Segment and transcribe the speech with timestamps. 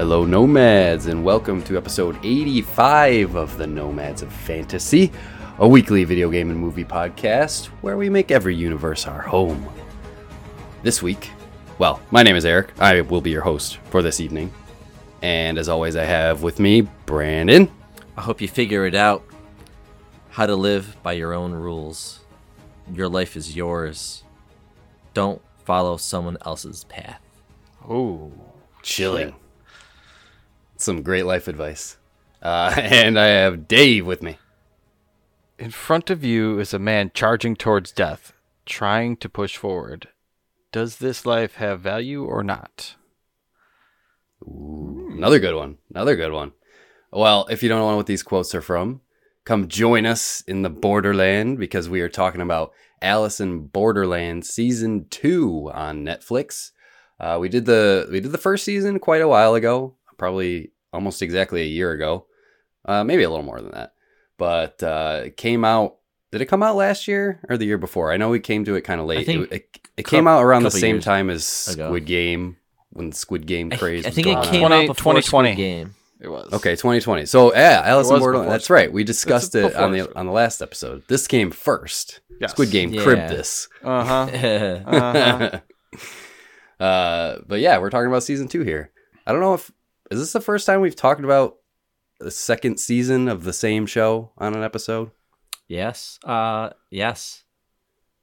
[0.00, 5.12] Hello, Nomads, and welcome to episode 85 of the Nomads of Fantasy,
[5.58, 9.70] a weekly video game and movie podcast where we make every universe our home.
[10.82, 11.28] This week,
[11.76, 12.72] well, my name is Eric.
[12.80, 14.50] I will be your host for this evening.
[15.20, 17.70] And as always, I have with me Brandon.
[18.16, 19.22] I hope you figure it out
[20.30, 22.20] how to live by your own rules.
[22.90, 24.24] Your life is yours.
[25.12, 27.20] Don't follow someone else's path.
[27.90, 28.32] Ooh.
[28.82, 29.34] Chilling.
[30.80, 31.98] Some great life advice.
[32.42, 34.38] Uh, and I have Dave with me.
[35.58, 38.32] In front of you is a man charging towards death,
[38.64, 40.08] trying to push forward.
[40.72, 42.94] Does this life have value or not?
[44.42, 45.76] Ooh, another good one.
[45.90, 46.52] Another good one.
[47.12, 49.02] Well, if you don't know what these quotes are from,
[49.44, 52.72] come join us in the Borderland because we are talking about
[53.02, 56.70] Alice in Borderland season two on Netflix.
[57.18, 61.22] Uh, we did the we did the first season quite a while ago, probably almost
[61.22, 62.26] exactly a year ago,
[62.84, 63.94] uh, maybe a little more than that.
[64.36, 65.96] But uh, it came out.
[66.30, 68.12] Did it come out last year or the year before?
[68.12, 69.26] I know we came to it kind of late.
[69.26, 71.88] think it, it, it came out around the same time as ago.
[71.88, 72.56] Squid Game
[72.90, 74.04] when the Squid Game I, craze.
[74.04, 75.52] I was think it came 20 out before 2020.
[75.52, 75.94] Squid Game.
[76.20, 76.52] It was.
[76.52, 77.24] Okay, 2020.
[77.26, 78.50] So yeah, Alice in Borderland.
[78.50, 78.92] That's right.
[78.92, 80.16] We discussed it on the Squid.
[80.16, 81.02] on the last episode.
[81.08, 82.20] This came first.
[82.40, 82.52] Yes.
[82.52, 83.02] Squid Game Yeah.
[83.02, 83.68] cribbed this.
[83.82, 84.80] Uh huh.
[84.86, 85.60] Uh-huh.
[86.84, 88.90] uh, but yeah, we're talking about season two here.
[89.26, 89.72] I don't know if
[90.10, 91.56] is this the first time we've talked about
[92.18, 95.10] the second season of the same show on an episode.
[95.68, 96.18] yes.
[96.24, 97.44] Uh, yes.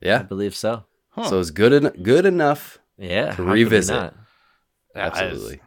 [0.02, 0.20] Yeah.
[0.20, 0.86] I believe so.
[1.10, 1.24] Huh.
[1.30, 2.78] so it's good en- good enough.
[2.98, 3.26] Yeah.
[3.26, 3.96] To how could we revisit.
[3.96, 4.14] not?
[4.96, 5.62] Yeah, I- Absolutely.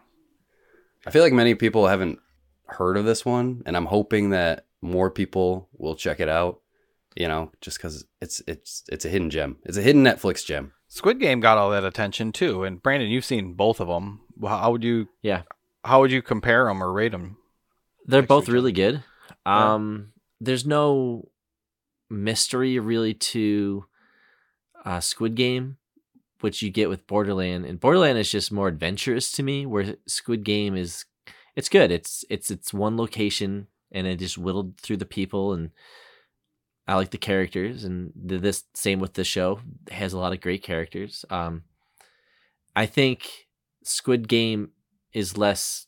[1.06, 2.18] I feel like many people haven't
[2.66, 6.60] heard of this one, and I'm hoping that more people will check it out.
[7.16, 9.56] You know, just because it's it's it's a hidden gem.
[9.64, 10.72] It's a hidden Netflix gem.
[10.86, 14.20] Squid Game got all that attention too, and Brandon, you've seen both of them.
[14.42, 15.08] How would you?
[15.22, 15.42] Yeah.
[15.84, 17.36] How would you compare them or rate them?
[18.06, 18.54] They're both weekend.
[18.54, 19.04] really good.
[19.46, 19.74] Yeah.
[19.74, 21.28] Um, there's no
[22.08, 23.84] mystery really to
[24.84, 25.76] uh, Squid Game,
[26.40, 29.66] which you get with Borderland, and Borderland is just more adventurous to me.
[29.66, 31.04] Where Squid Game is,
[31.56, 31.90] it's good.
[31.90, 35.70] It's it's it's one location, and it just whittled through the people, and
[36.86, 40.32] I like the characters, and the, this same with the show it has a lot
[40.32, 41.24] of great characters.
[41.30, 41.64] Um,
[42.74, 43.46] I think
[43.84, 44.70] Squid Game
[45.12, 45.86] is less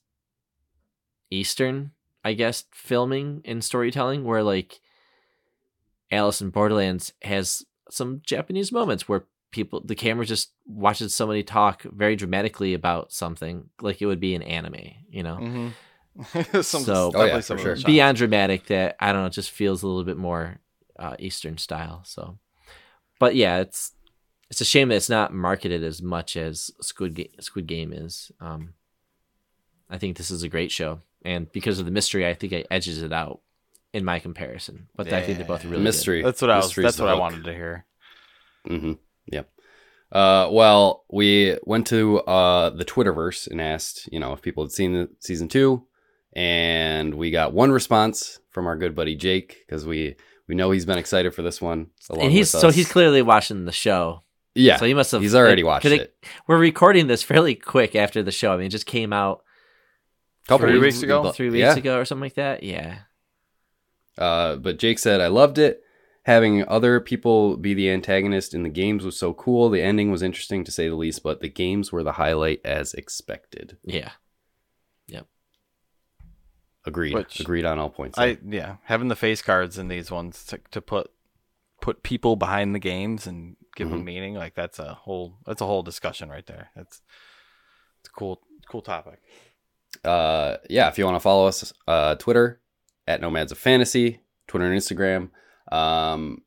[1.31, 1.93] Eastern,
[2.25, 4.81] I guess, filming and storytelling, where like
[6.11, 11.83] Alice in Borderlands has some Japanese moments where people, the camera just watches somebody talk
[11.83, 14.77] very dramatically about something, like it would be an anime,
[15.11, 15.37] you know?
[15.37, 16.61] Mm-hmm.
[16.63, 17.77] some, So- Oh, yeah, some sure.
[17.87, 20.59] Beyond dramatic, that I don't know, it just feels a little bit more
[20.99, 22.03] uh, Eastern style.
[22.05, 22.39] So,
[23.19, 23.93] but yeah, it's
[24.51, 28.31] it's a shame that it's not marketed as much as Squid Game, Squid Game is.
[28.41, 28.75] Um,
[29.93, 32.67] I think this is a great show, and because of the mystery, I think it
[32.71, 33.41] edges it out
[33.93, 34.89] in my comparison.
[34.97, 36.23] But I think they're both really mystery.
[36.23, 36.67] That's what I was.
[36.67, 37.85] Mystery's That's the what I wanted to hear.
[38.69, 38.93] Mm-hmm.
[39.27, 39.51] Yep.
[40.11, 44.73] Uh, well, we went to uh, the Twitterverse and asked, you know, if people had
[44.73, 45.87] seen the season two,
[46.33, 50.17] and we got one response from our good buddy Jake because we
[50.49, 51.89] we know he's been excited for this one.
[52.11, 54.23] And he's so he's clearly watching the show.
[54.55, 54.77] yeah.
[54.77, 55.23] So he must have.
[55.23, 56.15] he's already it- watched 'cause it.
[56.47, 58.53] We're recording this fairly quick after the show.
[58.53, 59.43] I mean, it just came out
[60.49, 61.31] Couple Three weeks ago?
[61.33, 61.77] three weeks yeah.
[61.77, 62.63] ago or something like that.
[62.63, 62.99] Yeah.
[64.19, 65.83] Uh, but Jake said, I loved it.
[66.25, 69.71] Having other people be the antagonist in the games was so cool.
[69.71, 72.95] The ending was interesting to say the least, but the games were the highlight as
[72.95, 73.77] expected.
[73.85, 74.11] Yeah.
[75.09, 75.27] Yep.
[76.85, 77.15] Agreed.
[77.15, 78.19] Which- Agreed on all points.
[78.19, 81.11] I yeah, having the face cards in these ones to, to put
[81.81, 83.93] put people behind the games and give Mhm.
[83.93, 86.71] them meaning, like that's a whole that's a whole discussion right there.
[86.77, 87.01] That's
[88.01, 89.21] it's a cool cool topic.
[90.05, 92.61] Uh, yeah, if you want to follow us, uh, Twitter
[93.07, 95.31] at Nomads of Fantasy, Twitter and Instagram.
[95.75, 96.43] Um,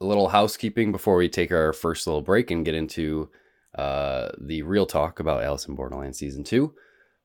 [0.00, 3.30] a little housekeeping before we take our first little break and get into
[3.76, 6.74] uh, the real talk about Alice in Borderland season two.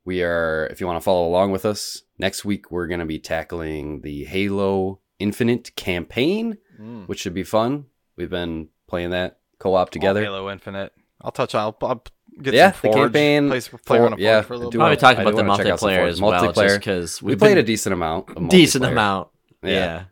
[0.05, 3.05] We are, if you want to follow along with us, next week we're going to
[3.05, 7.09] be tackling the Halo Infinite campaign, Mm.
[7.09, 7.87] which should be fun.
[8.15, 10.21] We've been playing that co-op together.
[10.23, 10.93] Halo Infinite.
[11.19, 11.61] I'll touch on.
[11.61, 12.03] I'll, I'll
[12.41, 14.71] get Yeah, some the campaign, Play, play on a For- yeah, Forge for a little
[14.71, 14.77] bit.
[14.77, 16.53] Probably wanna- talk about the wanna check out some multiplayer as well, Multiplayer.
[16.67, 18.29] just because We played a decent amount.
[18.35, 19.27] Of decent amount.
[19.63, 19.69] Yeah.
[19.71, 20.03] Yeah.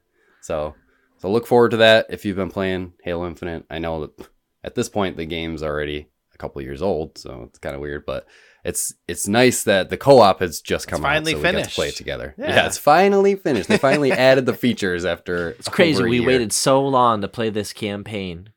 [0.42, 0.76] So,
[1.20, 3.66] so look forward to that if you've been playing Halo Infinite.
[3.70, 4.28] I know that
[4.64, 8.06] at this point the game's already a couple years old, so it's kind of weird,
[8.06, 8.26] but
[8.64, 11.58] it's it's nice that the co-op has just come finally out, so we get to
[11.60, 11.76] finished.
[11.76, 12.36] play it together.
[12.38, 12.48] Yeah.
[12.50, 12.66] Yeah.
[12.68, 13.70] it's finally finished.
[13.70, 15.98] They finally added the features after It's crazy.
[16.00, 16.28] over a We year.
[16.28, 18.50] waited so long to play this campaign.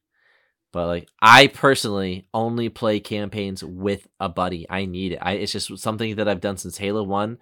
[0.72, 4.67] But like I personally only play campaigns with a buddy.
[4.70, 5.19] I need it.
[5.20, 7.38] I it's just something that I've done since Halo 1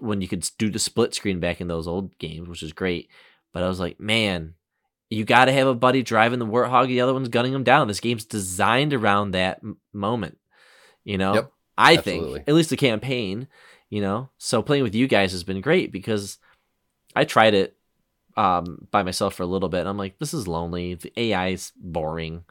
[0.00, 3.08] when you could do the split screen back in those old games, which is great.
[3.52, 4.54] But I was like, man,
[5.10, 7.88] you got to have a buddy driving the warthog, the other one's gunning him down.
[7.88, 10.38] This game's designed around that m- moment.
[11.04, 12.32] You know, Yep, I absolutely.
[12.34, 13.48] think at least the campaign.
[13.90, 16.36] You know, so playing with you guys has been great because
[17.16, 17.77] I tried it
[18.38, 19.80] um, by myself for a little bit.
[19.80, 20.94] And I'm like, this is lonely.
[20.94, 22.44] The AI is boring.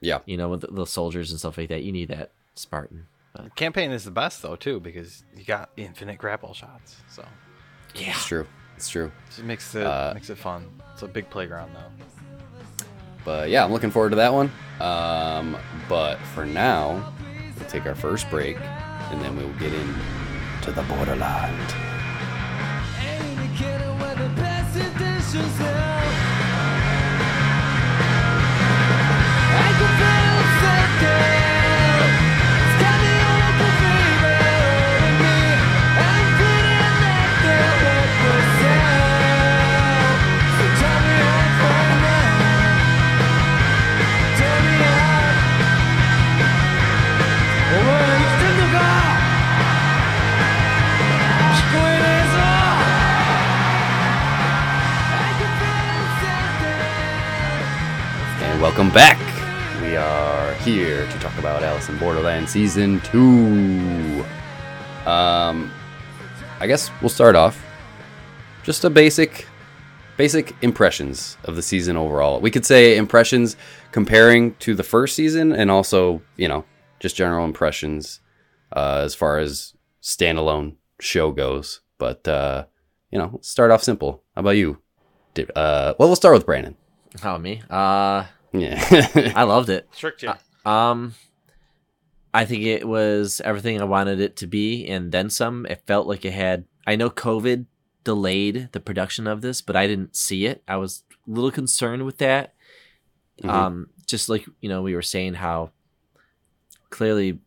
[0.00, 0.18] Yeah.
[0.26, 3.06] You know, with the, the soldiers and stuff like that, you need that Spartan.
[3.56, 7.24] Campaign is the best though too because you got infinite grapple shots, so
[7.94, 8.10] Yeah.
[8.10, 8.46] It's true.
[8.76, 9.06] It's true.
[9.06, 10.66] it just makes it Uh, makes it fun.
[10.92, 12.86] It's a big playground though.
[13.24, 14.52] But yeah, I'm looking forward to that one.
[14.80, 15.56] Um,
[15.88, 17.12] but for now,
[17.58, 21.74] we'll take our first break, and then we'll get into the borderland.
[25.34, 25.84] Editions now.
[29.56, 30.23] I
[58.64, 59.18] welcome back.
[59.82, 64.24] We are here to talk about Alice in Borderland Season 2.
[65.06, 65.70] Um,
[66.60, 67.62] I guess we'll start off.
[68.62, 69.46] Just a basic,
[70.16, 72.40] basic impressions of the season overall.
[72.40, 73.56] We could say impressions
[73.92, 76.64] comparing to the first season and also, you know,
[77.00, 78.20] just general impressions
[78.74, 81.82] uh, as far as standalone show goes.
[81.98, 82.64] But, uh,
[83.10, 84.22] you know, start off simple.
[84.34, 84.78] How about you?
[85.34, 86.76] Did- Uh, well, we'll start with Brandon.
[87.20, 87.62] How about me?
[87.68, 89.32] Uh, Yeah.
[89.36, 89.90] I loved it.
[89.92, 90.32] Tricked you.
[90.64, 91.14] Um,
[92.32, 95.66] I think it was everything I wanted it to be, and then some.
[95.66, 96.64] It felt like it had.
[96.86, 97.66] I know COVID
[98.04, 100.62] delayed the production of this, but I didn't see it.
[100.68, 102.54] I was a little concerned with that.
[103.42, 103.48] Mhm.
[103.50, 105.70] Um, just like you know, we were saying how
[106.90, 107.40] clearly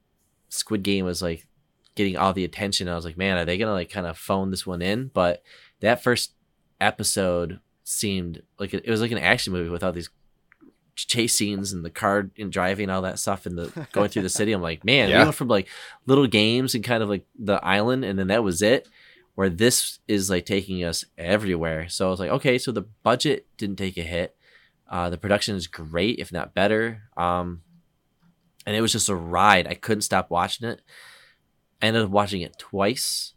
[0.50, 1.48] Squid Game was like
[1.96, 2.88] getting all the attention.
[2.90, 5.10] I was like, man, are they gonna like kind of phone this one in?
[5.14, 5.44] But
[5.80, 6.34] that first
[6.82, 10.10] episode seemed like it, it was like an action movie with all these
[10.98, 14.30] chase scenes and the car and driving all that stuff and the going through the
[14.30, 14.52] city.
[14.52, 15.20] I'm like, man, Yeah.
[15.20, 15.68] we went from like
[16.06, 18.88] little games and kind of like the island, and then that was it.
[19.36, 21.90] Where this is like taking us everywhere.
[21.90, 24.36] So I was like, okay, so the budget didn't take a hit.
[24.90, 27.04] Uh, the production is great, if not better.
[27.16, 27.62] Um,
[28.66, 29.68] and it was just a ride.
[29.68, 30.82] I couldn't stop watching it.
[31.82, 33.34] I ended up watching it twice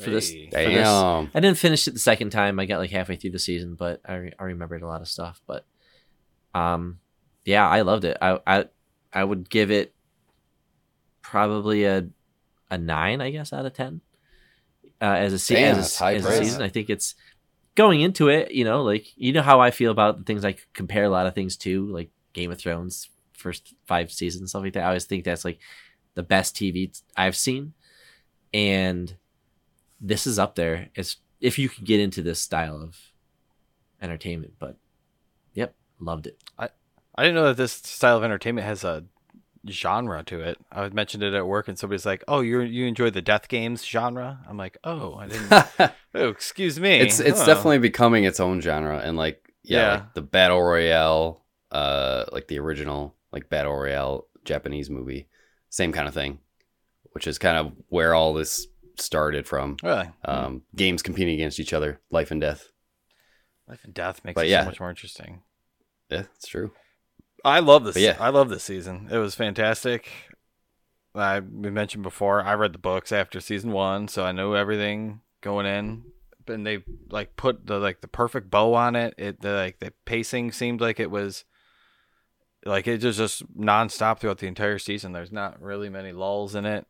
[0.00, 0.30] for this.
[0.30, 0.48] Hey.
[0.50, 0.88] For this.
[0.88, 2.58] I didn't finish it the second time.
[2.58, 5.08] I got like halfway through the season, but I, re- I remembered a lot of
[5.08, 5.42] stuff.
[5.46, 5.66] But
[6.54, 6.98] um,
[7.44, 8.16] yeah, I loved it.
[8.20, 8.64] I I
[9.12, 9.94] I would give it
[11.22, 12.08] probably a
[12.70, 14.00] a nine, I guess, out of ten.
[15.00, 17.16] Uh, as a, se- Damn, as, a, high as a season, I think it's
[17.74, 18.52] going into it.
[18.52, 21.26] You know, like you know how I feel about the things I compare a lot
[21.26, 23.08] of things to, like Game of Thrones
[23.42, 24.84] first five seasons, stuff like that.
[24.84, 25.58] I always think that's like
[26.14, 27.74] the best TV I've seen,
[28.54, 29.14] and
[30.00, 30.88] this is up there.
[30.94, 32.96] It's if you can get into this style of
[34.00, 34.54] entertainment.
[34.58, 34.76] But
[36.04, 36.38] loved it.
[36.58, 36.68] I
[37.14, 39.04] I didn't know that this style of entertainment has a
[39.68, 40.58] genre to it.
[40.72, 43.84] I mentioned it at work, and somebody's like, "Oh, you you enjoy the death games
[43.84, 45.52] genre?" I'm like, "Oh, I didn't."
[46.14, 46.98] oh, excuse me.
[46.98, 49.92] it's it's definitely becoming its own genre and like yeah, Yeah.
[49.94, 55.26] like the battle royale uh like the original like battle royale japanese movie
[55.70, 56.38] same kind of thing
[57.12, 58.66] which is kind of where all this
[58.98, 62.72] started from really um games competing against each other life and death
[63.66, 64.60] life and death makes but it yeah.
[64.62, 65.40] so much more interesting.
[66.12, 66.70] Yeah it's true
[67.44, 67.94] I love this.
[67.94, 68.16] But yeah.
[68.20, 69.08] I love this season.
[69.10, 70.10] It was fantastic.
[71.14, 72.42] I we mentioned before.
[72.42, 76.04] I read the books after season one, so I know everything going in.
[76.48, 79.14] And they like put the like the perfect bow on it.
[79.18, 81.44] It the like the pacing seemed like it was
[82.64, 85.12] like it just just nonstop throughout the entire season.
[85.12, 86.86] There's not really many lulls in it.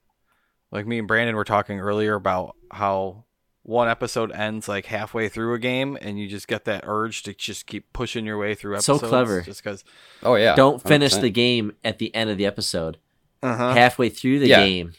[0.70, 3.24] Like me and Brandon were talking earlier about how
[3.64, 7.32] one episode ends like halfway through a game, and you just get that urge to
[7.34, 9.40] just keep pushing your way through So clever.
[9.42, 9.84] just because.
[10.22, 11.20] oh yeah Don't finish 100%.
[11.20, 12.98] the game at the end of the episode.
[13.42, 13.72] Uh-huh.
[13.74, 14.66] Halfway through the Yeah.
[14.66, 14.92] game.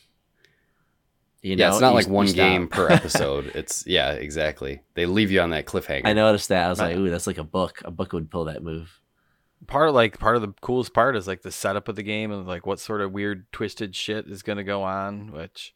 [1.42, 5.06] You know, yeah it's not you- like one game per episode it's yeah exactly they
[5.06, 6.66] leave you on that cliffhanger I noticed that.
[6.66, 7.82] I was like, ooh, that's like a book.
[7.84, 9.02] A book would pull that move.
[9.68, 12.32] part of like part of the coolest part is like the setup of the game
[12.32, 15.74] and like what sort of weird twisted shit is going to go on which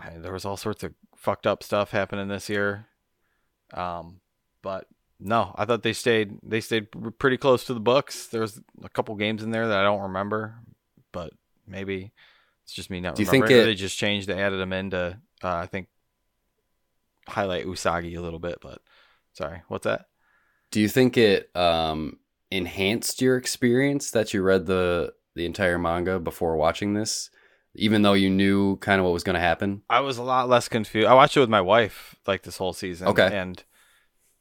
[0.00, 2.86] I, there was all sorts of fucked up stuff happening this year
[3.74, 4.20] um
[4.62, 4.86] but
[5.20, 6.86] no, I thought they stayed they stayed
[7.18, 8.28] pretty close to the books.
[8.28, 10.54] There was a couple games in there that I don't remember,
[11.10, 11.32] but
[11.66, 12.12] maybe
[12.62, 14.90] it's just me not Do you think it- they just changed, they added them in
[14.90, 15.88] to uh, I think
[17.26, 18.58] highlight Usagi a little bit.
[18.60, 18.80] But
[19.32, 20.06] sorry, what's that?
[20.70, 22.18] Do you think it um,
[22.50, 27.30] enhanced your experience that you read the the entire manga before watching this,
[27.78, 29.82] even though you knew kind of what was going to happen?
[29.88, 31.06] I was a lot less confused.
[31.06, 33.08] I watched it with my wife like this whole season.
[33.08, 33.28] Okay.
[33.32, 33.62] And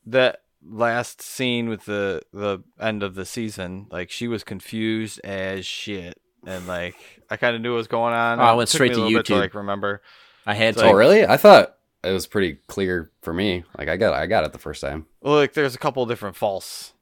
[0.06, 5.66] that last scene with the the end of the season, like she was confused as
[5.66, 6.20] shit.
[6.46, 6.96] And like
[7.30, 8.40] I kind of knew what was going on.
[8.40, 9.26] Oh, I went straight to YouTube.
[9.26, 10.02] to like remember.
[10.46, 10.90] I had It's to.
[10.90, 11.26] oh, really?
[11.26, 13.64] I thought it was pretty clear for me.
[13.78, 15.06] Like I got I got it the first time.
[15.22, 16.94] Well, like there's a couple different false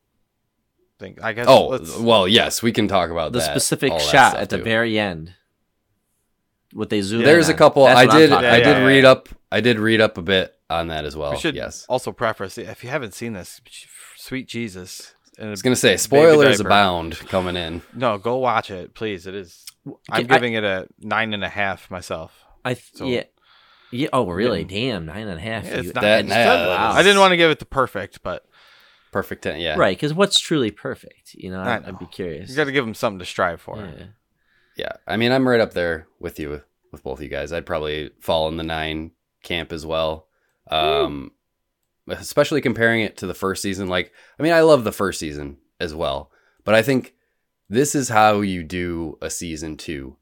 [1.00, 1.20] things.
[1.22, 1.46] I guess.
[1.48, 4.42] Oh, let's- well, yes, we can talk about the that, specific all that shot stuff,
[4.42, 5.34] at the very end.
[6.76, 7.22] What they zoom.
[7.22, 7.58] in There's a on.
[7.58, 7.86] couple.
[7.86, 8.30] That's I did.
[8.30, 9.12] talking I Yeah, did yeah, read yeah.
[9.12, 9.30] up.
[9.52, 11.32] I did read up a bit on that as well.
[11.32, 11.86] we should yes.
[11.88, 13.62] also preface if you haven't seen this,
[14.18, 15.14] sweet Jesus.
[15.42, 17.82] I was gonna say spoilers abound coming in.
[17.94, 19.26] No, go watch it, please.
[19.26, 19.66] It is.
[19.86, 22.34] I'm I- giving it a nine and a half myself.
[22.66, 23.24] I th- So- yeah.
[23.92, 24.10] Yeah.
[24.12, 24.66] Oh, really?
[24.66, 25.64] Damn, nine and a half.
[25.64, 28.22] Yeah, it's You- not, That- it's yeah, I didn't want to give it the perfect,
[28.24, 28.46] but
[29.14, 29.44] Perfect.
[29.44, 29.76] Ten, yeah.
[29.78, 31.36] Right, because what's truly perfect?
[31.36, 32.50] You know, I I'd, I'd be curious.
[32.50, 33.78] you got to give them something to strive for.
[33.78, 34.08] Yeah.
[34.76, 34.94] Yeah.
[35.08, 37.52] I mean, I'm right up there with you with both you guys.
[37.54, 39.12] I'd probably fall in the nine
[39.44, 40.28] camp as well.
[40.70, 41.32] Um,
[42.08, 43.88] especially comparing it to the first season.
[43.88, 46.32] Like, I mean, I love the first season as well,
[46.64, 47.14] but I think
[47.70, 50.16] this is how you do a season two.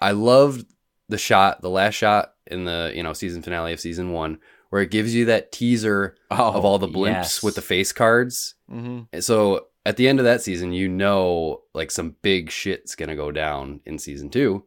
[0.00, 0.66] I loved
[1.08, 4.38] the shot, the last shot in the you know season finale of season one,
[4.70, 7.42] where it gives you that teaser Oh, of all the blimps yes.
[7.42, 8.54] with the face cards.
[8.68, 12.94] hmm And So at the end of that season, you know, like some big shit's
[12.94, 14.64] gonna go down in season two,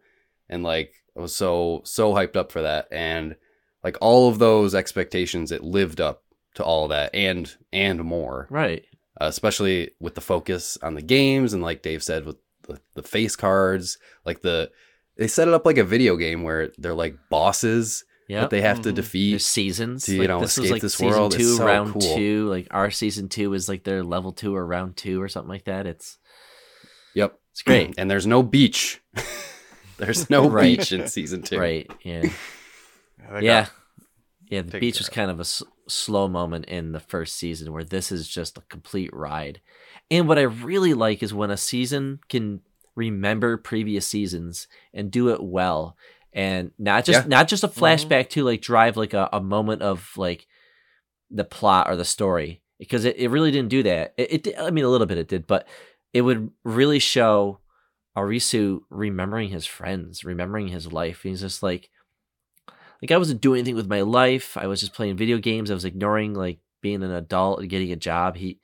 [0.49, 3.35] and like I was so so hyped up for that, and
[3.83, 6.23] like all of those expectations, it lived up
[6.55, 8.85] to all of that and and more, Right.
[9.21, 13.03] uh, especially with the focus on the games and like Dave said with the, the
[13.03, 14.71] face cards, like the
[15.17, 18.41] they set it up like a video game where they're like bosses Yeah.
[18.41, 18.95] that they have to Mhm.
[18.95, 19.29] defeat.
[19.31, 20.05] There's seasons.
[20.05, 21.35] to, you like, know, this was escape like this season world.
[21.35, 22.01] It's so round cool.
[22.15, 22.49] two.
[22.49, 25.65] Like our season two is like their level two or round two or something like
[25.65, 25.87] that.
[25.87, 26.17] It's
[27.15, 27.93] Yep, it's great.
[27.97, 29.01] and there's no beach.
[29.97, 30.77] there's no Right.
[30.77, 31.59] beach in season two.
[31.59, 31.89] right.
[32.03, 32.23] Yeah.
[33.31, 33.67] They yeah.
[34.49, 34.63] Yeah.
[34.63, 35.13] The beach care was of.
[35.13, 38.61] kind of a s- slow moment in the first season where this is just a
[38.69, 39.61] complete ride.
[40.11, 42.59] And what I really like is when a season can
[42.95, 45.95] remember previous seasons and do it well.
[46.35, 47.27] And not just Yeah.
[47.27, 47.73] not just a Mhm.
[47.75, 50.47] flashback to like drive like a, a moment of like
[51.29, 54.13] the plot or the story because it, it really didn't do that.
[54.17, 55.67] It, it did- I mean a little bit it did, but
[56.11, 57.59] it would really show
[58.17, 61.21] Arisu remembering his friends, remembering his life.
[61.23, 61.89] He's just like
[63.01, 64.55] like I wasn't doing anything with my life.
[64.57, 65.69] I was just playing video games.
[65.69, 68.37] I was ignoring like being an adult and getting a job.
[68.37, 68.59] He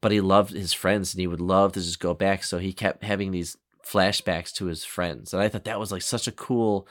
[0.00, 2.44] but he loved his friends and he would love to just go back.
[2.44, 3.56] So he kept having these
[3.90, 5.32] flashbacks to his friends.
[5.32, 6.86] And I thought that was like such a cool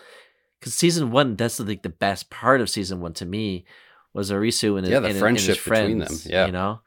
[0.60, 3.66] because season one, that's like the best part of season one to me
[4.14, 6.46] was Arisu and his, Yeah, the and- and friendship his between them, yeah.
[6.46, 6.80] you know.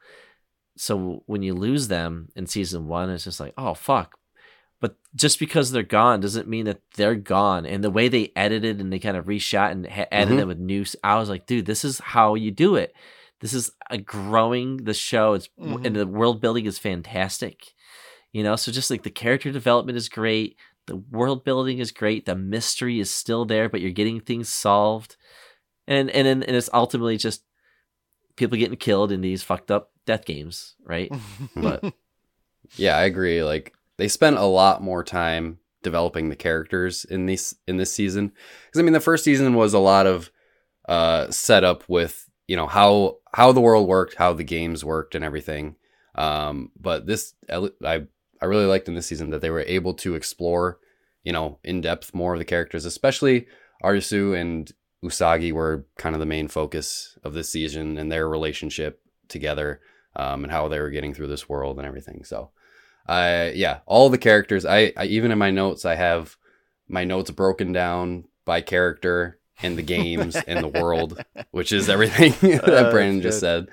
[0.77, 4.17] So when you lose them in season one, it's just like, oh fuck.
[4.81, 7.65] But just because they're gone doesn't mean that they're gone.
[7.65, 10.37] And the way they edited and they kind of reshot and ha- added Mhm.
[10.37, 12.93] them with new, I was like, dude, this is how you do it.
[13.41, 15.33] This is a growing the show.
[15.33, 15.85] It's Mhm.
[15.85, 17.73] and the world building is fantastic.
[18.31, 22.25] You know, so just like the character development is great, the world building is great,
[22.25, 25.17] the mystery is still there, but you're getting things solved,
[25.87, 27.43] and and and, it's ultimately just
[28.35, 31.11] people getting killed in these fucked up death games, right?
[31.55, 31.83] But
[32.75, 33.43] Yeah, I agree.
[33.43, 38.31] Like they spent a lot more time developing the characters in this in this season.
[38.65, 40.31] Because I mean, the first season was a lot of
[40.87, 45.23] uh, setup with you know how how the world worked, how the games worked, and
[45.23, 45.75] everything.
[46.15, 48.07] Um, but this I
[48.41, 50.79] I really liked in this season that they were able to explore
[51.23, 53.47] you know in depth more of the characters, especially
[53.83, 54.71] Arisu and
[55.03, 59.79] Usagi were kind of the main focus of this season and their relationship together
[60.15, 62.23] um, and how they were getting through this world and everything.
[62.23, 62.51] So,
[63.07, 64.65] I yeah, all the characters.
[64.65, 66.35] I, I even in my notes, I have
[66.87, 72.33] my notes broken down by character and the games and the world, which is everything
[72.59, 73.69] that Brandon just said.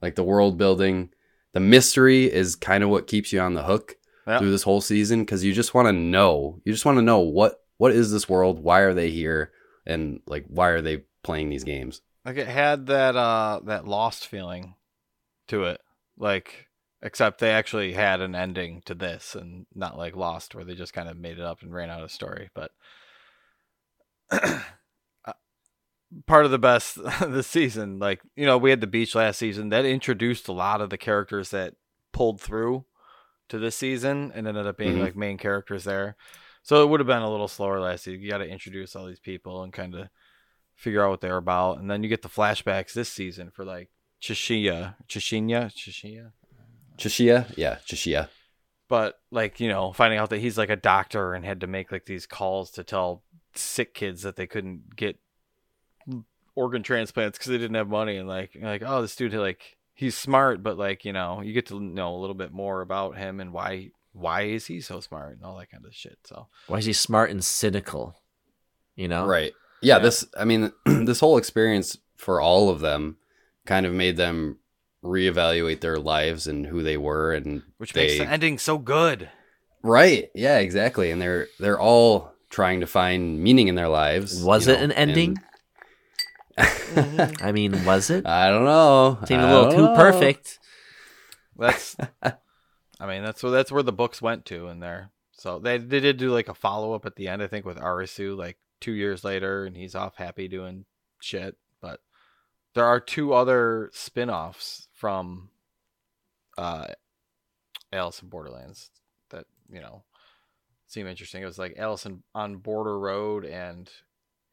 [0.00, 1.10] Like the world building,
[1.52, 3.96] the mystery is kind of what keeps you on the hook
[4.26, 6.60] Through this whole season because you just want to know.
[6.64, 8.62] You just want to know what what is this world?
[8.62, 9.52] Why are they here?
[9.86, 12.02] And like, why are they playing these games?
[12.24, 14.74] like it had that uh that lost feeling
[15.48, 15.80] to it.
[16.18, 16.68] Like
[17.02, 20.92] except they actually had an ending to this and not like Lost where they just
[20.92, 22.72] kind of made it up and ran out of story, but
[24.30, 25.32] uh,
[26.26, 27.98] part of the best this season.
[27.98, 30.98] Like you know, we had the beach last season that introduced a lot of the
[30.98, 31.74] characters that
[32.12, 32.84] pulled through
[33.50, 35.00] to this season and ended up being Mhm.
[35.02, 36.16] like main characters there.
[36.62, 38.20] So it would have been a little slower last season.
[38.20, 40.08] You got to introduce all these people and kind of
[40.74, 43.90] figure out what they're about, and then you get the flashbacks this season for like
[44.20, 46.32] Chishiya, Chishinya, Chishiya.
[46.98, 47.52] Chishia?
[47.56, 48.28] Yeah, Chishia.
[48.88, 51.92] But like you know, finding out that he's like a doctor and had to make
[51.92, 53.22] like these calls to tell
[53.54, 55.18] sick kids that they couldn't get
[56.54, 60.16] organ transplants because they didn't have money, and like like oh, this dude like he's
[60.16, 63.40] smart, but like you know, you get to know a little bit more about him
[63.40, 66.18] and why why is he so smart and all that kind of shit.
[66.24, 68.16] So Why is he smart and cynical?
[68.96, 69.52] You know, Right.
[69.82, 70.02] Yeah, Yeah.
[70.02, 73.16] this I mean this whole experience for all of them
[73.66, 74.58] kind of made them
[75.02, 79.30] reevaluate their lives and who they were and which they makes the ending so good.
[79.82, 80.28] Right.
[80.34, 81.10] Yeah, exactly.
[81.10, 84.42] And they're they're all trying to find meaning in their lives.
[84.42, 85.38] Was you it an ending?
[86.56, 88.26] And- I mean, was it?
[88.26, 89.18] I don't know.
[89.26, 89.96] Seemed a I little too know.
[89.96, 90.58] perfect.
[91.56, 95.10] That's, I mean, that's where that's where the books went to in there.
[95.32, 97.78] So they they did do like a follow up at the end, I think, with
[97.78, 100.84] Arisu like two years later, and he's off happy doing
[101.20, 101.56] shit.
[101.80, 102.00] But
[102.74, 105.50] there are two other spin offs from
[106.58, 106.88] uh,
[107.92, 108.90] Alice in Borderlands
[109.30, 110.02] that you know
[110.86, 111.42] seem interesting.
[111.42, 113.90] It was like Alice in, on Border Road and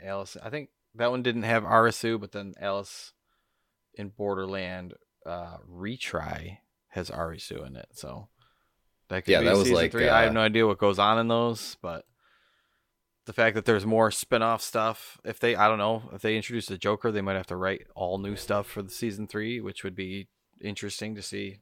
[0.01, 0.37] Alice.
[0.41, 3.13] I think that one didn't have Arisu, but then Alice
[3.95, 4.93] in Borderland
[5.25, 7.87] uh, retry has Arisu in it.
[7.93, 8.29] So
[9.09, 10.09] that could Yeah, be that was like, three.
[10.09, 12.05] I have uh, no idea what goes on in those, but
[13.25, 16.65] the fact that there's more spin-off stuff if they i don't know if they introduce
[16.67, 19.83] the joker they might have to write all new stuff for the season three which
[19.83, 20.27] would be
[20.61, 21.57] interesting to see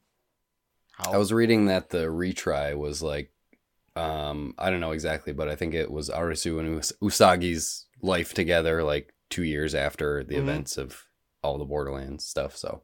[0.94, 3.32] how I was reading that the retry was like
[3.98, 8.36] um I don't know exactly, but I think it was Arisu and Us- Usagi's life
[8.36, 10.40] together like 2 years after the Mhm.
[10.40, 11.06] events of
[11.44, 12.82] all the Borderlands stuff, so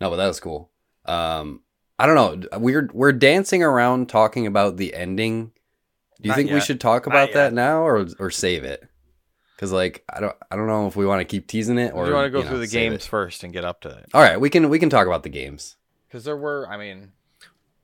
[0.00, 0.70] No, but that was cool.
[1.04, 1.62] Um
[1.98, 2.58] I don't know.
[2.58, 5.52] We're we're dancing around talking about the ending.
[6.20, 8.82] Do you Not think we should talk about that now or or save it?
[9.58, 12.04] Cuz like I don't I don't know if we want to keep teasing it or
[12.04, 13.08] or you want to go know, through the games it.
[13.08, 15.28] first and get up to it All right, we can we can talk about the
[15.28, 15.76] games.
[16.08, 17.12] because there were i mean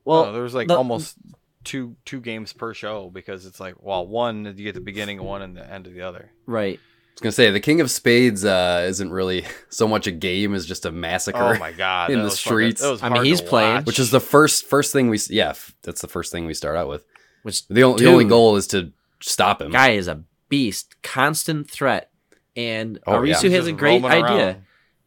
[0.04, 1.16] Well, well there was like the- almost
[1.64, 5.24] two two games per show because it's like well one you get the beginning of
[5.26, 6.80] one and the end of the other right.
[7.18, 10.54] I was gonna say the King of Spades uh, isn't really so much a game
[10.54, 12.80] as just a massacre, oh my god in the was fucking- streets.
[12.82, 13.86] that was I mean, he's playing- watch.
[13.86, 16.88] which is the first first thing we yeah that's the first thing we start out
[16.88, 17.04] with.
[17.42, 19.70] Which The only, the only goal is to stop him.
[19.72, 22.10] guy is a beast, constant threat,
[22.56, 23.34] and Oh, yeah.
[23.34, 24.22] Arisu has a great idea.
[24.50, 24.62] around.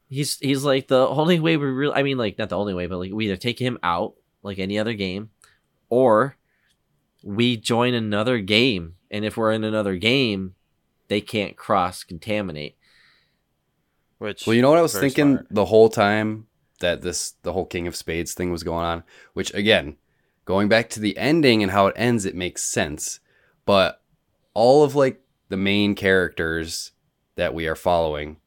[0.09, 1.93] He's he's like the only way we really.
[1.93, 4.59] I mean, like not the only way, but like we either take him out like
[4.59, 5.29] any other game,
[5.89, 6.35] or
[7.23, 10.55] we join another game, and if we're in another game,
[11.11, 12.77] they can't cross contaminate.
[14.17, 15.47] which Well, you know what I was thinking smart.
[15.51, 16.47] the whole time
[16.79, 19.97] that this the whole King of Spades thing was going on, which again,
[20.45, 23.19] going back to the ending and how it ends, it makes sense.
[23.65, 24.01] But
[24.53, 26.91] all of like the main characters
[27.35, 28.37] that we are following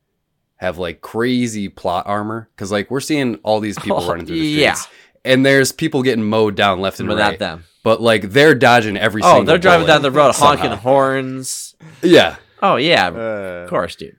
[0.57, 4.39] have like crazy plot armor because like we're seeing all these people Oh, running through
[4.41, 4.73] the yeah.
[4.73, 4.95] streets.
[5.27, 7.31] And there's people getting mowed down left and But right.
[7.33, 7.65] not them.
[7.83, 10.77] But like they're dodging every Oh, single they're driving bullet down the road honking somehow.
[10.77, 11.75] horns.
[12.03, 12.37] Yeah.
[12.65, 14.17] Oh yeah, Uh, of course, dude.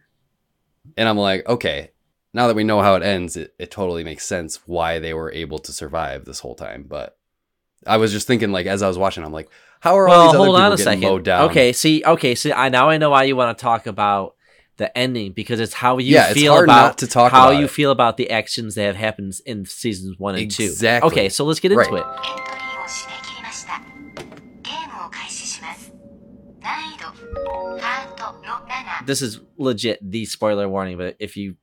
[0.95, 1.89] And I'm like, okay,
[2.31, 5.31] now that we know how it ends, it, it totally makes sense why they were
[5.31, 6.85] able to survive this whole time.
[6.87, 7.17] But
[7.87, 10.27] I was just thinking, like, as I was watching, I'm like, how are all Well,
[10.27, 11.01] these other hold people on a getting second.
[11.09, 11.49] mowed down?
[11.49, 14.35] Okay, see, okay, see, I now I know why you want to talk about
[14.77, 17.71] the ending because it's how you Yeah, feel about to talk how about you it.
[17.71, 20.63] feel about the actions that have happened in seasons one and two.
[20.63, 21.07] Exactly.
[21.11, 22.03] Okay, so let's get into Right.
[22.03, 22.54] it.
[29.05, 31.55] This is legit the spoiler warning, but if you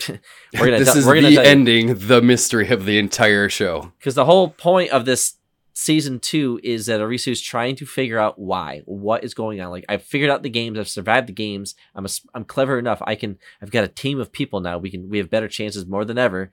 [0.08, 0.18] we're
[0.54, 3.92] gonna this tell- is we're gonna the you- ending, the mystery of the entire show.
[3.98, 5.34] because the whole point of this
[5.74, 9.70] season two is that Arisu's trying to figure out why, what is going on.
[9.70, 11.74] Like I've figured out the games, I've survived the games.
[11.94, 13.00] I'm a, I'm clever enough.
[13.06, 13.38] I can.
[13.62, 14.78] I've got a team of people now.
[14.78, 15.08] We can.
[15.08, 16.50] We have better chances more than ever,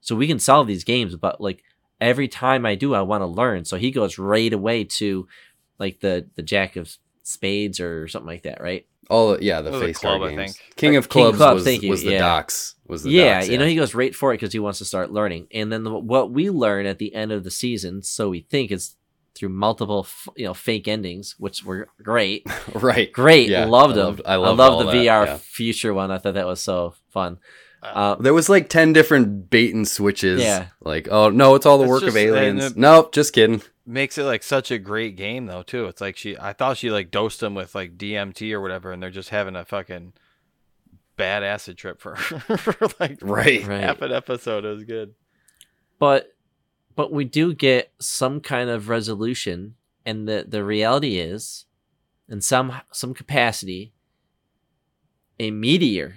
[0.00, 1.14] so we can solve these games.
[1.16, 1.62] But like
[2.00, 3.64] every time I do, I want to learn.
[3.64, 5.26] So he goes right away to
[5.78, 8.86] like the the Jack of Spades or something like that, right?
[9.10, 10.56] All yeah, the It was a face club, card I think.
[10.76, 12.18] King of King Clubs Clubs, was, thank you, was the yeah.
[12.18, 12.74] docs.
[12.86, 14.84] Was the yeah, docs, you know, he goes right for it because he wants to
[14.84, 15.46] start learning.
[15.52, 18.70] And then the, what we learn at the end of the season, so we think
[18.70, 18.96] is
[19.34, 22.44] through multiple, f- you know, fake endings, which were great,
[22.74, 23.10] right.
[23.12, 24.04] great, Yeah, loved I them.
[24.06, 25.36] loved- I I loved love the that, VR yeah.
[25.38, 26.10] future one.
[26.10, 27.38] I thought that was so fun.
[27.82, 30.42] Uh, There was like ten different bait and switches.
[30.42, 30.66] Yeah.
[30.80, 32.64] Like, oh no, it's all the It's work just- of aliens.
[32.64, 33.62] it- nope, just kidding.
[33.88, 35.86] Makes it like such a great game though too.
[35.86, 39.02] It's like she I thought she like dosed them with like DMT or whatever and
[39.02, 40.12] they're just having a fucking
[41.16, 43.66] bad acid trip for, for like Right.
[43.66, 43.80] Right.
[43.80, 44.64] half an episode.
[44.64, 45.14] It was good.
[45.98, 46.34] but
[46.94, 49.74] but we do get some kind of resolution
[50.06, 51.64] and the the reality is
[52.28, 53.92] in some some capacity
[55.40, 56.14] a meteor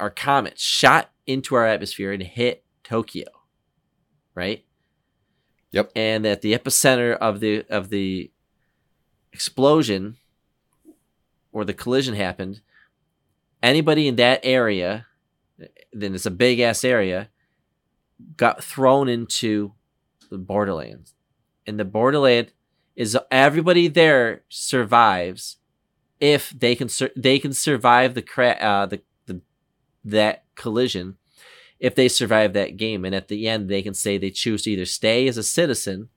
[0.00, 3.26] our comet shot into our atmosphere and hit Tokyo
[4.34, 4.64] right
[5.76, 5.92] Yep.
[5.94, 8.30] and at the epicenter of the of the
[9.32, 10.16] explosion
[11.52, 12.62] or the collision happened
[13.62, 15.06] anybody in that area
[15.92, 17.28] then it's a big ass area
[18.36, 19.72] got thrown into
[20.30, 21.12] the borderlands
[21.66, 22.52] and the borderland
[22.94, 25.58] is everybody there survives
[26.20, 29.42] if they can sur- they can survive the cra- uh, the, the
[30.02, 31.18] that collision
[31.78, 34.70] if they survive that game and at the end they can say they choose to
[34.70, 36.08] either stay as a citizen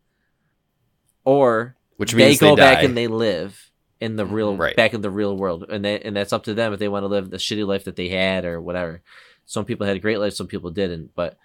[1.25, 4.75] or Which they means go they, back and they live in the real Right.
[4.75, 7.03] back in the real world and they, and that's up to them if they want
[7.03, 9.01] to live the shitty life that they had or whatever
[9.45, 11.37] some people had a great life some people didn't but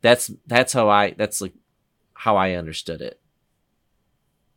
[0.00, 1.52] that's that's how i that's like
[2.14, 3.20] how i understood it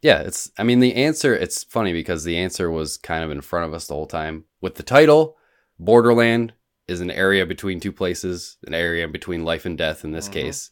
[0.02, 0.52] Yeah, it's.
[0.58, 1.34] I mean, the answer.
[1.34, 4.44] It's funny because the answer was kind of in front of us the whole time.
[4.60, 5.38] With the title,
[5.80, 6.52] Borderland
[6.88, 10.34] is an area between two places, an area between life and death in this Mhm.
[10.34, 10.70] case.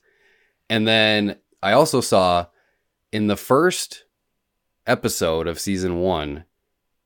[0.69, 2.47] And then I also saw
[3.11, 4.05] in the first
[4.87, 6.45] episode of season one,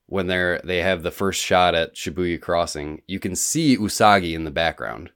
[0.07, 4.43] when they're they have the first shot at Shibuya Crossing, you can see Usagi in
[4.43, 5.11] the background.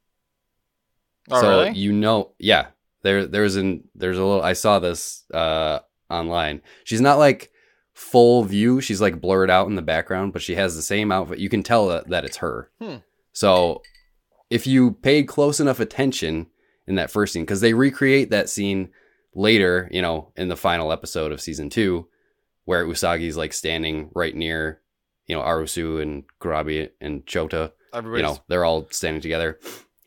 [1.29, 1.77] Oh, so really?
[1.77, 2.67] you know, yeah.
[3.01, 4.41] There, there's an, there's a little.
[4.41, 6.61] I saw this uh, online.
[6.83, 7.51] She's not like
[7.93, 8.81] full view.
[8.81, 11.39] She's like blurred out in the background, but she has the same outfit.
[11.39, 12.69] You can tell that, that it's her.
[12.81, 12.97] Hmm.
[13.33, 13.81] So
[14.49, 16.47] if you paid close enough attention
[16.87, 18.89] in that first scene, because they recreate that scene
[19.35, 22.07] later, you know, in the final episode of season two,
[22.65, 24.81] where Usagi's like standing right near,
[25.27, 29.59] you know, Arusu and Karube and Chota Everybody's you know they're all standing together.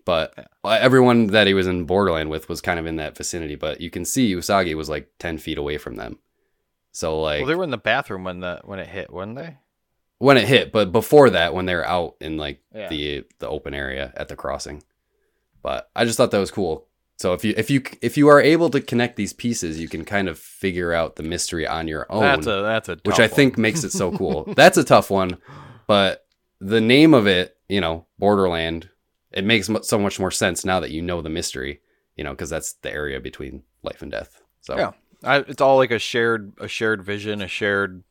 [0.05, 3.55] But uh, everyone that he was in borderland with was kind of in that vicinity
[3.55, 6.19] but you can see usagi was like 10 feet away from them.
[6.91, 9.59] So like well, they were in the bathroom when the when it hit, weren't they?
[10.23, 12.89] When it hit but before that when they're out in like Yeah.
[12.89, 14.83] the the open area at the crossing
[15.63, 18.41] but i just thought that was cool so if you if you if you are
[18.41, 22.07] able to connect these pieces you can kind of figure out the mystery on your
[22.11, 23.63] own That's a that's a which I think one.
[23.63, 24.53] makes it so cool.
[24.57, 25.39] That's a tough one,
[25.87, 26.25] but
[26.61, 28.89] the name of it, you know, Borderland,
[29.33, 31.81] it makes so much more sense now that you know the mystery,
[32.17, 34.41] you know, because that's the area between life and death.
[34.61, 34.93] So Yeah.
[35.25, 38.03] I, it's all like a shared a shared vision, a shared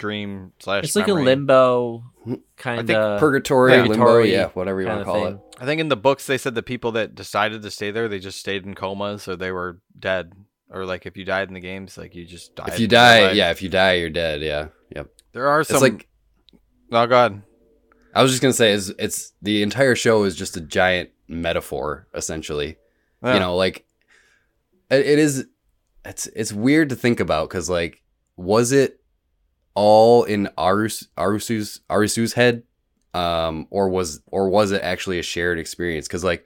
[0.00, 0.84] dream slash.
[0.84, 1.22] it's like memory.
[1.22, 2.34] a limbo hmm.
[2.34, 5.34] I kind think of purgatory, limbo, purgatory yeah, whatever you want to call thing.
[5.34, 5.40] it.
[5.60, 8.18] I think in the books they said the people that decided to stay there, they
[8.18, 10.32] just stayed in comas, or they were dead,
[10.70, 12.70] or like if you died in the games, like you just died.
[12.70, 13.36] If you die, life.
[13.36, 14.40] yeah, if you die, you're dead.
[14.40, 15.08] Yeah, yep.
[15.32, 15.76] there are some.
[15.76, 16.08] it's like
[16.90, 17.42] oh god,
[18.14, 22.08] I was just gonna say, is it's the entire show is just a giant metaphor,
[22.14, 22.78] essentially.
[23.22, 23.34] Yeah.
[23.34, 23.84] you know like
[24.90, 25.46] it, it is
[26.04, 28.02] it's it's weird to think about because like
[28.36, 28.99] was it
[29.80, 32.64] all in Arus, arusu's arusu's head
[33.14, 36.06] um or was or was it actually a shared experience?
[36.06, 36.44] Because like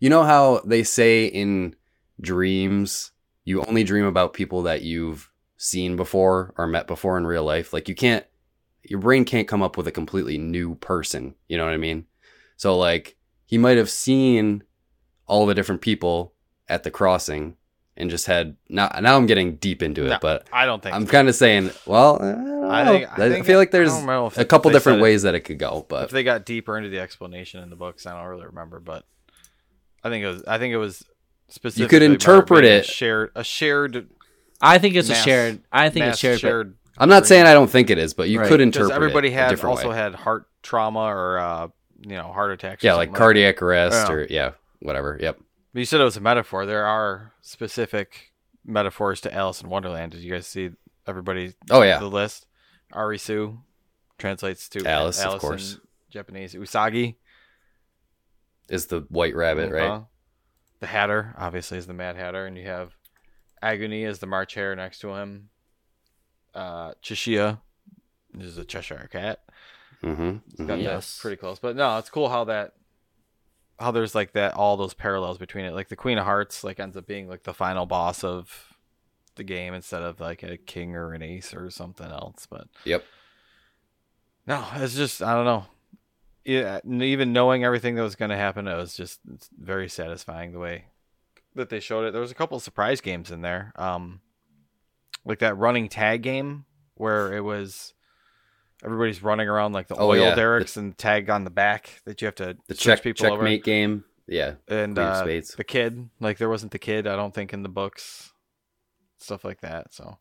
[0.00, 1.74] you know how they say in
[2.20, 3.12] dreams
[3.46, 7.72] you only dream about people that you've seen before or met before in real life?
[7.72, 8.26] Like you can't
[8.82, 12.04] your brain can't come up with a completely new person you know what i mean?
[12.58, 13.16] So like
[13.46, 14.62] he might have seen
[15.26, 16.34] all the different people
[16.68, 17.56] at the crossing
[17.96, 20.94] and just had now now I'm getting deep into it, No, but I don't think
[20.94, 21.12] I'm so.
[21.12, 22.92] kind of saying, well, I, don't I know.
[22.92, 25.02] think- I I, feel like there's don't know if a couple different said it.
[25.02, 27.76] ways that it could go, But if they got deeper into the explanation in the
[27.76, 29.04] books, I don't really remember, but
[30.02, 30.42] I think it was.
[30.46, 31.04] I think it was
[31.48, 31.88] specifically.
[31.98, 34.08] could interpret being a it- shared a shared.
[34.60, 35.60] I think it's mass- a shared.
[35.72, 36.40] I think it's shared.
[36.40, 38.48] shared I'm not saying I don't think it is, but you Right.
[38.48, 39.96] could because interpret everybody it a had different also way.
[39.96, 41.68] had heart trauma or uh,
[42.02, 42.84] you know heart attacks.
[42.84, 44.14] or yeah, like something cardiac arrest Yeah.
[44.14, 45.18] or yeah, whatever.
[45.20, 45.38] Yep.
[45.74, 46.64] But you said it was a metaphor.
[46.64, 48.32] There are specific
[48.64, 50.12] metaphors to Alice in Wonderland.
[50.12, 50.70] Did you guys see
[51.06, 52.46] everybody Oh yeah, the list?
[52.92, 53.58] Arisu
[54.16, 55.80] translates to Alice, of in course.
[56.10, 56.54] Japanese.
[56.54, 57.16] Usagi,
[58.68, 59.90] is the white rabbit right?
[59.90, 60.00] uh,
[60.78, 62.94] the Hatter, obviously, is the Mad Hatter, and you have
[63.62, 65.48] Aguni as the March Hare next to him.
[66.54, 67.60] Uh, Chishia
[68.38, 69.40] is a Cheshire cat.
[70.04, 70.66] Mm-hmm.
[70.66, 71.16] Got Yes.
[71.16, 71.58] that pretty close.
[71.58, 72.74] But no, it's cool how that
[73.78, 75.74] how there's like that all those parallels between it.
[75.74, 78.74] Like the Queen of Hearts like ends up being like the final boss of
[79.36, 82.46] the game instead of like a king or an ace or something else.
[82.48, 83.04] But Yep.
[84.46, 85.66] no, it's just I don't know.
[86.44, 89.20] Yeah, even knowing everything that was going to happen, it was just
[89.58, 90.84] very satisfying the way
[91.54, 92.12] that they showed it.
[92.12, 94.20] There was a couple of surprise games in there, um,
[95.24, 97.93] like that running tag game where it was
[98.84, 100.34] everybody's running around like the Oh, oil yeah.
[100.34, 103.36] derricks and tag on the back that you have to The check people over.
[103.36, 104.04] checkmate game.
[104.26, 104.54] Yeah.
[104.68, 105.24] and Queen of uh,
[105.56, 108.32] the kid like there wasn't the kid i don't think in the books
[109.18, 110.16] stuff like that so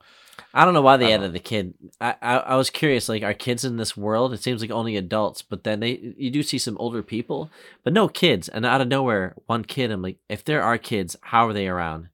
[0.53, 1.73] I don't know why they I don't added the kid.
[2.01, 4.33] I, I I was curious, like, are kids in this world?
[4.33, 7.51] It seems like only adults, but then they you do see some older people,
[7.83, 8.49] but no kids.
[8.49, 9.91] And out of nowhere, one kid.
[9.91, 12.09] I'm like, if there are kids, how are they around?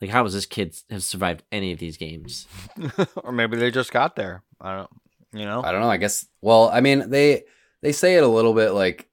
[0.00, 2.46] Like, how has this kid have survived any of these games?
[3.16, 4.90] or maybe they just got there i don't
[5.32, 5.90] you know I don't know.
[5.90, 6.26] I guess.
[6.40, 7.44] Well, I mean, they
[7.80, 9.08] they say it a little bit like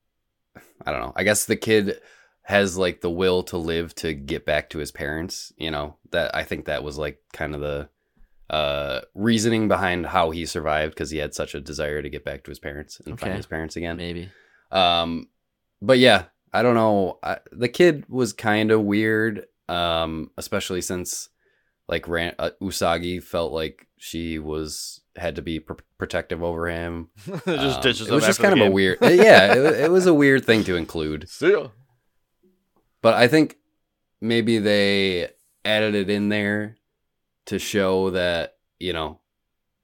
[0.85, 1.13] I don't know.
[1.15, 1.99] I guess the kid
[2.43, 5.53] has like the will to live to get back to his parents.
[5.57, 7.89] You know that I think that was like kind of the
[8.49, 12.43] uh reasoning behind how he survived because he had such a desire to get back
[12.43, 13.97] to his parents and find his parents again.
[13.97, 14.29] Maybe.
[14.71, 15.27] Um,
[15.81, 17.19] but yeah, I don't know.
[17.21, 19.45] I, the kid was kind of weird.
[19.67, 21.29] Um, especially since
[21.87, 27.09] like Ran- uh, Usagi felt like she was had to be pr- protective over him.
[27.45, 28.99] just Um, ditches it was just kind of a weird.
[29.01, 31.29] yeah, it, it was a weird thing to include.
[31.29, 31.65] See.
[33.01, 33.57] But I think
[34.21, 35.29] maybe they
[35.65, 36.77] added it in there
[37.45, 39.19] to show that, you know,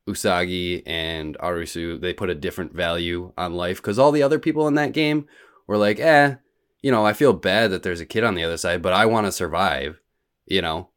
[0.07, 4.67] Usagi and Arisu, they put a different value on life because all the other people
[4.67, 5.27] in that game
[5.65, 6.35] were like, eh,
[6.81, 9.07] you know, I feel bad that there's a kid on the other side, but I
[9.07, 9.99] want to survive,
[10.45, 10.89] you know?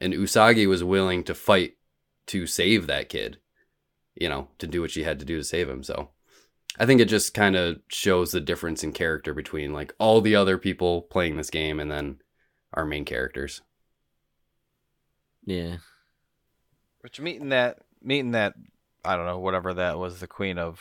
[0.00, 1.76] And Usagi was willing to fight
[2.28, 3.38] to save that kid,
[4.14, 5.82] you know, to do what she had to do to save him.
[5.82, 6.10] So
[6.78, 10.36] I think it just kind of shows the difference in character between like all the
[10.36, 12.18] other people playing this game and then
[12.72, 13.62] our main characters.
[15.44, 15.76] Yeah.
[17.00, 18.54] Which meeting that meeting that
[19.04, 20.80] I don't know whatever that was the queen of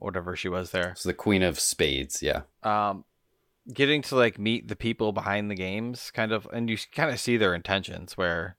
[0.00, 0.94] whatever she was there.
[0.96, 2.42] So the Queen of Spades, yeah.
[2.62, 3.04] Um,
[3.72, 7.20] getting to like meet the people behind the games, kind of, and you kind of
[7.20, 8.16] see their intentions.
[8.16, 8.56] Where,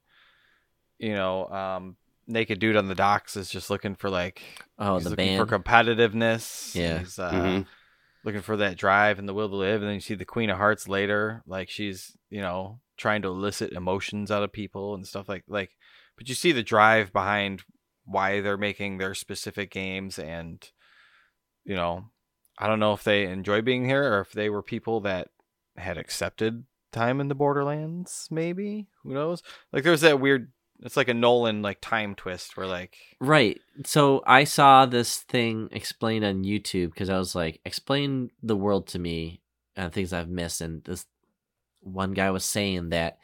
[0.98, 4.42] you know, um, naked dude on the docks is just looking for like
[4.80, 5.50] Oh, he's the looking band.
[5.50, 6.76] for competitiveness.
[6.76, 7.00] Yeah.
[7.00, 7.66] he's uh, Mhm.
[8.24, 9.82] looking for that drive and the will to live.
[9.82, 13.30] And then you see the Queen of Hearts later, like she's you know trying to
[13.30, 15.72] elicit emotions out of people and stuff like like.
[16.18, 17.64] But you see the drive behind
[18.06, 20.68] why they're making their specific games, and
[21.64, 22.06] you know,
[22.58, 25.30] I don't know if they enjoy being here or if they were people that
[25.78, 28.28] had accepted time in the Borderlands.
[28.30, 29.42] Maybe who knows?
[29.72, 30.52] Like there's that weird.
[30.82, 33.60] It's like a Nolan like time twist where like Right.
[33.86, 38.88] So I saw this thing explained on YouTube because I was like, explain the world
[38.88, 39.42] to me
[39.76, 40.62] and things I've missed.
[40.62, 41.06] And this
[41.82, 43.20] one guy was saying that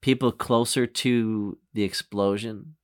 [0.00, 2.74] people closer to the explosion,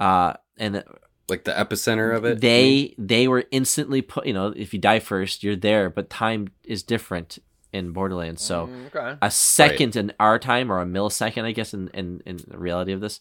[0.00, 0.82] uh, and
[1.28, 2.40] Like the epicenter of it.
[2.40, 4.26] they they were instantly put.
[4.26, 7.38] You know, if you die first, you're there, but time is different
[7.72, 8.42] in Borderlands.
[8.42, 9.18] So Mm, okay.
[9.20, 12.92] a second in our time or a millisecond, I guess, in, in, in the reality
[12.92, 13.20] of this,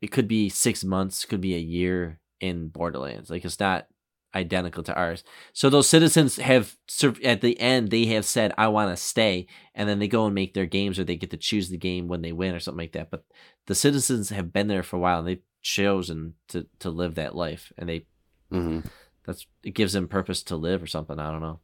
[0.00, 3.30] it could be six months, could be a year in Borderlands.
[3.30, 3.86] Like it's not
[4.34, 5.24] identical to ours.
[5.54, 9.46] So those citizens have sur- at the end they have said, "I want to stay,"
[9.74, 12.06] and then they go and make their games, or they get to choose the game
[12.06, 13.10] when they win, or something like that.
[13.10, 13.24] But
[13.66, 17.34] the citizens have been there for a while, and they've chosen to to live that
[17.34, 18.06] life, and they
[18.50, 18.80] hmm
[19.24, 21.18] that's it gives them purpose to live or something.
[21.18, 21.60] I don't know.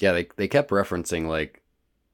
[0.00, 1.62] Yeah, they they kept referencing like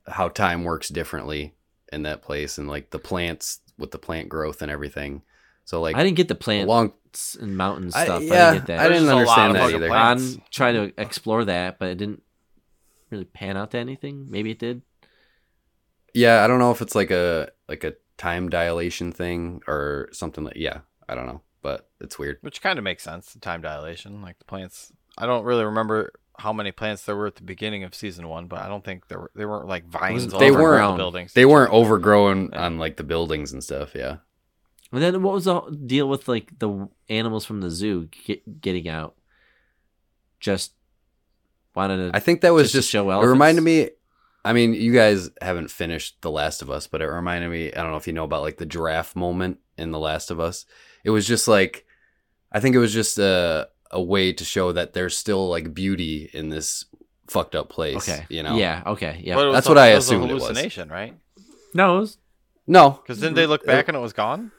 [0.06, 1.54] how time works differently
[1.92, 5.22] in that place and like the plants with the plant growth and everything.
[5.64, 6.92] So like I didn't get the plants along
[7.40, 8.08] and mountain stuff.
[8.08, 8.80] I, yeah, didn't get that.
[8.80, 9.88] I didn't There's just a lot understand that fucking either.
[9.88, 10.34] plants.
[10.34, 12.22] on try to explore that, but it didn't
[13.10, 14.26] really pan out to anything.
[14.30, 14.82] Maybe it did.
[16.14, 20.44] Yeah, I don't know if it's like a like a time dilation thing or something
[20.44, 22.38] like yeah, I don't know, but it's weird.
[22.40, 23.32] Which kind of makes sense.
[23.32, 24.92] The time dilation, like the plants.
[25.18, 28.46] I don't really remember how many plants there were at the beginning of season one,
[28.46, 29.30] but I don't think there were.
[29.34, 30.32] They weren't like vines.
[30.32, 31.32] all they weren't- the buildings.
[31.32, 32.66] They weren't overgrown Yeah.
[32.66, 34.16] on like the buildings and stuff, yeah.
[34.92, 38.88] And then what was the deal with like the animals from the zoo get, getting
[38.88, 39.14] out?
[40.40, 40.72] Just
[41.74, 42.16] wanted to.
[42.16, 43.90] I think that was Just to just, show it reminded me
[44.42, 47.82] I mean, you guys haven't finished The Last of Us, but it reminded me, I
[47.82, 50.64] don't know if you know about like the giraffe moment in The Last of Us.
[51.04, 51.84] It was just like
[52.50, 56.30] I think it was just a a way to show that there's still like beauty
[56.32, 56.84] in this
[57.28, 58.24] fucked up place, okay.
[58.28, 58.56] you know.
[58.56, 58.82] Yeah.
[58.86, 59.20] Okay.
[59.24, 59.34] Yeah.
[59.36, 60.42] But it was That's a- what I it was a assumed it was.
[60.44, 61.14] hallucination, right?
[61.74, 61.96] no.
[61.96, 62.18] It was,
[62.66, 62.90] No.
[62.90, 64.52] Because didn't they look back and it was gone?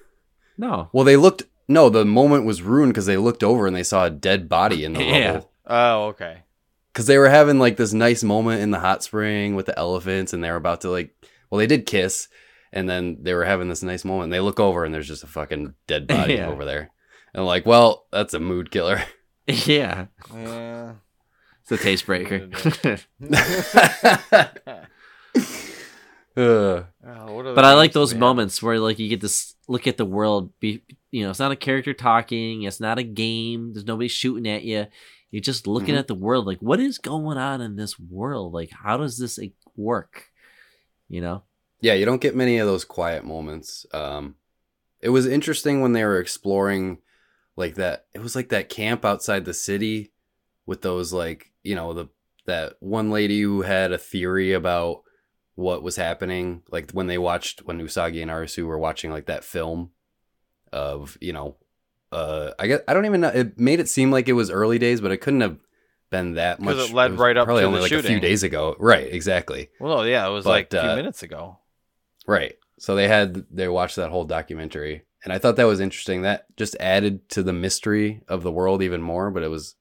[0.58, 0.90] no.
[0.94, 4.06] Well, they looked no, the moment was ruined cuz they looked over and they saw
[4.06, 5.32] a dead body in the Yeah.
[5.34, 5.52] rubble.
[5.68, 6.44] Oh, okay.
[6.92, 10.34] because they were having like this nice moment in the hot spring with the elephants
[10.34, 11.14] and they were about to like
[11.50, 12.28] well they did kiss
[12.74, 15.24] and then they were having this nice moment And they look over and there's just
[15.24, 16.48] a fucking dead body Yeah.
[16.50, 16.90] over there
[17.34, 19.02] and like well that's a mood killer
[19.66, 20.08] yeah.
[20.34, 20.94] Yeah.
[21.64, 22.50] It's a taste breaker.
[22.84, 22.98] Uh,
[26.38, 28.22] Oh, But I like those we have?
[28.22, 29.30] moments where like you get to
[29.68, 30.52] look at the world.
[30.62, 32.64] Be you know, it's not a character talking.
[32.64, 33.74] It's not a game.
[33.74, 34.88] There's nobody shooting at you.
[35.30, 36.00] You're just looking Mhm.
[36.00, 36.46] at the world.
[36.48, 38.54] Like, what is going on in this world?
[38.54, 40.30] Like, how does this like, work?
[41.10, 41.44] You know?
[41.82, 43.86] yeah, you don't get many of those quiet moments.
[43.94, 44.36] Um,
[45.02, 47.00] it was interesting when they were exploring
[47.56, 48.06] like that.
[48.14, 50.12] It was like that camp outside the city
[50.66, 52.08] with those like you know the
[52.46, 55.04] that one lady who had a theory about
[55.56, 56.64] what was happening.
[56.72, 59.92] Like when they watched when Usagi and Arisu were watching like that film
[60.72, 61.58] of you know,
[62.12, 63.30] uh, I guess I don't even know.
[63.30, 65.58] It made it seem like it was early days, but it couldn't have
[66.10, 66.78] been that much.
[66.78, 68.76] it led was right up probably to only the like a few days ago.
[68.80, 69.70] Right, exactly.
[69.80, 71.58] Well, yeah, it was But, like a few uh, minutes ago.
[72.28, 72.56] Right.
[72.80, 76.22] So they had they watched that whole documentary, and I thought that was interesting.
[76.22, 79.30] That just added to the mystery of the world even more.
[79.32, 79.76] But it was,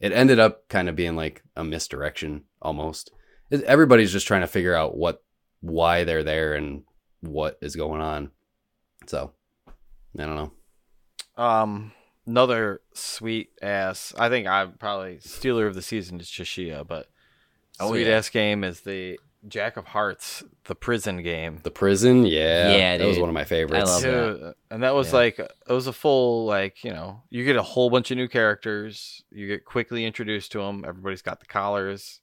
[0.00, 3.10] it ended up kind of being like a misdirection almost.
[3.50, 5.22] It, everybody's just trying to figure out what,
[5.60, 6.84] why they're there, and
[7.20, 8.30] what is going on.
[9.06, 9.32] So,
[10.18, 10.52] I don't know.
[11.42, 11.92] Um,
[12.26, 14.14] another sweet ass.
[14.18, 17.08] I think I'm probably Stealer of the season is Chishiya, but
[17.78, 18.16] Oh, sweet yeah.
[18.16, 21.60] ass game is the Jack of Hearts, the prison game.
[21.62, 23.90] The prison, yeah, Yeah, that was one of my favorites.
[23.90, 24.54] I love that.
[24.70, 25.16] And that was Yeah.
[25.18, 28.28] like it was a full like you know you get a whole bunch of new
[28.28, 29.22] characters.
[29.30, 32.20] You get quickly introduced to them everybody's got the collars.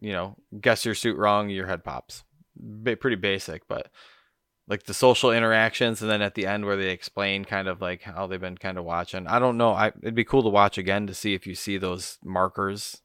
[0.00, 2.24] You know guess your suit wrong your head pops.
[2.56, 3.90] Ba- pretty basic but
[4.68, 8.02] like the social interactions and then at the end where they explain kind of like
[8.02, 9.26] how they've been kind of watching.
[9.26, 9.72] I don't know.
[9.72, 13.00] I, it'd be cool to watch again to see if you see those markers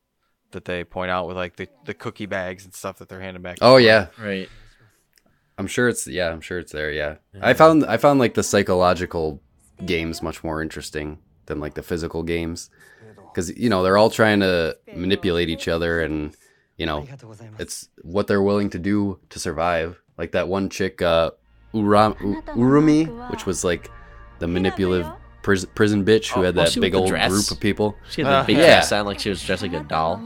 [0.56, 3.44] that they point out with like the, the cookie bags and stuff that they're handing
[3.44, 4.50] back Oh yeah, Right.
[5.58, 6.92] I'm sure it's yeah, I'm sure it's there.
[6.92, 9.42] Yeah, I found I found like the psychological
[9.86, 12.70] games much more interesting than like the physical games
[13.32, 16.36] because you know they're all trying to manipulate each other and
[16.78, 17.08] you know
[17.60, 20.02] it's what they're willing to do to survive.
[20.18, 21.32] Like that one chick, uh,
[21.74, 23.90] Ura- U- Urumi, which was like
[24.40, 25.08] the manipulative
[25.46, 27.32] pris- prison bitch who Oh, had that big old dress.
[27.32, 27.96] group of people.
[28.10, 28.66] She had the Uh, big yeah.
[28.66, 30.20] dress on like she was dressed like a doll.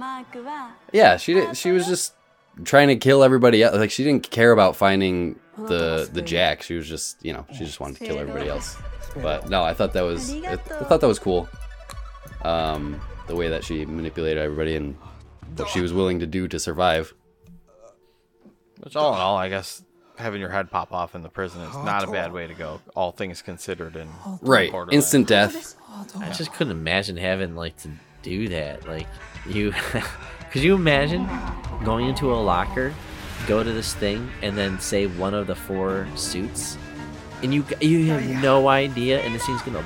[0.93, 1.55] Yeah, she did.
[1.57, 2.13] She was just
[2.63, 3.75] trying to kill everybody else.
[3.75, 6.63] Like she didn't care about finding the the Jack.
[6.63, 8.77] She was just you know she just wanted to kill everybody else.
[9.21, 11.49] But no, I thought that was I, I thought that was cool.
[12.43, 14.95] Um, the way that she manipulated everybody and
[15.57, 17.13] what she was willing to do to survive.
[18.81, 19.83] Which all in all, I guess
[20.19, 22.81] having your head pop off in the prison is not a bad way to go,
[22.95, 23.95] all things considered.
[23.95, 24.09] And
[24.41, 25.05] Right, Borderlands.
[25.05, 25.75] instant death.
[26.19, 27.89] I just couldn't imagine having like to
[28.21, 28.87] do that.
[28.87, 29.07] Like
[29.47, 29.73] you,
[30.51, 31.27] could you imagine
[31.83, 32.93] going into a locker,
[33.47, 36.77] go to this thing, and then say one of the four suits,
[37.41, 39.83] and you you have no idea, and this thing's gonna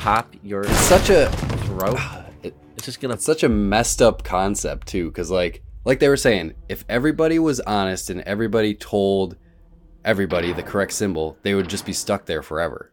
[0.00, 1.30] pop your it's Such a
[1.66, 1.98] throat.
[2.42, 3.14] it, It's just gonna.
[3.14, 7.38] it's such a messed up concept too because like like they were saying if everybody
[7.38, 9.36] was honest and everybody told
[10.06, 12.90] everybody the correct symbol they would just be stuck there forever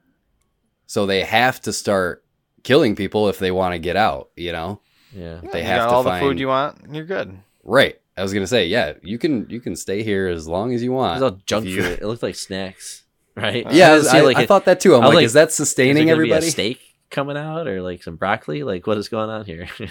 [0.88, 2.24] so they have to start
[2.64, 4.82] killing people if they want to get out you know
[5.16, 5.40] Yeah.
[5.52, 7.38] they you have got to all find the food you want, you're good.
[7.64, 10.84] right i was gonna say yeah you can you can stay here as long as
[10.84, 12.00] you It want was all junk you- food.
[12.02, 13.04] It looked like snacks,
[13.36, 13.66] right?
[13.72, 15.26] yeah I, didn't I- like, I a- thought that too i'm I was like, like,
[15.26, 18.64] is that sustaining there gonna be everybody a steak coming out or like some broccoli?
[18.64, 19.68] Like what is going on here?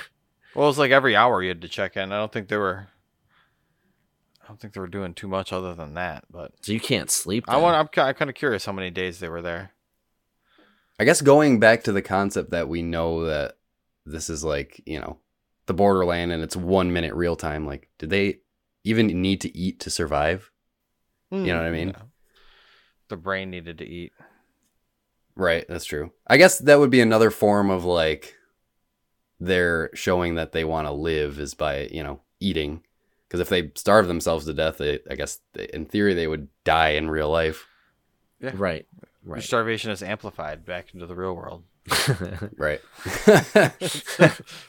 [0.54, 2.12] Well, it's like every hour you had to check in.
[2.12, 2.86] I don't think they were.
[4.52, 6.24] I don't think they were doing too much other than that.
[6.30, 7.44] But so you can't sleep.
[7.48, 7.74] I want.
[7.74, 9.72] I'm, I'm kind of curious how many days they were there.
[11.00, 13.56] I guess going back to the concept that we know that
[14.04, 15.16] this is like, you know,
[15.64, 18.40] the borderland and it's one minute real time, like, did they
[18.84, 20.50] even need to eat to survive?
[21.30, 21.88] You know what I hmm, mean?
[21.88, 22.02] Yeah.
[23.08, 24.12] The brain needed to eat.
[25.34, 26.12] Right, that's true.
[26.26, 28.36] I guess that would be another form of like
[29.40, 32.82] they're showing that they want to live is by, you know, eating.
[33.32, 36.48] Because if they starve themselves to death, they, I guess they, in theory they would
[36.64, 37.66] die in real life.
[38.42, 38.86] Right.
[39.24, 39.42] Your Right.
[39.42, 41.62] starvation is amplified back into the real world.
[42.58, 42.82] Right.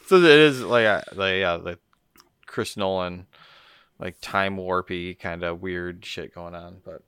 [0.08, 1.80] so it is like uh, like yeah, like
[2.45, 3.28] Chris Nolan,
[3.99, 6.78] like time warpy kind of weird shit going on.
[6.86, 7.02] But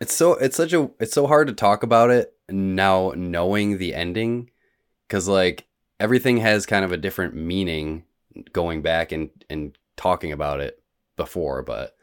[0.00, 3.94] It's so it's such a it's so hard to talk about it now knowing the
[3.96, 4.48] ending
[5.08, 5.66] cuz like
[5.98, 8.04] everything has kind of a different meaning
[8.52, 10.80] going back and and talking about it
[11.16, 11.96] before but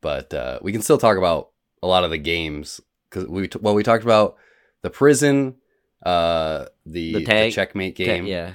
[0.00, 1.50] but uh we can still talk about
[1.82, 2.80] a lot of the games
[3.10, 4.36] cuz we t- well we talked about
[4.82, 5.56] the prison
[6.04, 8.54] uh the, The the, checkmate Ta- game yeah.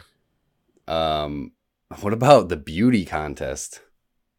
[0.87, 1.51] um
[2.01, 3.81] what about the beauty contest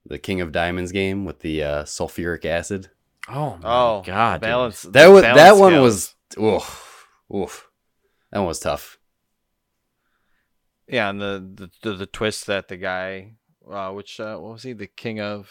[0.06, 2.90] the king of diamonds game with the uh sulfuric acid
[3.28, 4.40] Oh my oh god.
[4.40, 4.48] dude.
[4.48, 6.14] balance that was balance that one skills.
[6.38, 7.66] was oof, oof.
[8.32, 8.98] That one was tough.
[10.88, 13.34] yeah, and the the, the the twist that the guy,
[13.71, 15.49] uh, which uh, what was he, the king of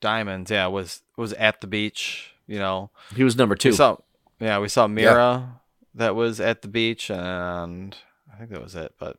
[0.00, 0.50] diamonds?
[0.50, 3.70] Yeah, was was at the beach You know, He was number two.
[3.70, 3.96] we saw,
[4.40, 5.60] yeah, we saw Mira
[5.94, 7.96] that was at the beach, and
[8.32, 8.94] I think that was it.
[8.98, 9.18] But,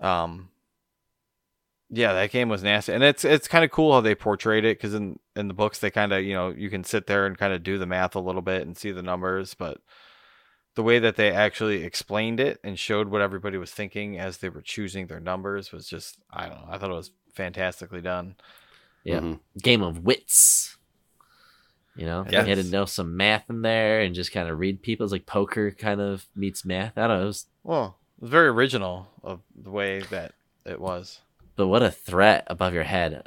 [0.00, 0.50] um,
[1.90, 4.78] yeah, that game was nasty, and it's it's kind of cool how they portrayed it
[4.78, 7.36] because in in the books they kind of you know you can sit there and
[7.38, 9.78] kind of do the math a little bit and see the numbers, but
[10.78, 14.48] the way that they actually explained it and showed what everybody was thinking as they
[14.48, 18.36] were choosing their numbers was just I don't know I thought it was fantastically done.
[19.02, 19.18] Yeah.
[19.18, 19.40] Mhm.
[19.60, 20.76] Game of wits.
[21.96, 22.46] You know, Yes.
[22.46, 25.02] you had to know some math in there and just kind of read people.
[25.02, 26.96] It's like poker kind of meets math.
[26.96, 27.22] I don't know.
[27.24, 31.20] It was, Well, it was very original of the way that it was.
[31.56, 33.24] but what a threat above your head.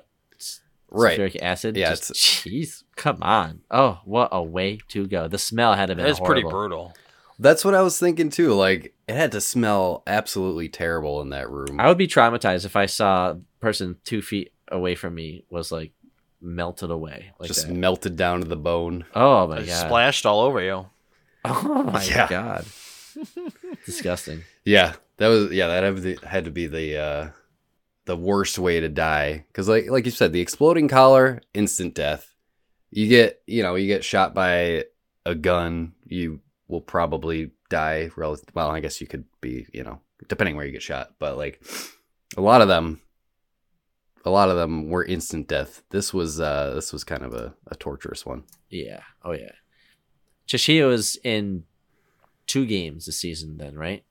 [0.89, 1.17] Right.
[1.19, 1.75] Sulfuric acid.
[1.75, 3.61] Yeah, Just, jeez, come on.
[3.69, 5.27] Oh, what a way to go.
[5.27, 6.93] The smell had to be It's pretty brutal.
[7.41, 8.53] That's what I was thinking too.
[8.53, 11.79] Like it had to smell absolutely terrible in that room.
[11.79, 15.71] I would be traumatized if I saw a person two feet away from me was
[15.71, 15.91] like
[16.39, 17.31] melted away.
[17.39, 17.73] Like just that.
[17.73, 19.05] melted down to the bone.
[19.15, 19.87] Oh my It god.
[19.87, 20.85] splashed all over you.
[21.45, 22.27] Oh my Yeah.
[22.29, 22.65] god.
[23.85, 24.43] Disgusting.
[24.63, 25.67] Yeah, that was yeah.
[25.67, 27.29] That had to, had to be the uh,
[28.05, 32.33] the worst way to die because like like you said, the exploding collar, instant death.
[32.91, 34.85] You get you know you get shot by
[35.25, 36.39] a gun, you
[36.71, 38.09] will probably die.
[38.15, 41.37] Relative, well, I guess you could be you know depending where you get shot, but
[41.37, 41.61] like
[42.37, 43.01] a lot of them,
[44.25, 45.83] a lot of them were instant death.
[45.89, 48.43] This was uh this was kind of a, a torturous one.
[48.69, 49.01] Yeah.
[49.23, 49.51] Oh yeah.
[50.47, 51.63] Chishiya was in
[52.47, 54.03] two games this season then, right?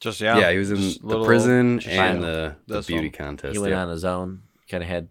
[0.00, 0.52] Just Yeah, yeah.
[0.52, 3.12] he was in just the prison just and little- the, the beauty one.
[3.12, 3.52] contest.
[3.52, 3.82] he went yeah.
[3.82, 4.42] on his own.
[4.68, 5.08] Kind of had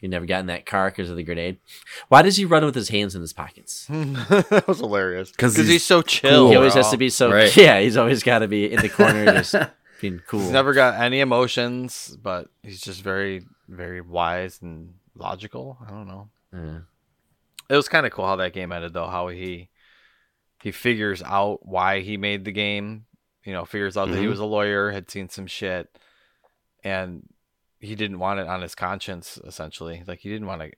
[0.00, 1.58] he never got in that car because of the grenade.
[2.08, 3.86] Why does he run with his hands in his pockets?
[3.88, 5.30] that was hilarious.
[5.30, 6.48] Because he's he's, so chill.
[6.50, 6.82] he always bro.
[6.82, 7.54] has to be so Right.
[7.56, 7.80] yeah.
[7.80, 9.54] He's always got to be in the corner, just
[10.00, 10.40] being cool.
[10.40, 15.76] He's never got any emotions, but he's just very, very wise and logical.
[15.86, 16.28] I don't know.
[16.52, 16.78] Yeah.
[17.68, 19.06] It was kind of cool how that game ended, though.
[19.06, 19.68] How he
[20.62, 23.04] he figures out why he made the game.
[23.44, 24.30] You know, figures out that he Mhm.
[24.30, 25.88] was a lawyer, had seen some shit,
[26.84, 27.22] and
[27.80, 29.38] he didn't want it on his conscience.
[29.44, 30.72] Essentially, like he didn't want to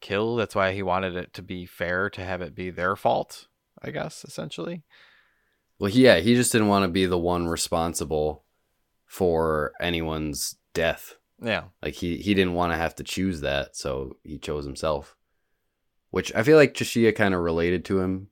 [0.00, 0.36] kill.
[0.36, 3.46] That's why he wanted it to be fair, to have it be their fault.
[3.82, 4.82] I guess essentially.
[5.78, 8.44] Well, yeah, he just didn't want to be the one responsible
[9.06, 11.16] for anyone's death.
[11.42, 11.64] Yeah.
[11.82, 15.16] Like he he didn't want to have to choose that, so he chose himself.
[16.10, 18.28] Which I feel like Chishiya kind of related to him.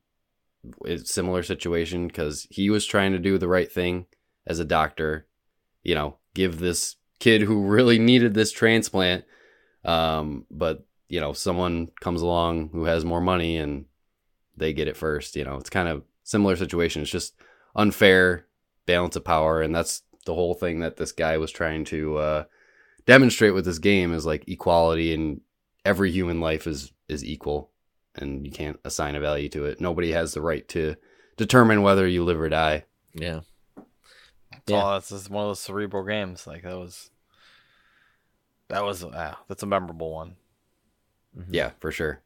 [0.84, 4.06] It's a similar situation because he was trying to do the right thing
[4.46, 5.26] as a doctor.
[5.82, 9.24] You know, give this kid who really needed this transplant.
[9.84, 13.84] Um, but you know, someone comes along who has more money and
[14.56, 15.36] they get it first.
[15.36, 17.02] You know, it's kind of similar situation.
[17.02, 17.34] It's just
[17.76, 18.46] unfair
[18.86, 22.44] balance of power, and that's the whole thing that this guy was trying to uh,
[23.06, 25.40] demonstrate with this game is like equality, and
[25.84, 27.70] every human life is is equal,
[28.16, 29.80] and you can't assign a value to it.
[29.80, 30.96] Nobody has the right to
[31.36, 32.84] determine whether you live or die.
[33.14, 33.40] Yeah.
[33.76, 34.76] That's Yeah.
[34.82, 34.92] all.
[34.92, 36.46] That's just one of those cerebral games.
[36.46, 37.10] Like that was.
[38.72, 40.36] That was ah, that's a memorable one.
[41.38, 41.46] Mhm.
[41.50, 42.20] Yeah, for sure.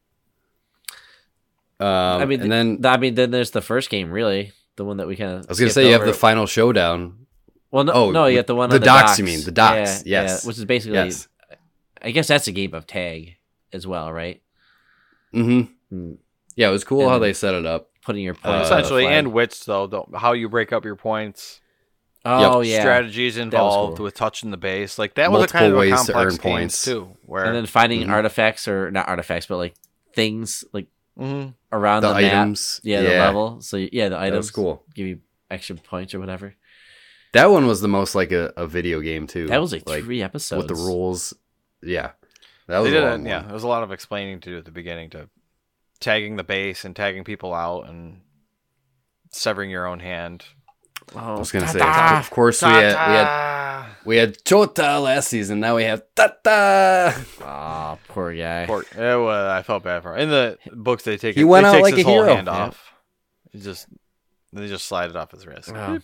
[1.79, 4.97] Um, I mean, and then I mean, then there's the first game, really, the one
[4.97, 5.47] that we kind of.
[5.47, 7.27] I was gonna say you have the final showdown.
[7.71, 9.19] Well, no, oh, no, you with have the one the on the docks, docks.
[9.19, 10.41] you mean, the docks, Yeah, yes.
[10.43, 11.29] yeah, which is basically, Yes.
[12.01, 13.37] I guess that's a game of tag
[13.73, 14.41] as well, right?
[15.35, 15.73] Mm-hmm.
[15.95, 16.17] Mm,
[16.55, 17.91] Yeah, it was cool how they set it up.
[18.03, 19.87] Putting your Uh, points on the Essentially, and which though.
[19.89, 21.61] The, how you break up your points.
[22.29, 24.05] Oh yeah, Strategies involved cool.
[24.05, 24.99] with touching the base.
[24.99, 26.85] Like that was a kind of a ways to earn game points.
[26.85, 27.17] too.
[27.25, 28.11] Where and then finding Mhm.
[28.11, 29.75] artifacts or not artifacts, but like
[30.15, 30.87] things like
[31.19, 31.55] Mhm.
[31.73, 32.33] around The, the, map.
[32.33, 33.61] items, Yeah, the level.
[33.61, 34.85] So yeah, the That items was cool.
[34.95, 35.21] give you
[35.51, 36.55] extra points or whatever.
[37.33, 39.47] That one was the most like a, a video game too.
[39.47, 41.35] That was like, three episodes with the rules.
[41.83, 42.13] Yeah,
[42.67, 43.31] that was they a did long it.
[43.31, 45.29] Yeah, there was a lot of explaining to do at the beginning to
[46.01, 48.21] tagging the base and tagging people out and
[49.33, 50.45] severing your own hand.
[51.15, 52.19] Oh, I was gonna say, ta-ta!
[52.19, 55.61] of course we had we had we had Chota last season.
[55.61, 57.15] Now we have Tatta.
[57.17, 58.67] Aw, ah, poor guy.
[58.67, 60.23] Poor- it was- I felt bad for him.
[60.23, 62.23] In the books, they take He it, went they out takes like his a whole
[62.25, 62.35] hero.
[62.35, 62.53] hand Yeah.
[62.53, 62.93] off.
[63.53, 63.87] He just
[64.53, 65.73] they just slide it off his wrist.
[65.73, 65.99] Wow.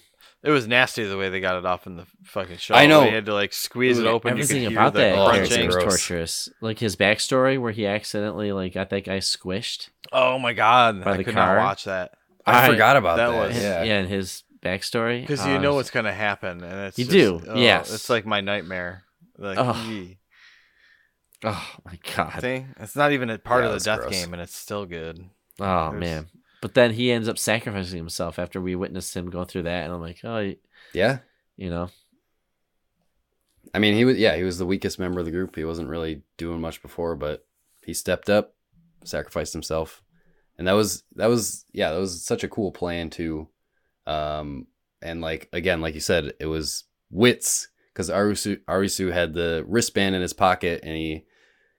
[0.44, 2.74] It was nasty the way they got it off in the fucking show.
[2.74, 3.02] I know.
[3.02, 4.32] They had to like squeeze it open.
[4.32, 5.66] Everything you could about hear that the Oh, crunching.
[5.66, 6.48] was torturous.
[6.60, 9.90] Like his backstory, where he accidentally like got that guy squished.
[10.12, 11.04] Oh my god!
[11.04, 11.56] By I the could car.
[11.56, 12.12] not watch that
[12.44, 13.48] I, I- forgot about that that.
[13.48, 13.82] was- yeah.
[13.84, 13.98] yeah.
[13.98, 15.20] and his backstory.
[15.22, 17.92] because uh, you know what's gonna happen, and it's You just- do, oh, yes.
[17.92, 19.04] It's like my nightmare.
[19.38, 19.86] Like, Ugh.
[19.88, 20.18] yee.
[21.44, 22.40] Oh my god.
[22.40, 24.12] See, it's not even a part Yeah, of the death gross.
[24.12, 25.24] game, and it's still good.
[25.60, 26.28] Oh There's- man.
[26.60, 29.92] But then he ends up sacrificing himself after we witnessed him go through that, and
[29.92, 30.54] I'm like, oh,
[30.92, 31.18] yeah.
[31.56, 31.88] you know,
[33.74, 35.56] I mean, he was yeah, he was the weakest member of the group.
[35.56, 37.44] He wasn't really doing much before, but
[37.84, 38.54] he stepped up
[39.04, 40.02] sacrificed himself,
[40.58, 43.48] and that was that was yeah, that was such a cool plan too.
[44.06, 44.66] Um,
[45.00, 50.14] and like again, like you said, it was wits because Arisu Arisu had the wristband
[50.14, 51.24] in his pocket, and he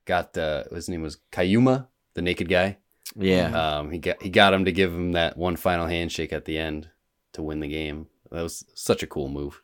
[0.05, 2.77] got uh, his name was Kyuma, the naked guy.
[3.15, 3.77] Yeah.
[3.77, 6.57] Um, he got he got him to give him that one final handshake at the
[6.57, 6.89] end
[7.33, 8.07] to win the game.
[8.31, 9.61] That was such a cool move.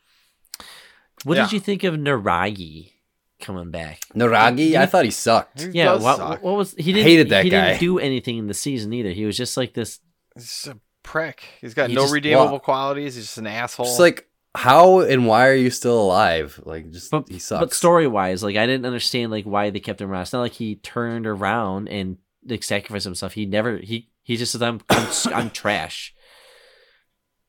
[1.24, 1.44] What Yeah.
[1.44, 2.92] did you think of Niragi
[3.40, 4.00] coming back?
[4.14, 5.60] Niragi, I thought he sucked.
[5.62, 6.42] He Yeah, does what, suck.
[6.42, 7.68] what was he didn't Hated that he guy.
[7.68, 9.10] didn't do anything in the season either.
[9.10, 10.00] He was just like this
[10.36, 10.78] He's just a
[11.10, 11.42] prick.
[11.60, 13.14] He's got He no just- redeemable well- qualities.
[13.16, 13.86] He's just an asshole.
[13.86, 16.60] Just like how and why are you still alive?
[16.64, 17.60] Like just but, he sucks.
[17.60, 20.22] but story wise, like I didn't understand like why they kept him around.
[20.22, 23.32] It's not like he turned around and like sacrificed himself.
[23.34, 26.14] He never he he just said I'm I'm, I'm trash.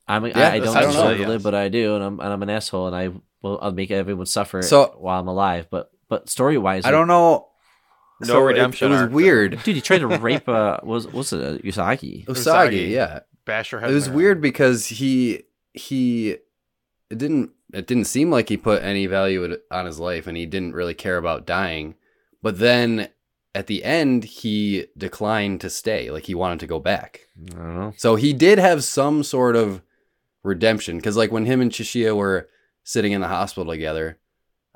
[0.07, 1.29] I'm Yeah, I, I don't essentially, deserve to yes.
[1.29, 3.09] live, but I do, and I'm and I'm an asshole, and I
[3.41, 5.67] will I'll make everyone suffer So- while I'm alive.
[5.69, 7.47] But but story wise, I don't know.
[8.21, 9.15] No So redemption It, was arc, though.
[9.15, 9.51] weird.
[9.63, 9.75] dude.
[9.75, 12.25] He tried to rape uh was was it uh, Usagi?
[12.25, 12.89] Usagi, Usagi.
[12.91, 13.19] yeah.
[13.51, 13.91] Bash your head.
[13.91, 14.41] It was weird ground.
[14.41, 15.43] because he
[15.73, 16.37] he
[17.09, 20.45] it didn't it didn't seem like he put any value on his life and he
[20.45, 21.95] didn't really care about dying.
[22.41, 23.09] But then
[23.53, 26.09] at the end he declined to stay.
[26.11, 27.27] Like he wanted to go back.
[27.51, 27.93] I don't know.
[27.97, 29.81] So he did have some sort of
[30.43, 32.49] redemption because, like, when him and Chishiya were
[32.83, 34.19] sitting in the hospital together,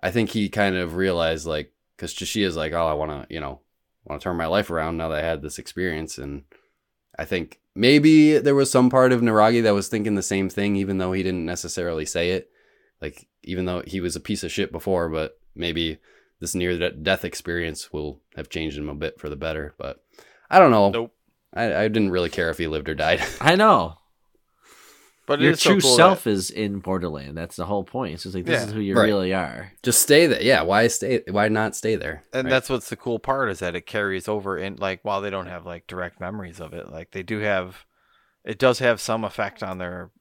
[0.01, 3.39] I think he kind of realized, like, because Chishiya's like, oh, I want to, you
[3.39, 3.61] know,
[4.05, 6.17] want to turn my life around now that I had this experience.
[6.17, 6.43] And
[7.17, 10.75] I think maybe there was some part of Niragi that was thinking the same thing,
[10.75, 12.49] even though he didn't necessarily say it.
[13.01, 15.99] Like, even though he was a piece of shit before, but maybe
[16.39, 19.75] this near death experience will have changed him a bit for the better.
[19.77, 20.03] But
[20.49, 20.89] I don't know.
[20.89, 21.11] Nope.
[21.53, 23.21] I, I didn't really care if he lived or died.
[23.41, 23.97] I know.
[25.27, 27.35] But Your is so true cool self that- is in Borderland.
[27.35, 28.13] That's the whole point.
[28.13, 29.05] It's just like this Yeah, is who you right.
[29.05, 29.71] really are.
[29.81, 30.41] Just stay there.
[30.41, 31.23] Yeah, why stay?
[31.29, 32.23] Why not stay there?
[32.31, 32.49] and Right.
[32.51, 35.47] that's what's the cool part is that it carries over in like while they don't
[35.47, 37.85] have like direct memories of it, like they do have,
[38.43, 40.11] it does have some effect on their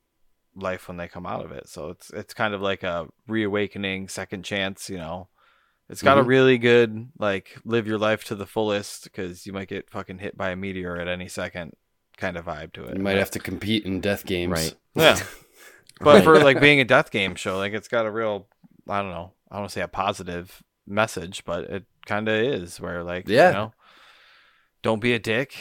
[0.57, 1.69] life when they come out of it.
[1.69, 4.89] So it's it's kind of like a reawakening, second chance.
[4.89, 5.29] You know,
[5.91, 6.29] it's got a Mhm.
[6.29, 10.37] really good like live your life to the fullest because you might get fucking hit
[10.37, 11.73] by a meteor at any second
[12.17, 12.97] kind of vibe to it.
[12.97, 14.53] you might have to compete in death games.
[14.53, 14.75] Right.
[14.97, 15.19] Yeah.
[16.01, 18.47] But for like being a death game show, like it's got a real,
[18.89, 22.35] I don't know, I don't want to say a positive message, but it kind of
[22.35, 23.49] is where like, Yeah.
[23.49, 23.73] you know,
[24.83, 25.55] don't be a dick,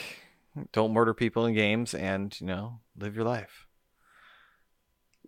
[0.71, 3.67] don't murder people in games, and you know, live your life.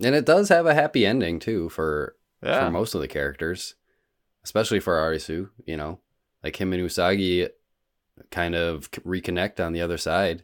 [0.04, 3.76] and it does have a happy ending too for Yeah, for most of the characters,
[4.44, 5.50] especially for Arisu.
[5.66, 6.00] You know,
[6.44, 7.50] like him and Usagi
[8.32, 10.44] kind of reconnect on the other side,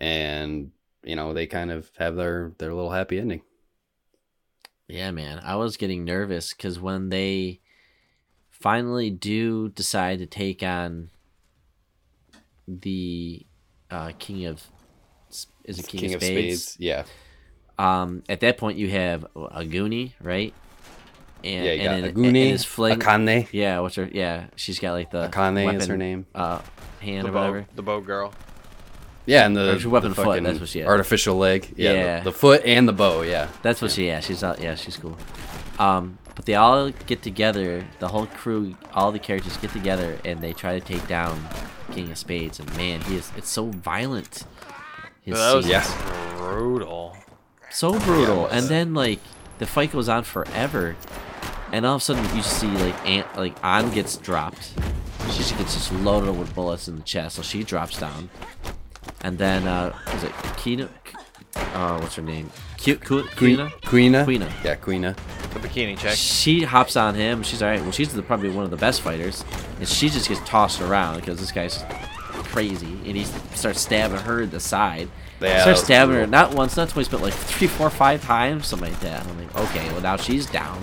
[0.00, 0.70] and
[1.02, 3.42] you know they kind of have their their little happy ending.
[4.88, 5.40] Yeah, man.
[5.44, 7.60] I was getting nervous because when they
[8.50, 11.10] finally do decide to take on
[12.66, 13.46] the
[13.90, 14.64] uh, King of
[15.64, 16.76] is it King, of, Spades?
[16.80, 17.04] Yeah,
[17.78, 20.52] Um, at that point you have Aguni, right?
[21.44, 21.72] And, yeah.
[21.72, 22.98] You got and, and his fling.
[22.98, 23.48] Akane.
[23.52, 24.08] Yeah, what's her?
[24.12, 26.26] Yeah, she's got like the Akane weapon, is her name.
[26.34, 26.60] Uh,
[27.00, 27.66] hand the or bow, whatever.
[27.76, 28.34] the bow girl.
[29.26, 30.88] Yeah, and the, Or her weapon the foot, fucking that's what she had.
[30.88, 31.72] artificial leg.
[31.76, 32.18] Yeah, Yeah.
[32.20, 33.22] The, the foot and the bow.
[33.22, 34.06] Yeah, That's what she.
[34.06, 34.60] Yeah, she's out.
[34.60, 35.16] Yeah, she's cool.
[35.78, 37.86] Um, but they all get together.
[37.98, 41.48] The whole crew, all the characters get together, and they try to take down
[41.92, 42.60] King of Spades.
[42.60, 43.30] And man, he is.
[43.36, 44.44] It's so violent.
[45.22, 45.66] His that was.
[45.68, 45.84] Yeah.
[46.36, 47.16] brutal.
[47.70, 48.42] so brutal.
[48.44, 48.52] was.
[48.52, 49.20] and then like
[49.58, 50.96] the fight goes on forever,
[51.72, 54.72] and all of a sudden you see like Aunt like An gets dropped.
[55.30, 58.30] She just gets just loaded with bullets in the chest, so she drops down.
[59.22, 60.88] And then uh, is it Kina?
[61.54, 62.50] Uh, what's her name?
[62.78, 63.70] Q- Ku- Kuna?
[63.82, 64.24] Queena.
[64.24, 64.50] Queena.
[64.64, 65.14] Yeah, Queena.
[65.52, 66.12] The bikini chick.
[66.12, 67.42] She hops on him.
[67.42, 67.80] She's all right.
[67.82, 69.44] Well, she's the, probably one of the best fighters,
[69.78, 71.84] and she just gets tossed around because this guy's
[72.30, 75.08] crazy, and he starts stabbing her in the side.
[75.40, 77.90] Yeah, He that starts was stabbing her not once, not twice, but like three, four,
[77.90, 79.22] five times, something like that.
[79.26, 80.80] And I'm like, okay, well now she's down,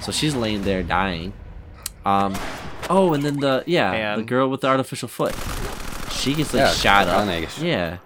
[0.00, 1.32] so she's laying there dying.
[2.04, 2.36] Um,
[2.88, 5.34] oh, and then the yeah, the girl with the artificial foot,
[6.24, 7.26] she gets like Yeah, shot up.
[7.26, 7.62] Akane.
[7.62, 7.98] Yeah,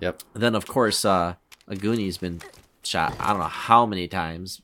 [0.00, 0.22] Yep.
[0.34, 1.34] then of course, uh,
[1.70, 2.40] Aguni's been
[2.82, 3.14] shot.
[3.20, 4.62] I don't know how many times,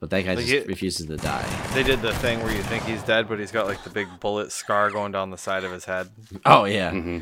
[0.00, 1.46] but that guy Like just it- refuses to die.
[1.74, 4.08] They did the thing where you think he's dead, but he's got like the big
[4.20, 6.08] bullet scar going down the side of his head.
[6.46, 7.18] Oh yeah, hmm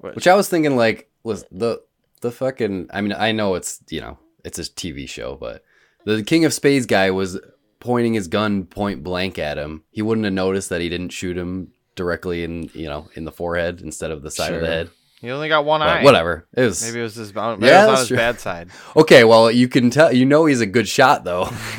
[0.00, 1.80] Which, Which I was thinking, like, was the
[2.20, 2.88] the fucking.
[2.92, 5.62] I mean, I know it's you know it's a TV show, but
[6.04, 7.38] the King of Spades guy was
[7.80, 9.84] pointing his gun point blank at him.
[9.90, 13.32] He wouldn't have noticed that he didn't shoot him directly in you know in the
[13.32, 14.90] forehead instead of the side of the head.
[15.20, 16.02] He only got one But eye.
[16.04, 16.46] whatever.
[16.54, 18.16] It was Maybe it was his, maybe Yeah, it was on his true.
[18.18, 18.68] bad side.
[18.96, 19.24] okay.
[19.24, 20.12] Well, you can tell.
[20.12, 21.44] You know, he's a good shot though.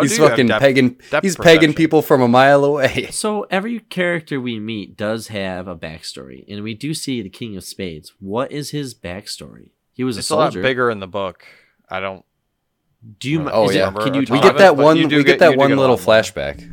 [0.00, 0.88] He's do you have fucking depth- pegging.
[1.10, 3.08] depth He's pegging people from a mile away.
[3.10, 7.56] So every character we meet does have a backstory, and we do see the King
[7.56, 8.12] of Spades.
[8.20, 9.70] What is his backstory?
[9.92, 10.62] He was It's a a lot soldier.
[10.62, 11.44] bigger in the book.
[11.90, 12.24] I don't.
[13.18, 13.50] Do you?
[13.50, 13.90] Oh, is it- yeah.
[13.90, 14.20] can you?
[14.20, 14.96] We We get that one.
[14.98, 16.14] We get- get that one little lot more.
[16.16, 16.72] flashback.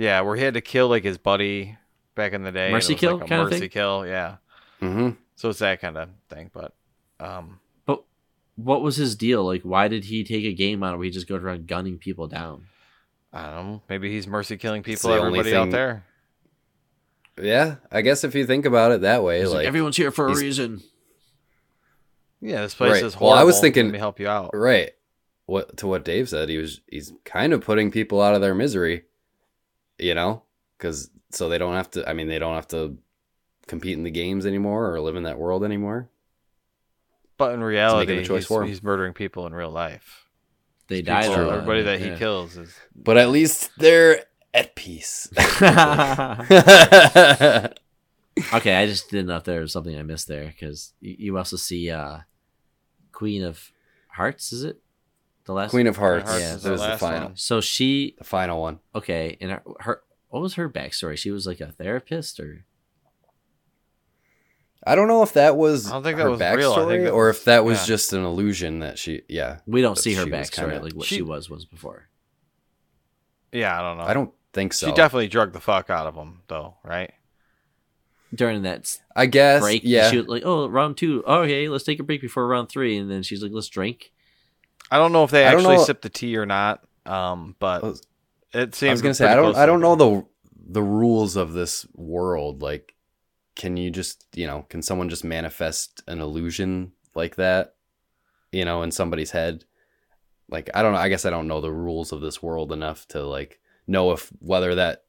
[0.00, 1.76] Yeah, where he had to kill like his buddy
[2.14, 2.70] back in the day.
[2.70, 3.68] Mercy kill like, a kinda mercy thing?
[3.70, 4.06] kill.
[4.06, 4.36] Yeah.
[4.80, 6.50] hmm So it's that kind of thing.
[6.54, 6.72] But
[7.18, 8.04] um, But
[8.54, 9.44] what was his deal?
[9.44, 11.98] Like, why did he take a game out it where he just go around gunning
[11.98, 12.66] people down?
[13.32, 13.82] I don't know.
[13.88, 15.10] Maybe he's mercy killing people.
[15.10, 16.04] the only Everybody out there.
[17.40, 20.26] Yeah, I guess if you think about it that way, like, like everyone's here for
[20.26, 20.80] a he's- reason.
[22.40, 23.02] Yeah, this place Right.
[23.04, 23.32] is Well.
[23.32, 24.50] I was thinking- Let me help you out.
[24.54, 24.90] right.
[25.46, 28.54] What to what Dave said, he was he's kind of putting people out of their
[28.54, 29.04] misery,
[29.98, 30.42] you know,
[30.76, 32.08] because so they don't have to.
[32.08, 32.98] I mean, they don't have to
[33.66, 36.08] compete in the games anymore or live in that world anymore.
[37.36, 40.26] But in reality, a choice he's, he's murdering people in real life.
[40.88, 41.30] They People- died.
[41.30, 42.74] Everybody that he kills is.
[42.96, 45.28] But at least they're at peace.
[48.54, 51.38] okay, I just didn't know if there was something I missed there because you, you
[51.38, 52.18] also see uh,
[53.12, 53.70] Queen of
[54.08, 54.52] Hearts.
[54.52, 54.80] Is it
[55.48, 56.30] the last Queen of Hearts.
[56.30, 57.28] Hearts Yeah, is that was the last final.
[57.30, 57.36] one.
[57.36, 58.78] So she The final one.
[58.94, 61.16] okay, and her, her what was her backstory?
[61.18, 62.64] She was like a therapist, or
[64.86, 66.72] I don't know if that was I don't think that her was real.
[66.72, 67.84] I think backstory that or was- if that was yeah.
[67.86, 69.22] just an illusion that she.
[69.28, 71.50] Yeah, we don't But see her she was backstory, kinda- like what she, She- was
[71.50, 72.08] was before.
[73.52, 74.04] Yeah, I don't know.
[74.04, 74.86] I don't think so.
[74.88, 77.12] She definitely drugged the fuck out of him, though, right?
[78.34, 79.62] During that s- I guess.
[79.62, 80.10] break, Yeah.
[80.10, 81.24] she was like, "Oh, round two.
[81.26, 82.98] Okay, let's take a break before round three.
[82.98, 84.12] And then she's like, "Let's drink."
[84.90, 86.84] I don't know if they I actually know- sipped the tea or not.
[87.06, 88.02] Um, but was-
[88.52, 88.88] it seems.
[88.90, 89.56] I was gonna say I don't.
[89.56, 90.24] I don't know the
[90.70, 92.62] the rules of this world.
[92.62, 92.94] Like,
[93.56, 97.74] can you just you know can someone just manifest an illusion like that?
[98.52, 99.64] You know, in somebody's head.
[100.50, 100.98] Like I don't know.
[100.98, 104.30] I guess I don't know the rules of this world enough to like know if
[104.40, 105.04] whether that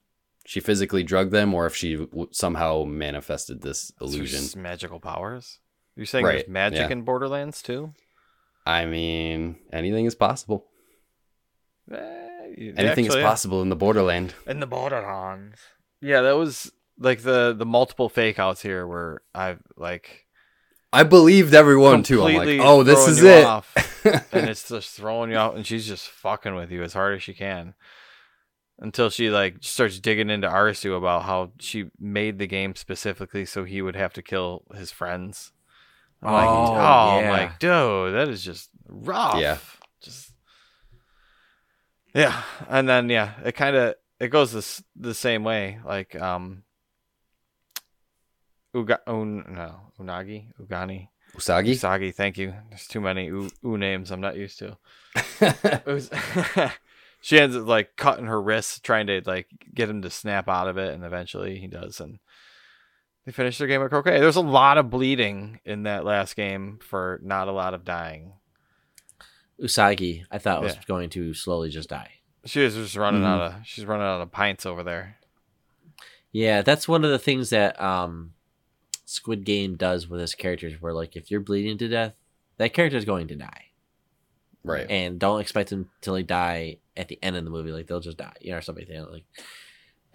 [0.46, 4.40] she physically drugged them or if she w- somehow manifested this illusion.
[4.40, 4.62] Illusion.
[4.62, 5.60] magical powers.
[5.96, 6.92] You're saying Right, there's magic yeah.
[6.92, 7.94] in Borderlands too?
[8.70, 10.66] I mean, anything is possible.
[11.92, 14.34] Eh, Anything is possible in the borderland.
[14.48, 15.60] in the Borderlands.
[16.02, 20.26] Yeah, that was like the the multiple fake outs here where I've like
[20.92, 22.24] I believed everyone too.
[22.24, 23.46] I'm like, oh, this is it.
[24.32, 27.24] and it's just throwing you out, and she's just fucking with you as hard as
[27.24, 27.76] she can.
[28.80, 33.66] Until she like starts digging into Arisu about how she made the game specifically so
[33.66, 35.52] he would have to kill his friends.
[36.22, 37.32] I'm like, Oh, oh, I'm yeah.
[37.32, 39.40] like, dude, that is just rough.
[39.40, 39.58] Yeah.
[40.02, 40.32] Just
[42.14, 45.80] yeah, and then yeah, it kind of it goes this the same way.
[45.86, 46.64] Like um,
[48.76, 51.72] Uga, un, no, Unagi, Ugani, Usagi.
[51.76, 52.14] Usagi.
[52.14, 52.54] Thank you.
[52.70, 54.78] There's too many U, U names I'm not used to.
[55.88, 56.10] Us-
[57.22, 60.68] she ends up like cutting her wrists, trying to like get him to snap out
[60.68, 62.20] of it, and eventually he does, and
[63.30, 64.20] they finish their game of croquet.
[64.20, 68.34] There's a lot of bleeding in that last game for not a lot of dying.
[69.62, 70.82] Usagi, I thought was Yeah.
[70.88, 72.10] going to slowly just die.
[72.46, 73.26] She is just running Mhm.
[73.28, 75.20] out of she's running out of pints over there.
[76.32, 78.34] Yeah, that's one of the things that um,
[79.06, 82.16] Squid Game does with his characters, where like if you're bleeding to death,
[82.58, 83.66] that character's going to die,
[84.64, 84.90] right.
[84.90, 87.72] and don't expect him to like die at the end of the movie.
[87.72, 89.12] Like they'll just die, you know, or something like that.
[89.12, 89.26] Like,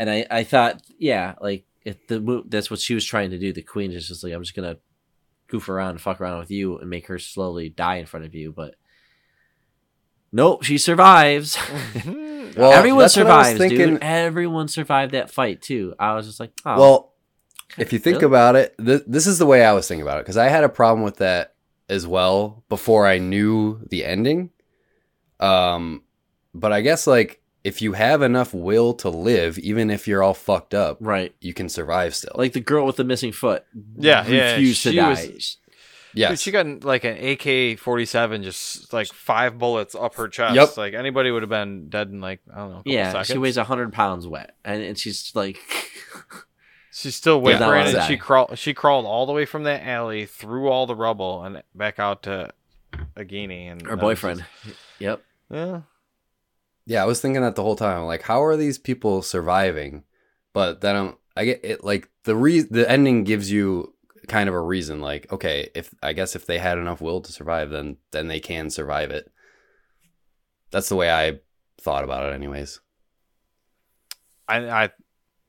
[0.00, 3.38] and I I thought, yeah, like if the mo- that's what she was trying to
[3.38, 3.52] do.
[3.52, 4.76] The queen is just like I'm just gonna
[5.48, 8.34] goof around and fuck around with you and make her slowly die in front of
[8.34, 8.74] you, but.
[10.32, 11.56] Nope, she survives.
[12.56, 14.02] Well, Everyone that's what I was survives, thinking- dude.
[14.04, 15.92] Everyone survived that fight too.
[15.98, 17.12] I was just like, oh, Well,
[17.78, 18.26] if you think Really?
[18.26, 20.62] about it, th- this is the way I was thinking about it because I had
[20.62, 21.54] a problem with that
[21.88, 24.50] as well before I knew the ending.
[25.40, 26.04] Um,
[26.54, 30.34] but I guess like if you have enough will to live, even if you're all
[30.34, 32.32] fucked up, right, you can survive still.
[32.36, 33.64] like the girl with the missing foot.
[33.96, 35.08] Yeah, yeah, refused to she die.
[35.10, 35.56] was-
[36.14, 40.28] yes, Dude, she got like an AK forty seven, just like five bullets up her
[40.28, 40.54] chest.
[40.54, 40.76] Yep.
[40.76, 42.74] Like anybody would have been dead in like I don't know.
[42.74, 43.26] A couple yeah, seconds.
[43.28, 45.58] she weighs hundred pounds wet, and, and she's like,
[46.92, 48.56] She's still Yeah, whimpering, not and she crawled.
[48.56, 52.22] She crawled all the way from that alley through all the rubble and back out
[52.24, 52.50] to
[53.16, 54.44] Aguni and her that was boyfriend.
[55.00, 55.20] Yep.
[55.50, 55.80] yeah,
[56.86, 58.04] yeah, I was thinking that the whole time.
[58.04, 60.04] Like, how are these people surviving?
[60.52, 61.84] But then I'm, I get it.
[61.84, 63.94] Like the re the ending gives you
[64.28, 65.00] kind of a reason.
[65.00, 68.40] Like, okay, if I guess if they had enough will to survive, then then they
[68.40, 69.30] can survive it.
[70.70, 71.40] That's the way I
[71.80, 72.80] thought about it, anyways.
[74.48, 74.90] I I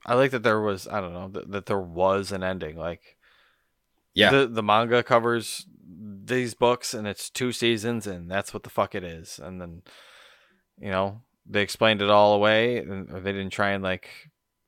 [0.05, 2.77] I like that there was I don't know that, that there was an ending.
[2.77, 3.17] Like
[4.13, 4.31] Yeah.
[4.31, 8.95] the the manga covers these books and it's two seasons and that's what the fuck
[8.95, 9.39] it is.
[9.39, 9.83] And then
[10.79, 14.09] you know, they explained it all away and they didn't try and like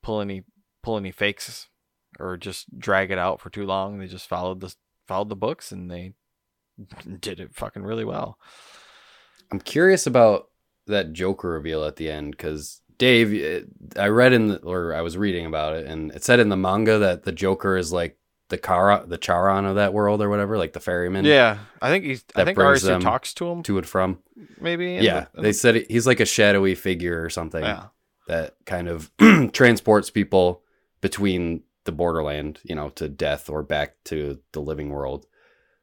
[0.02, 0.44] pull any
[0.82, 1.68] pull any fakes
[2.18, 3.98] or just drag it out for too long.
[3.98, 4.74] They just followed the
[5.06, 6.12] followed the books and they
[7.20, 8.38] did it fucking really well.
[9.50, 10.48] I'm curious about
[10.86, 13.66] that Joker reveal at the end because Dave, it,
[13.96, 16.56] I read in the, or I was reading about it, and it said in the
[16.56, 18.17] manga that the Joker is like
[18.48, 21.24] the Kara, the Charon of that world or whatever, like the ferryman.
[21.24, 22.24] Yeah, I think he's.
[22.34, 24.18] I think brings Arisu talks to him to and from.
[24.60, 24.94] maybe.
[24.94, 27.84] yeah, the- they the- said he's like a shadowy figure or something yeah.
[28.26, 29.10] that kind of
[29.52, 30.62] transports people
[31.00, 35.26] between the borderland, you know, to death or back to the living world.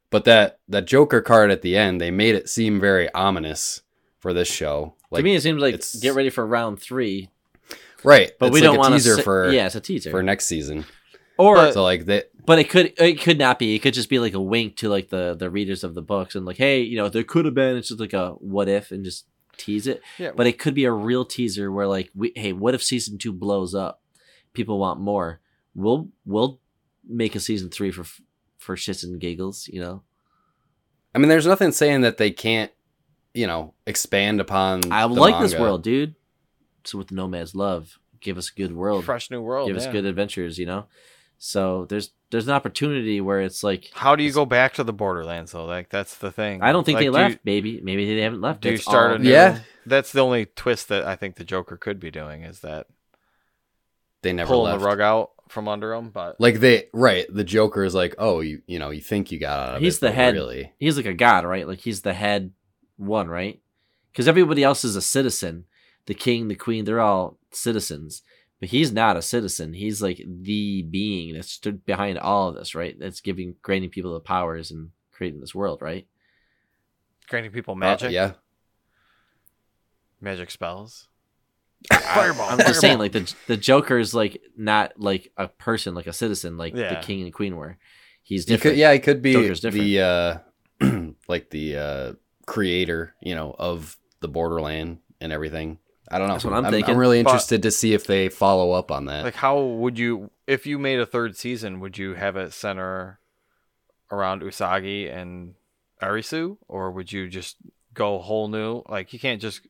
[0.10, 3.82] But that that Joker card at the end, they made it seem very ominous
[4.20, 4.96] for this show.
[5.14, 7.30] to me, it seems like it's- get ready for round three,
[8.04, 8.32] right?
[8.40, 8.98] but it's we like don't a want to.
[9.00, 10.10] teaser for yeah, it's a teaser.
[10.12, 10.86] for next season.
[11.38, 13.76] or So like that, But it could it could not be.
[13.76, 16.36] It could just be like a wink to like the the readers of the books
[16.36, 17.78] and like, hey, you know, there could have been.
[17.78, 19.26] It's just like a what if and just
[19.58, 20.02] tease it.
[20.18, 20.32] Yeah.
[20.36, 23.34] But it could be a real teaser where like, we, hey, what if season two
[23.34, 24.02] blows up?
[24.54, 25.42] People want more.
[25.74, 26.60] We'll we'll
[27.08, 28.06] make a season three for
[28.58, 29.68] for shits and giggles.
[29.68, 30.04] You know,
[31.14, 32.72] I mean, there's nothing saying that they can't,
[33.34, 34.92] you know, expand upon.
[34.92, 36.16] I the like this world, dude.
[36.86, 39.68] So with the nomads love, give us a good world, fresh new world.
[39.68, 40.58] give us good adventures.
[40.58, 40.86] You know.
[41.38, 44.92] So there's there's an opportunity where it's like How do you go back to the
[44.94, 45.66] Borderlands though?
[45.66, 46.62] Like that's the thing.
[46.62, 47.34] I don't think Like, they left.
[47.36, 48.62] You, Maybe maybe they haven't left.
[48.62, 49.30] do you start all- a new?
[49.30, 49.60] Yeah.
[49.86, 52.88] That's the only twist that I think the Joker could be doing is that
[54.22, 54.82] They never pulling left.
[54.82, 56.10] the rug out from under him.
[56.10, 59.40] But Like they right, the Joker is like, oh, you you know, you think you
[59.40, 60.34] got out of He's it, the head.
[60.34, 61.68] Really, he's like a god, right?
[61.68, 62.52] Like he's the head
[62.98, 63.60] one, right?
[64.12, 65.66] Because everybody else is a citizen.
[66.08, 68.22] The king, the queen, they're all citizens.
[68.66, 69.74] But he's not a citizen.
[69.74, 73.00] He's like the being that stood behind all of this, right?
[73.00, 76.08] That's giving, granting people the powers and creating this world, right?
[77.28, 78.32] granting people Uh, magic, yeah,
[80.20, 81.10] magic spells.
[81.94, 82.50] Fireball.
[82.50, 86.14] I'm just saying, like the the Joker is like not like a person, like a
[86.14, 87.78] citizen, like the king and queen were.
[88.24, 88.74] He's he different.
[88.74, 89.86] could, yeah, he could be Joker's different.
[89.86, 90.42] the
[90.82, 92.14] uh, like the uh,
[92.48, 95.78] creator, you know, of the Borderland and everything.
[96.10, 96.34] I don't know.
[96.36, 96.98] That's what I'm I'm, thinking.
[96.98, 99.24] really But- interested to see if they follow up on that.
[99.24, 103.20] Like, how would you, if you made a third season, would you have it center
[104.12, 105.56] around Usagi and
[106.02, 107.58] Arisu, or would you just
[107.94, 108.84] go whole new?
[108.88, 109.62] Like, you can't just.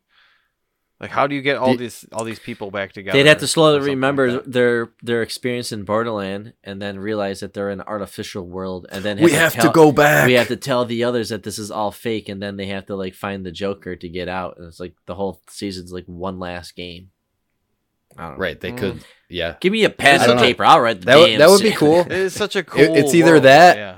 [0.99, 3.17] Like, how do you get all The- these all these people back together?
[3.17, 7.41] They'd have to slowly something like remember their their experience in Borderland, and then realize
[7.41, 10.25] that they're in an artificial world, and then we have tell- to go back.
[10.27, 12.85] We have to tell the others that this is all fake, and then they have
[12.85, 16.05] to like find the Joker to get out, and it's like the whole season's like
[16.05, 17.09] one last game.
[18.17, 18.37] I don't know.
[18.37, 18.61] right.
[18.61, 18.77] They Mm.
[18.77, 19.03] could.
[19.29, 19.55] Yeah.
[19.59, 20.63] Give me a pen I and paper.
[20.63, 21.99] I'll write the That would- that would be cool.
[22.01, 22.79] It is such a cool.
[22.83, 23.97] It- it's either world, that- Yeah.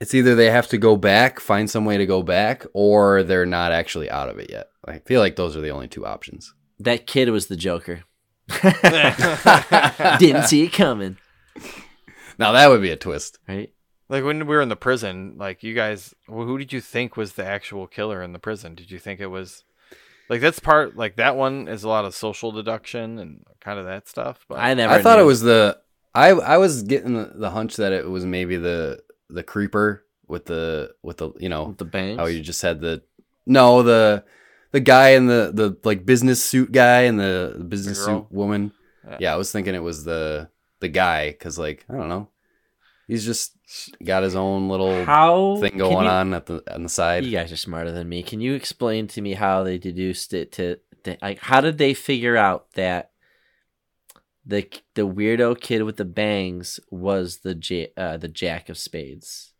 [0.00, 3.46] It's either they have to go back, find some way to go back, or they're
[3.46, 4.68] not actually out of it yet.
[4.84, 6.54] I feel like those are the only two options.
[6.78, 8.04] that kid was the Joker.
[10.18, 11.18] Didn't see it coming.
[12.38, 13.38] Now that would be a twist.
[13.46, 13.72] Right?
[14.08, 17.16] Like when we were in the prison, like you guys, wh- who did you think
[17.16, 18.74] was the actual killer in the prison?
[18.74, 19.62] Did you think it was
[20.28, 23.84] like that's part like that one is a lot of social deduction and kind of
[23.86, 24.44] that stuff.
[24.48, 24.94] But I never.
[24.94, 25.24] I thought knew.
[25.24, 25.78] it was the
[26.14, 29.00] I I was getting the, the hunch that it was maybe the
[29.32, 32.18] the creeper with the with the you know the bangs.
[32.18, 33.02] how you just had the
[33.46, 34.24] no the
[34.72, 38.20] the guy and the the like business suit guy and the, the business girl?
[38.22, 38.72] suit woman.
[39.08, 39.16] Yeah.
[39.20, 39.32] Yeah.
[39.34, 40.48] I was thinking it was the
[40.80, 42.28] the guy because like I don't know,
[43.08, 43.56] he's just
[44.04, 47.24] got his own little how thing going you- on at the on the side.
[47.24, 48.22] You guys are smarter than me.
[48.22, 51.94] Can you explain to me how they deduced it to, to like how did they
[51.94, 53.09] figure out that
[54.46, 59.52] the the weirdo kid with the bangs was the J, uh, the Jack of Spades,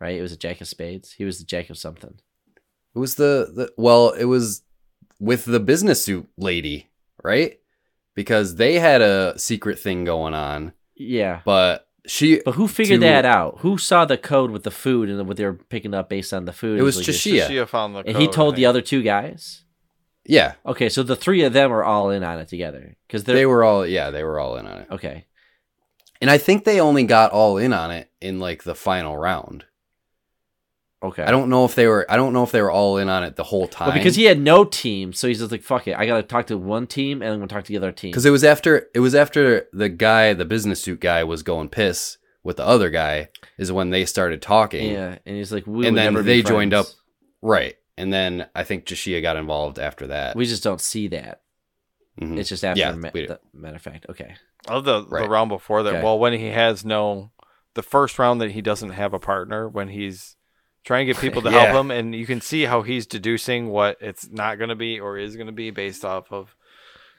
[0.00, 0.16] right?
[0.16, 1.12] It was a Jack of Spades.
[1.12, 2.20] He was the Jack of something.
[2.94, 4.62] It was the, the well, it was
[5.20, 6.88] with the business suit lady,
[7.22, 7.58] right?
[8.14, 13.06] Because they had a secret thing going on, Yeah, but she but who figured to-
[13.06, 13.58] that out?
[13.60, 16.44] Who saw the code with the food and what they were picking up based on
[16.44, 16.78] the food?
[16.78, 17.48] It was like just this- Shia.
[17.48, 18.08] Shia found the code.
[18.12, 19.64] and he told the other two guys.
[20.28, 23.46] Yeah, Okay, so the three of them are all in on it together because they
[23.46, 24.86] were all yeah, they were all in on it.
[24.90, 25.26] okay.
[26.20, 29.64] And I think they only got all in on it in like the final round.
[31.02, 33.08] Okay, I don't know if they were I don't know if they were all in
[33.08, 33.88] on it the whole time.
[33.88, 36.48] But because he had no team, so he's just like, "Fuck it, I gotta talk
[36.48, 38.88] to one team, and I'm gonna talk to the other team." because it was after
[38.94, 42.90] it was after the guy, the business suit guy was going piss with the other
[42.90, 44.90] guy is when they started talking.
[44.90, 46.86] yeah, and he's like, we And then they joined up.
[47.42, 47.76] Right.
[47.98, 50.36] And then I think Chishiya got involved after that.
[50.36, 51.40] We just don't see that.
[52.20, 52.38] Mhm.
[52.38, 52.80] It's just after.
[52.80, 54.34] Yeah, ma- the, matter of fact, okay.
[54.66, 55.22] Of the Right.
[55.22, 55.94] the round before that.
[55.94, 56.02] Okay.
[56.04, 57.30] Well, when he has no
[57.74, 60.34] the first round that he doesn't have a partner when he's
[60.84, 61.66] trying to get people to Yeah.
[61.66, 64.98] help him, and you can see how he's deducing what it's not going to be
[64.98, 66.56] or is going to be based off of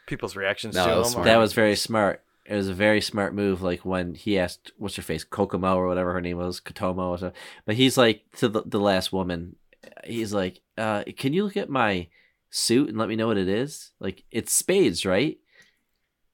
[0.07, 1.01] people's reactions No, to that him.
[1.01, 1.15] was.
[1.25, 2.23] That was very smart.
[2.45, 3.61] It was a very smart move.
[3.61, 7.17] Like when he asked, "What's her face?" Kokomo or whatever her name was, Kotomo or
[7.19, 7.39] something.
[7.65, 9.55] But he's like to the, the last woman.
[10.05, 12.07] He's like, uh, "Can you look at my
[12.49, 13.91] suit and let me know what it is?
[13.99, 15.37] Like it's spades, right?"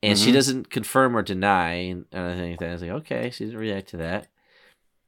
[0.04, 0.34] And she Mhm.
[0.34, 2.70] doesn't confirm or deny and anything like that.
[2.70, 4.28] I was like, "Okay." She didn't react to that.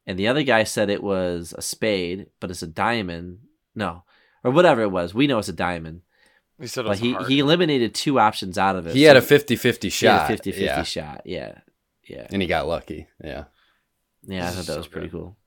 [0.06, 3.40] And the other guy said it was a spade, but it's a diamond.
[3.76, 4.04] No,
[4.44, 5.14] or whatever it was.
[5.14, 6.02] We know it's a diamond.
[6.60, 7.28] He said it But he, hard.
[7.28, 8.96] he eliminated two options out of it.
[8.96, 10.24] He had a 50-50 he had shot.
[10.26, 10.84] a 50 50 yeah.
[10.84, 11.22] shot.
[11.26, 11.60] Yeah.
[12.08, 12.26] Yeah.
[12.32, 13.08] And he got lucky.
[13.24, 13.44] Yeah.
[14.24, 15.18] Yeah, I thought that so was pretty good.
[15.20, 15.38] cool.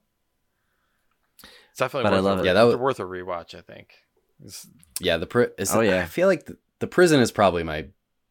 [1.81, 2.47] It's definitely but I worth love a, it.
[2.47, 3.55] Yeah, that was- they're worth a rewatch.
[3.55, 3.95] I think.
[4.41, 4.66] It's-
[5.01, 6.03] Yeah, the pri- is Oh, yeah.
[6.03, 7.87] I feel like the, the prison is probably my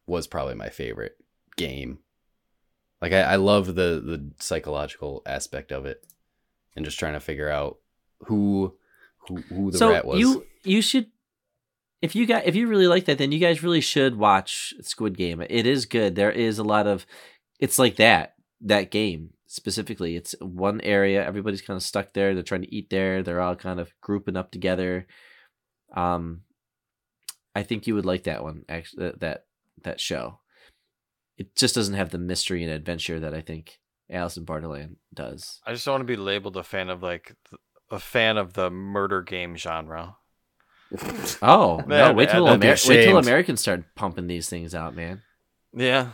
[0.06, 1.16] was probably my favorite
[1.56, 1.98] game.
[3.00, 6.04] Like I, I love the the psychological aspect of it,
[6.76, 7.78] and just trying to figure out
[8.26, 8.74] who
[9.28, 10.18] who, who the so rat was.
[10.20, 11.06] you you should
[12.02, 15.16] if you got if you really like that, then you guys really should watch Squid
[15.16, 15.40] Game.
[15.48, 16.14] It is good.
[16.14, 17.06] There is a lot of
[17.58, 20.14] it's like that that game specifically.
[20.14, 21.26] It's one area.
[21.26, 22.34] Everybody's kind of stuck there.
[22.34, 23.22] They're trying to eat there.
[23.22, 25.08] They're all kind of grouping up together.
[25.94, 26.42] Um,
[27.54, 28.64] I think you would like that one.
[28.68, 29.46] Actually, that
[29.82, 30.38] that show.
[31.36, 35.60] It just doesn't have the mystery and adventure that I think Alice in Borderland does.
[35.66, 37.34] I just don't want to be labeled a fan of like
[37.90, 40.16] a fan of the murder game genre.
[41.42, 42.12] Oh no!
[42.12, 43.18] Wait till Amer- wait till.
[43.18, 45.22] Americans start pumping these things out, man.
[45.74, 46.10] Yeah.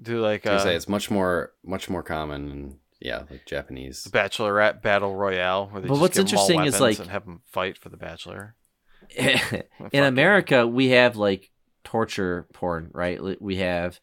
[0.00, 4.04] Do like I uh, say it's much more much more common and yeah, like Japanese.
[4.04, 6.80] the Bachelorette Battle Royale, where they But just what's give 'em all interesting is, weapons
[6.80, 8.54] like- and have them fight for the Bachelor.
[9.16, 9.38] in
[9.78, 11.50] Fucking- America, we have like
[11.84, 13.40] torture porn, right?
[13.40, 13.98] We have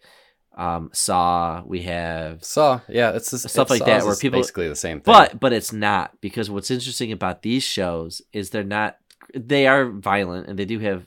[0.58, 4.70] um Saw, we have Saw, yeah, it's the, Stuff it like that where people- basically
[4.70, 5.14] the same thing.
[5.14, 8.98] but but it's not because what's interesting about these shows is they're not
[9.34, 11.06] they are violent and they do have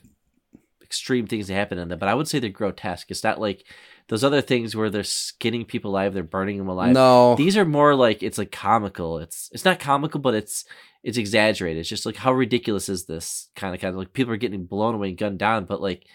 [0.83, 3.09] extreme things that happen in them, but I would say they're grotesque.
[3.11, 3.63] It's not like
[4.09, 6.93] those other things where they're skinning people alive, they're burning them alive.
[6.93, 9.19] no, These are more like it's like comical.
[9.19, 10.65] It's it's not comical, but it's
[11.03, 11.79] it's exaggerated.
[11.79, 14.65] It's just like how ridiculous is this kind of kind of like people are getting
[14.65, 16.05] blown away and gunned down, but like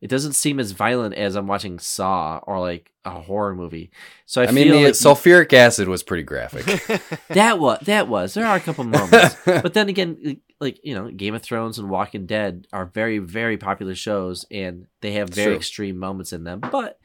[0.00, 3.90] it doesn't seem as violent as I'm watching Saw or like a horror movie.
[4.26, 6.64] So I, I, mean the like sulfuric acid was pretty graphic.
[7.28, 11.10] that was that was there are a couple moments, but then again, like you know,
[11.10, 15.52] Game of Thrones and Walking Dead are very very popular shows, and they have very
[15.52, 15.56] true.
[15.56, 16.60] extreme moments in them.
[16.60, 16.98] But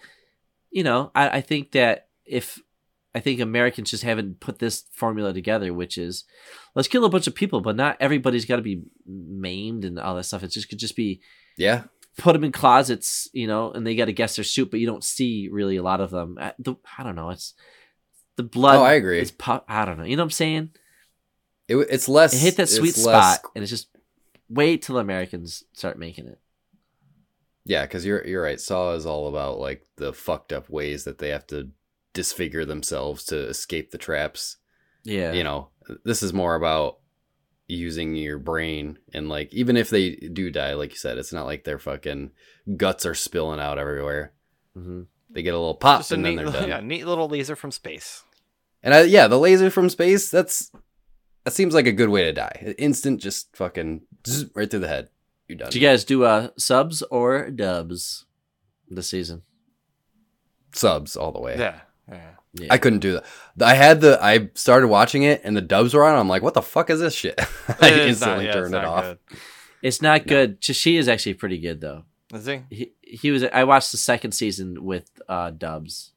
[0.72, 2.60] you know, I, I think that if
[3.14, 6.24] I think Americans just haven't put this formula together, which is
[6.76, 10.16] let's kill a bunch of people, but not everybody's got to be maimed and all
[10.16, 10.44] that stuff.
[10.44, 11.22] It just could just be
[11.58, 11.84] yeah,
[12.18, 14.88] put them in closets, you know, and they got to guess their suit, but you
[14.88, 16.38] don't see really a lot of them.
[16.40, 17.30] I, the, I don't know.
[17.30, 17.54] It's
[18.36, 18.78] the blood.
[18.78, 19.20] Oh, I agree.
[19.20, 20.06] Is pu- I don't know.
[20.06, 20.70] You know what I'm saying?
[21.70, 22.34] It, it's less.
[22.34, 23.88] It hit that it's sweet less- spot, and it's just
[24.50, 26.40] wait till Americans start making it.
[27.66, 28.60] Yeah, because you're you're right.
[28.60, 31.70] Saw is all about like the fucked up ways that they have to
[32.14, 34.58] disfigure themselves to escape the traps.
[35.04, 35.70] Yeah, You know,
[36.04, 36.98] this is more about
[37.68, 41.46] using your brain and like even if they do die, like you said, it's not
[41.46, 42.32] like their fucking
[42.76, 44.34] guts are spilling out everywhere.
[44.74, 46.68] hmm They get a little pop Just and then neat, they're done.
[46.70, 48.24] yeah, neat little laser from space.
[48.82, 50.32] And I, yeah, the laser from space.
[50.32, 50.72] That's
[51.44, 52.76] that seems like a good way to die.
[52.78, 55.10] Instant, just fucking zzz, right through the head.
[55.48, 55.70] You're done.
[55.72, 58.26] Did you guys do uh subs or dubs
[58.90, 59.44] this season?
[60.74, 61.58] Subs all the way.
[61.58, 61.80] Yeah,
[62.10, 62.32] yeah.
[62.54, 62.68] Yeah.
[62.72, 63.26] I couldn't do that.
[63.62, 66.18] I had the I started watching it and the dubs were on.
[66.18, 67.40] I'm like, what the fuck is this shit?
[67.80, 69.04] I It is instantly not- yeah, turned it off.
[69.04, 69.18] good.
[69.84, 70.58] it's not good.
[70.64, 72.04] She is actually pretty good though.
[72.34, 72.62] Is he?
[72.72, 73.44] He he was.
[73.44, 76.14] I watched the second season with uh dubs.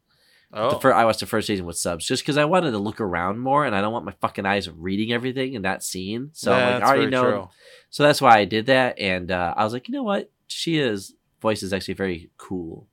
[0.55, 2.78] Oh, The fir- I watched the first season with subs just because I wanted to
[2.78, 6.28] look around more and I don't want my fucking eyes reading everything and not seeing.
[6.34, 7.22] So I'm Yeah, like, I already know.
[7.22, 7.48] true.
[7.90, 11.14] So that's why I did that, and uh, I was like, you know what, Shia's
[11.40, 12.86] voice is actually very cool,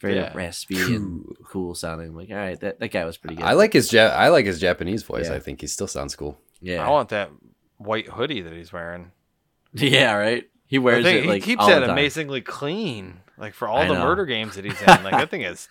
[0.00, 0.32] very Yeah.
[0.34, 2.08] raspy and cool sounding.
[2.08, 3.44] I'm like, all right, that, that guy was pretty good.
[3.44, 5.28] I like his ja- I like his Japanese voice.
[5.28, 5.36] Yeah.
[5.36, 6.38] I think he still sounds cool.
[6.60, 7.30] yeah, I want that
[7.78, 9.12] white hoodie that he's wearing.
[9.74, 10.44] yeah, right.
[10.66, 11.90] He wears think it he keeps all that the time.
[11.96, 14.04] amazingly clean, like for all I the know.
[14.04, 14.86] murder games that he's in.
[15.04, 15.68] Like that thing is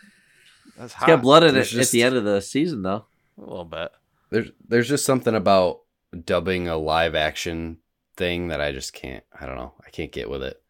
[0.77, 1.07] that's It's hot.
[1.07, 3.05] got blood in it There's at the end of the season, though.
[3.37, 3.91] a little bit.
[4.29, 5.81] There's there's just something about
[6.25, 7.77] dubbing a live action
[8.17, 9.23] thing that I just can't.
[9.39, 9.73] I don't know.
[9.85, 10.61] I can't get with it.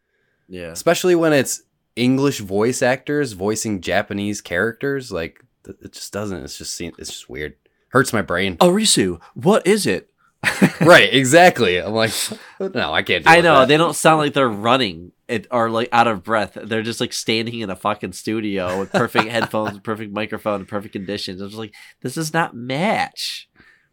[0.48, 1.62] Yeah, Especially when it's
[1.96, 5.10] English voice actors voicing Japanese characters.
[5.10, 6.42] Like it just doesn't.
[6.44, 7.54] It's just se- it's just weird.
[7.88, 8.56] Hurts my brain.
[8.60, 10.10] Oh, Arisu, what is it?
[10.80, 11.78] right, exactly.
[11.78, 12.12] I'm like,
[12.60, 13.26] no, I can't.
[13.26, 13.68] I know that.
[13.68, 16.56] they don't sound like they're running it or like out of breath.
[16.60, 21.40] They're just like standing in a fucking studio with perfect headphones, perfect microphone, perfect conditions.
[21.40, 23.48] I'm just like, this does not match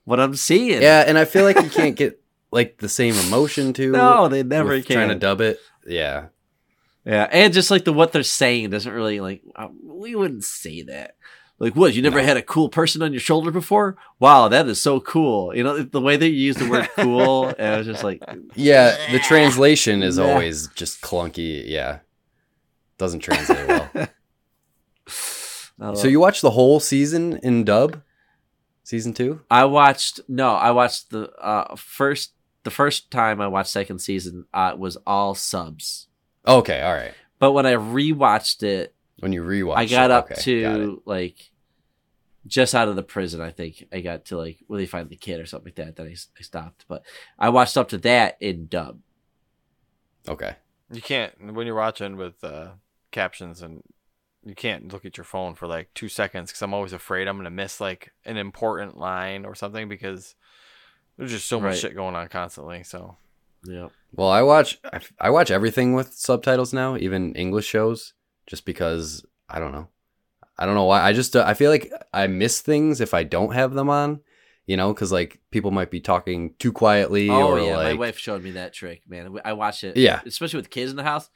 [0.06, 0.82] what I'm seeing.
[0.82, 2.22] Yeah, and I feel like you can't get
[2.52, 3.92] like the same emotion too.
[3.94, 4.96] no, they never can.
[4.96, 5.60] trying to dub it.
[5.86, 6.28] Yeah,
[7.06, 9.42] yeah, and just like the what they're saying doesn't really like.
[9.56, 11.16] Uh, we wouldn't say that.
[11.60, 11.94] Like what?
[11.94, 13.96] You never had a cool person on your shoulder before?
[14.20, 15.56] Wow, that is so cool.
[15.56, 18.22] You know the way that you use the word "cool," and I was just like,
[18.56, 18.98] yeah.
[19.12, 20.26] The translation is Nah.
[20.26, 21.64] always just clunky.
[21.66, 22.00] Yeah,
[22.98, 23.90] doesn't translate well.
[25.96, 28.02] so you watched the whole season in dub,
[28.84, 29.42] season two?
[29.50, 32.34] I watched no, I watched the uh first
[32.64, 36.08] the first time I watched second season uh was all subs.
[36.48, 37.14] Okay, all right.
[37.40, 41.02] But when I rewatched it, When you rewatch, I got it, up okay, got to
[41.06, 41.50] like
[42.46, 43.88] just out of the prison, I think.
[43.92, 45.96] I got to like where they find the kid or something like that.
[45.96, 46.86] Then I stopped.
[46.88, 47.04] But
[47.40, 49.00] I watched up to that in dub.
[50.28, 50.56] Okay.
[50.92, 52.72] You can't when you're watching with uh,
[53.12, 53.82] captions and
[54.46, 57.38] you can't look at your phone for like two seconds because I'm always afraid I'm
[57.38, 60.36] gonna miss like an important line or something because
[61.18, 61.78] there's just so much Right.
[61.78, 62.84] shit going on constantly.
[62.84, 63.16] So
[63.66, 63.88] Yeah.
[64.12, 68.14] Well, I watch I, I watch everything with subtitles now, even English shows,
[68.48, 69.88] just because I don't know.
[70.58, 71.02] I don't know why.
[71.02, 74.22] I just uh, I feel like I miss things if I don't have them on,
[74.68, 78.18] you know, because like people might be talking too quietly Oh or yeah, my wife
[78.18, 79.36] showed me that trick, man.
[79.44, 79.98] I watch it.
[79.98, 80.22] Yeah.
[80.26, 81.30] especially with kids in the house.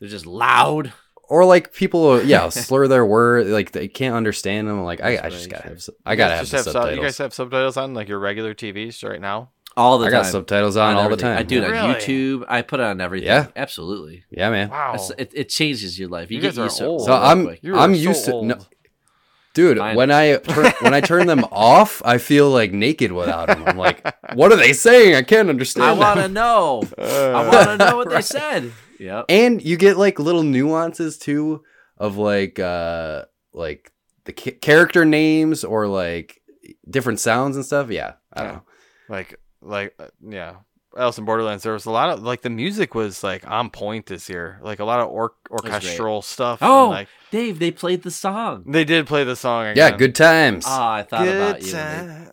[0.00, 0.92] They're just loud.
[1.28, 4.82] or like people yeah slur their word like they can't understand them.
[4.82, 6.96] Like I, I just gotta have I gotta You have guys the just sub- subtitles.
[6.96, 9.50] you guys have subtitles on like your regular TVs right now.
[9.76, 10.22] All the I time.
[10.22, 11.38] got subtitles on, all the time.
[11.38, 11.94] I do it on Really?
[11.94, 12.44] YouTube.
[12.48, 13.26] I put it on everything.
[13.28, 13.48] Yeah.
[13.56, 14.24] absolutely.
[14.30, 14.70] Yeah, man.
[14.70, 16.30] Wow, It's- It, it changes your life.
[16.30, 16.86] You, You get guys are used to it.
[16.86, 17.00] old.
[17.04, 17.58] So real I'm quick.
[17.62, 18.58] You I'm so used to no,
[19.54, 19.78] dude.
[19.78, 20.16] Mine when is.
[20.16, 23.64] I turn, when I turn them off, I feel like naked without them.
[23.66, 24.02] I'm like,
[24.34, 25.14] what are they saying?
[25.14, 25.86] I can't understand.
[25.86, 26.82] I them." want to know.
[26.98, 28.72] I want to know what they said.
[28.98, 29.26] Yep.
[29.28, 31.62] and you get like little nuances too
[31.98, 33.92] of like uh like
[34.24, 36.40] the ca- character names or like
[36.88, 38.54] different sounds and stuff yeah i don't Yeah.
[38.56, 38.62] know
[39.10, 40.56] like like uh, yeah
[40.96, 44.06] Alice in Borderlands there was a lot of like the music was like on point
[44.06, 48.02] this year like a lot of or- orchestral stuff Oh, and, like Dave, they played
[48.02, 48.64] the song.
[48.66, 51.72] they did play the song yeah good times Oh, I thought Good about you.
[51.72, 51.82] when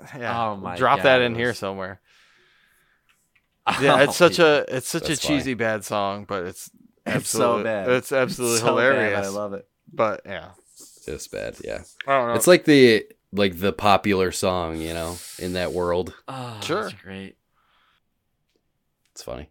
[0.05, 0.07] time.
[0.21, 1.99] yeah Oh my drop God, that it in here somewhere
[3.81, 5.27] yeah it's such a it's such a That's why.
[5.37, 6.69] cheesy bad song but it's
[7.05, 7.89] It's so absolutely bad.
[7.89, 9.67] it's absolutely so bad, hilarious I love it.
[9.91, 10.49] but yeah
[11.05, 15.17] just bad yeah I don't know it's like the like the popular song you know
[15.39, 16.83] in that world Oh, Sure.
[16.83, 17.35] that's great.
[19.11, 19.49] it's funny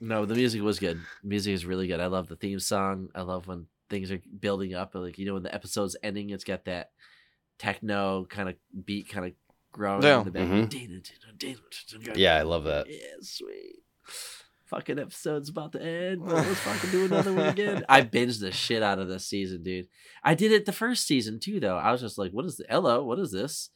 [0.00, 0.98] No, the music was good.
[1.22, 2.00] Music is really good.
[2.00, 3.08] I love the theme song.
[3.14, 4.94] I love when things are building up.
[4.94, 6.90] Like you know, when the episode's ending, it's got that
[7.58, 9.32] techno kind of beat, kind of
[9.70, 10.18] growing Yeah.
[10.18, 10.48] in the back.
[10.48, 10.70] Mhm.
[12.16, 13.82] yeah i love that Yeah, sweet.
[14.72, 16.22] Fucking episode's about to end.
[16.24, 17.84] but Let's fucking do another one again.
[17.88, 19.86] I binged the shit out of this season, dude.
[20.24, 21.76] I did it the first season too, though.
[21.76, 23.04] I was just like, "What is the hello?
[23.04, 23.70] What is this?"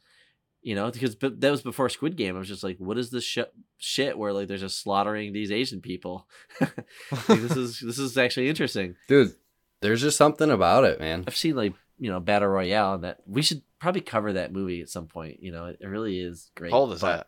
[0.62, 2.34] You know, because but that was before Squid Game.
[2.34, 3.38] I was just like, "What is this sh-
[3.78, 6.26] shit?" Where like they're just slaughtering these Asian people.
[6.60, 6.74] like,
[7.28, 8.96] this is this is actually interesting.
[9.08, 9.32] dude
[9.82, 13.18] there's just something about it man I've seen like you know Battle Royale, and that
[13.26, 15.42] we should probably cover that movie at some point.
[15.42, 16.72] You know, it, it really is great.
[16.72, 17.26] how old is but- that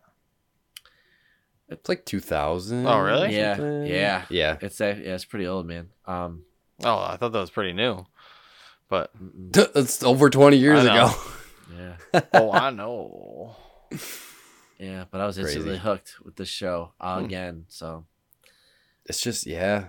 [1.68, 3.34] it's like 2000 Oh, really?
[3.36, 3.86] Yeah, something.
[3.86, 4.24] yeah.
[4.30, 5.88] yeah It's a, yeah, it's pretty old, man.
[6.06, 6.42] Um,
[6.84, 8.04] oh I thought that was pretty new
[8.88, 9.10] but
[9.52, 11.10] it's over 20 years ago
[11.76, 13.56] yeah, oh I know
[14.78, 15.04] yeah.
[15.10, 15.54] But I was Crazy.
[15.56, 17.24] instantly hooked with the show Hmm.
[17.24, 17.64] again.
[17.68, 18.06] So
[19.06, 19.86] it's just yeah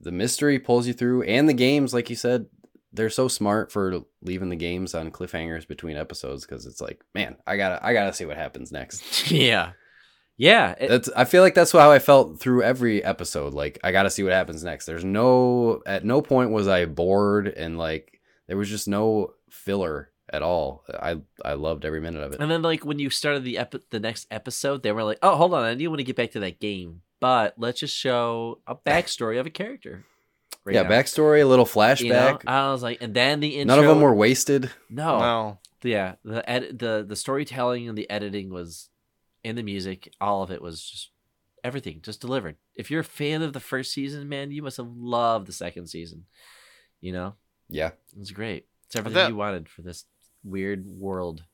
[0.00, 2.46] the mystery pulls you through and the games like you said
[2.92, 7.36] they're so smart for leaving the games on cliffhangers between episodes because it's like man
[7.46, 9.72] i gotta i gotta see what happens next yeah,
[10.40, 10.74] yeah.
[10.78, 14.10] It, that's i feel like that's how i felt through every episode like i gotta
[14.10, 18.56] see what happens next there's no at no point was i bored and like there
[18.56, 22.62] was just no filler at all i i loved every minute of it and then
[22.62, 25.64] like when you started the epi- the next episode, they were like, "Oh, hold on,
[25.64, 29.38] I do want to get back to that game, but let's just show a backstory
[29.38, 30.04] of a character."
[30.64, 33.56] right yeah now." backstory a little You know, flashback I was like, and then the
[33.56, 33.76] intro.
[33.76, 36.14] none of them were wasted no, no yeah.
[36.24, 38.89] The ed- the the storytelling and the editing was,
[39.44, 41.10] and the music, all of it was just
[41.62, 42.56] everything just delivered.
[42.74, 45.88] If you're a fan of the first season, man, you must have loved the second
[45.88, 46.24] season.
[47.00, 47.34] You know,
[47.68, 48.66] yeah it was great.
[48.86, 50.04] It's everything that- you wanted for this
[50.44, 51.44] weird world.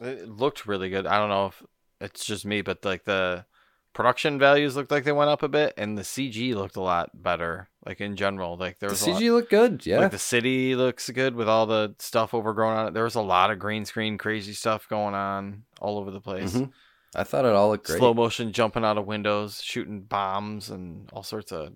[0.00, 1.06] It looked really good.
[1.06, 1.62] I don't know if
[2.00, 3.46] it's just me, but like the
[3.94, 7.22] production values looked like they went up a bit, and the CG looked a lot
[7.22, 7.68] better.
[7.86, 10.74] Like in general, like there the was lot- cg looked good yeah like the city
[10.74, 12.94] looks good with all the stuff overgrown on it.
[12.94, 16.52] There was a lot of green screen, crazy stuff going on all over the place.
[16.54, 16.72] Mhm.
[17.14, 17.98] I thought it all looked great.
[17.98, 21.72] slow motion jumping out of windows, shooting bombs, and all sorts of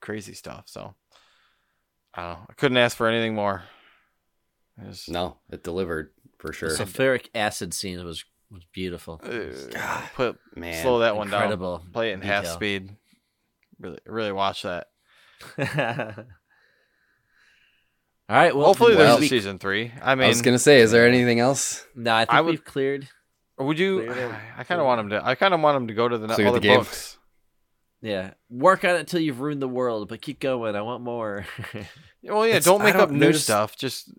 [0.00, 0.64] crazy stuff.
[0.66, 0.94] So
[2.12, 2.46] I don't know.
[2.50, 3.64] I couldn't ask for anything more.
[4.80, 6.70] It was- No, it delivered for The sure.
[6.70, 9.20] sulfuric acid scene was was beautiful.
[9.24, 11.42] Uh, put Man, slow that one down.
[11.42, 11.82] Incredible.
[11.92, 12.94] Play it in half speed.
[13.80, 14.88] Really, really watch that.
[15.58, 15.66] All
[18.36, 18.54] right.
[18.56, 19.92] Well, Hopefully, well- there's a season three.
[20.02, 21.84] I mean, I was gonna say, is there anything else?
[21.94, 23.08] No, I think I would- we've cleared.
[23.58, 24.04] Would you?
[24.12, 24.40] Clear.
[24.58, 25.24] I kind of want him to.
[25.24, 26.78] I kind of want him to go to the Clear the other game.
[26.78, 27.18] books.
[28.02, 30.76] Yeah, work on it till you've ruined the world, but keep going.
[30.76, 31.46] I want more.
[32.26, 32.52] Well, yeah.
[32.56, 33.76] It's- don't make up don't new notice- stuff.
[33.76, 34.10] Just,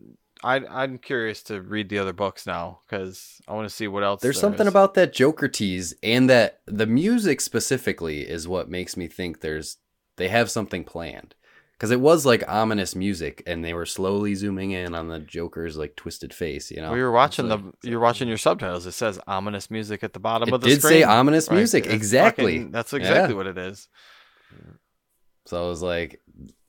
[0.43, 4.03] I, I'm curious to read the other books now because I want to see what
[4.03, 4.21] else.
[4.21, 4.71] There's there something is.
[4.71, 9.77] about that Joker tease and that the music specifically is what makes me think there's
[10.17, 11.33] they have something planned.
[11.77, 15.75] Because it was like ominous music, and they were slowly zooming in on the Joker's
[15.75, 16.71] like twisted face.
[16.71, 17.89] You know, Well, you're watching like- the.
[17.89, 18.85] You're watching your subtitles.
[18.85, 21.01] It says ominous music at the bottom of the did screen.
[21.01, 22.57] say ominous Right, music it's exactly.
[22.59, 23.37] fucking- that's exactly Yeah.
[23.37, 23.89] what it is.
[25.47, 26.21] So I was like,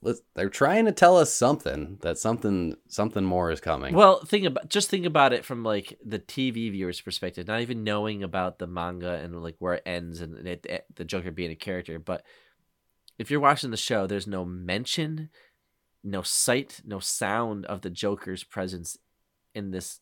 [0.03, 3.95] let's, they're trying to tell us something that something something more is coming.
[3.95, 7.83] well, think about just think about it from like the TV viewer's perspective, not even
[7.83, 11.49] knowing about the manga and like where it ends and it, it- the Joker being
[11.51, 11.97] a character.
[11.97, 12.23] But
[13.17, 15.29] if you're watching the show, there's no mention,
[16.03, 18.97] no sight, no sound of the Joker's presence
[19.53, 19.99] in this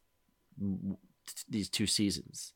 [1.50, 2.54] these two seasons.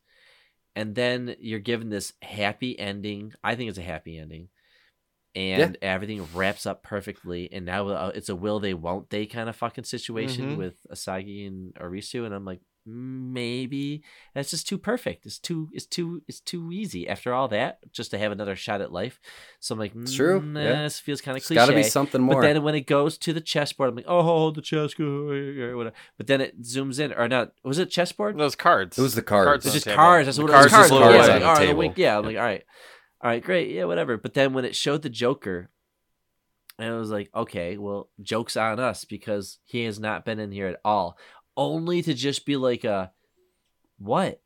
[0.76, 3.34] And then you're given this happy ending.
[3.44, 4.50] I think it's a happy ending.
[5.36, 7.50] And everything wraps up perfectly.
[7.52, 10.58] And now uh, it's a will they, won't they kind of fucking situation Mhm.
[10.58, 12.26] with Asagi and Arisu.
[12.26, 14.04] And I'm like, maybe
[14.34, 15.26] that's just too perfect.
[15.26, 18.82] It's too, it's too, it's too easy after all that just to have another shot
[18.82, 19.20] at life.
[19.60, 20.84] So I'm like, It's true, "Mm, yeah.
[20.84, 21.56] This feels kind of cliche.
[21.60, 22.42] got to be something more.
[22.42, 25.96] But then when it goes to the chessboard, I'm like, oh, the chessboard, or whatever.
[26.18, 27.52] But then it zooms in, or not?
[27.64, 28.38] Was it chessboard?
[28.38, 28.98] Those cards.
[28.98, 29.66] it was the cards.
[29.66, 30.04] It's on just the table.
[30.04, 30.26] cars.
[30.26, 30.90] That's The what cards it was.
[30.90, 31.04] just Cards.
[31.04, 31.80] blew Yeah, on like, the all right, table.
[31.80, 32.64] wink, yeah, I'm like, all right,
[33.22, 34.18] all right, great, yeah, whatever.
[34.18, 35.70] But then when it showed the Joker,
[36.78, 40.50] and I was like, okay, well, joke's on us because he has not been in
[40.54, 41.18] here at all.
[41.60, 43.12] Only to just be like a,
[43.98, 44.40] what?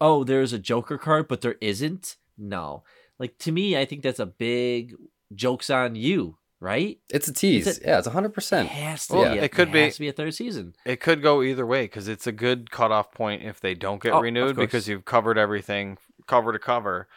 [0.00, 2.16] Oh, there's a Joker card, but there isn't.
[2.36, 2.82] No,
[3.18, 4.94] like to me, I think that's a big
[5.34, 6.98] joke's on you, right?
[7.10, 7.66] It's a tease.
[7.66, 8.68] It's a- yeah, it's hundred It percent.
[8.70, 9.14] has to.
[9.16, 10.74] Well, be a, it could it be- has to be a third season.
[10.86, 14.14] It could go either way because it's a good cutoff point if they don't get
[14.14, 17.08] Oh, renewed because you've covered everything cover to cover.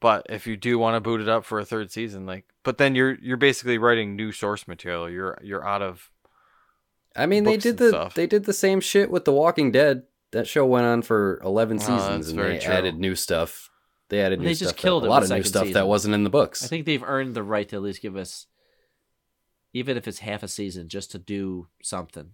[0.00, 2.78] But if you do want to boot it up for a third season, like, but
[2.78, 5.10] then you're you're basically writing new source material.
[5.10, 6.10] You're you're out of
[7.16, 8.14] I mean, they did the stuff.
[8.14, 10.04] they did the same shit with The Walking Dead.
[10.32, 12.72] That show went on for eleven Oh, seasons, that's and they true.
[12.72, 13.68] added new stuff.
[14.10, 14.76] They added They new just stuff.
[14.76, 16.64] that- killed a lot of new second stuff that wasn't in the books.
[16.64, 18.46] I think they've earned the right to at least give us,
[19.72, 22.30] even if it's half a season, just to do something.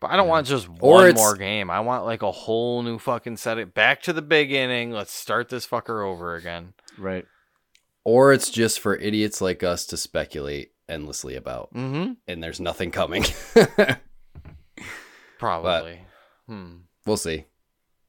[0.00, 1.70] But I don't want just one more game.
[1.70, 3.58] I want like a whole new fucking set.
[3.58, 4.90] It back to the beginning.
[4.90, 6.74] Let's start this fucker over again.
[6.98, 7.24] Right.
[8.04, 12.12] or it's just for idiots like us to speculate endlessly about, Mm-hmm.
[12.28, 13.24] and there's nothing coming.
[15.38, 16.00] Probably.
[16.46, 16.74] hmm.
[17.06, 17.46] we'll see.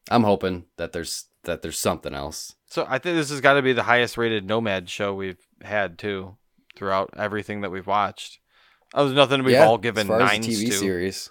[0.09, 2.55] I'm hoping that there's that there's something else.
[2.67, 5.97] So I think this has got to be the highest rated Nomad show we've had
[5.97, 6.37] too,
[6.75, 8.39] throughout everything that we've watched.
[8.93, 10.71] Oh, there's nothing we've all given as far as nines TV to.
[10.73, 11.29] series.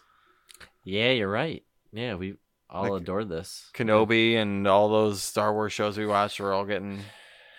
[0.82, 1.62] Yeah, you're right.
[1.92, 2.34] Yeah, we
[2.68, 3.70] all Like- adore this.
[3.74, 7.01] Kenobi and all those Star Wars shows we watched were all getting.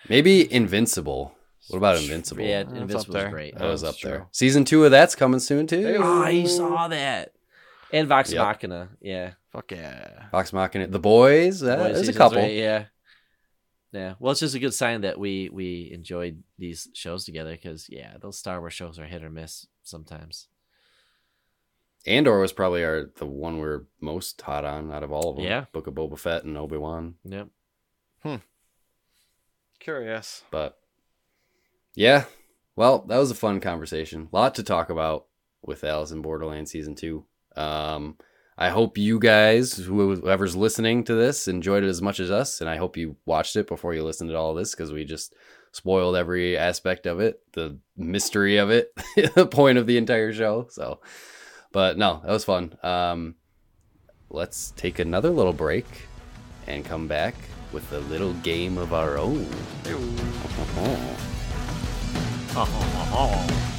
[0.08, 1.34] Maybe Invincible.
[1.68, 2.42] What about Invincible?
[2.42, 3.30] Yeah, That's up Invincible's there.
[3.30, 3.58] great.
[3.58, 4.16] that was That's up there.
[4.18, 4.26] true.
[4.32, 5.96] Season two of that's coming soon too.
[5.98, 7.32] Oh, I saw that.
[7.92, 8.42] And Vox Yep.
[8.44, 8.88] Machina.
[9.00, 9.32] Yeah.
[9.52, 10.26] Fuck yeah.
[10.30, 11.62] Vox Machina, The Boys.
[11.62, 12.38] Uh, Boy there's a seasons, couple.
[12.38, 12.52] right?
[12.52, 12.84] Yeah.
[13.92, 14.14] Yeah.
[14.18, 18.16] Well, it's just a good sign that we we enjoyed these shows together because yeah,
[18.20, 20.48] those Star Wars shows are hit or miss sometimes.
[22.06, 25.44] Andor was probably our the one we're most hot on out of all of them.
[25.46, 25.64] Yeah.
[25.72, 27.14] Book of Boba Fett and Obi Wan.
[27.24, 27.48] Yep.
[28.22, 28.36] Hmm.
[29.80, 30.42] Curious.
[30.50, 30.78] But
[31.96, 32.24] yeah,
[32.76, 34.28] well, that was a fun conversation.
[34.32, 35.26] A lot to talk about
[35.62, 37.24] with Alice in Borderlands season two.
[37.56, 38.18] Um,
[38.58, 42.70] I hope you guys, whoever's listening to this, enjoyed it as much as us, and
[42.70, 45.34] I hope you watched it before you listened to all this because we just
[45.72, 48.92] spoiled every aspect of it, the mystery of it,
[49.34, 50.68] the point of the entire show.
[50.70, 51.00] So,
[51.72, 52.76] but no, that was fun.
[52.82, 53.34] Um,
[54.30, 55.86] let's take another little break
[56.66, 57.34] and come back
[57.72, 59.46] with a little game of our own.
[62.56, 62.70] 哈哈
[63.10, 63.75] 哈哈。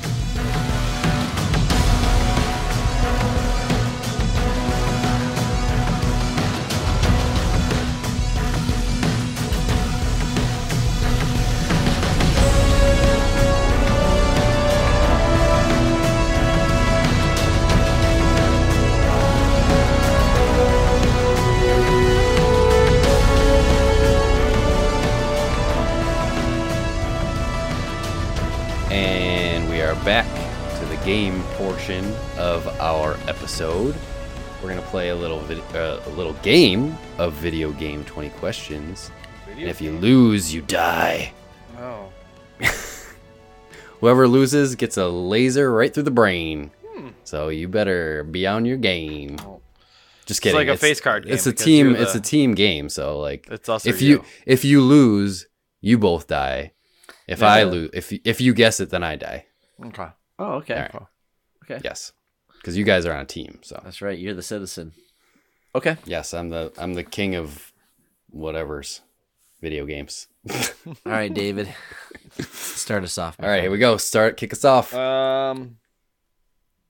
[31.03, 32.05] Game portion
[32.38, 33.93] of our episode.
[34.63, 39.11] We're gonna play a little vid- uh, a little game of video game 20 questions.
[39.49, 41.34] And if you lose, you die.
[41.77, 42.09] Oh.
[43.99, 46.71] Whoever loses gets a laser right through the brain.
[47.25, 49.35] So you better be on your game.
[49.41, 49.59] Oh.
[50.25, 51.91] Just It's like a face card game It's a team.
[51.91, 52.88] you're It's a team game.
[52.89, 54.07] So like, It's or if you.
[54.19, 54.23] you.
[54.45, 55.47] if you lose,
[55.81, 56.71] you both die.
[57.27, 57.47] If Yeah.
[57.51, 59.45] I lose, if if you guess it, then I die.
[59.86, 60.08] Okay.
[60.40, 60.76] Oh, okay.
[60.76, 61.08] All right.
[61.64, 61.82] Okay.
[61.84, 62.14] Yes,
[62.58, 63.60] because you guys are on a team.
[63.62, 64.18] So That's right.
[64.18, 64.94] You're the citizen.
[65.76, 65.98] Okay.
[66.06, 67.72] yes, I'm the I'm the king of
[68.30, 69.02] whatever's
[69.62, 70.28] video games.
[70.88, 71.74] All right, David.
[72.40, 73.38] Start us off.
[73.40, 73.98] my All right, here we go.
[73.98, 74.38] Start.
[74.38, 74.94] Kick us off.
[74.94, 75.78] Um,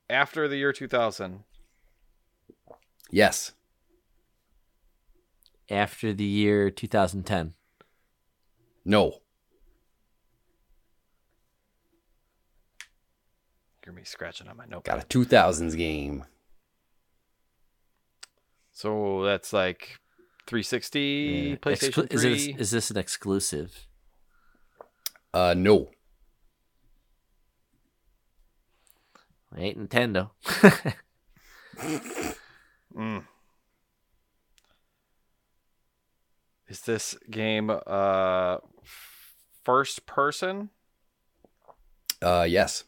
[0.09, 1.43] after the year 2000,
[3.11, 3.53] yes.
[5.69, 7.53] After the year 2010.
[8.85, 9.19] No.
[13.87, 14.83] Hear me scratching on my notebook.
[14.83, 16.25] Got a 2000s game.
[18.73, 19.97] So that's like
[20.45, 21.55] 360, Yeah.
[21.55, 22.33] PlayStation Exclu- 3.
[22.33, 23.87] is, it, is this an exclusive?
[25.33, 25.89] Uh, no.
[29.55, 30.31] I Ain't Nintendo.
[32.97, 33.23] Mm.
[36.67, 38.57] Is this game uh
[39.63, 40.71] first person?
[42.19, 42.83] Uh, yes.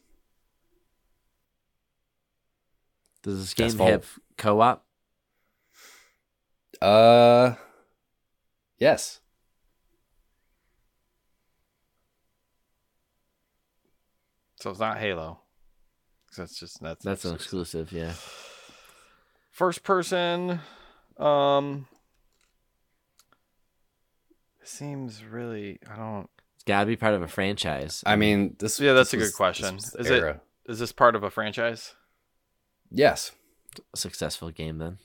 [3.22, 3.90] Does this That's game fault.
[3.90, 4.84] have co-op?
[6.80, 7.54] Uh,
[8.78, 9.20] yes.
[14.60, 15.40] So it's not Halo.
[16.36, 18.12] That's just that's That's an exclusive, yeah.
[19.50, 20.60] First person.
[21.18, 21.86] Um.
[24.62, 25.78] Seems really.
[25.90, 26.30] I don't.
[26.54, 28.02] It's got to be part of a franchise.
[28.06, 28.78] I mean, this.
[28.78, 29.76] Yeah, that's this a good was- question.
[29.76, 30.40] this was the Is it- era.
[30.66, 31.94] Is this part of a franchise?
[32.90, 33.32] Yes.
[33.92, 34.98] a successful game then.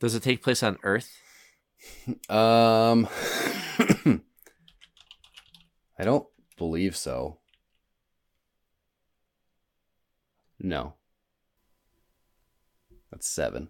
[0.00, 1.10] Does it take place on Earth?
[2.28, 3.08] Um,
[5.98, 6.26] I don't
[6.58, 7.38] believe so.
[10.58, 10.94] No.
[13.10, 13.68] That's seven.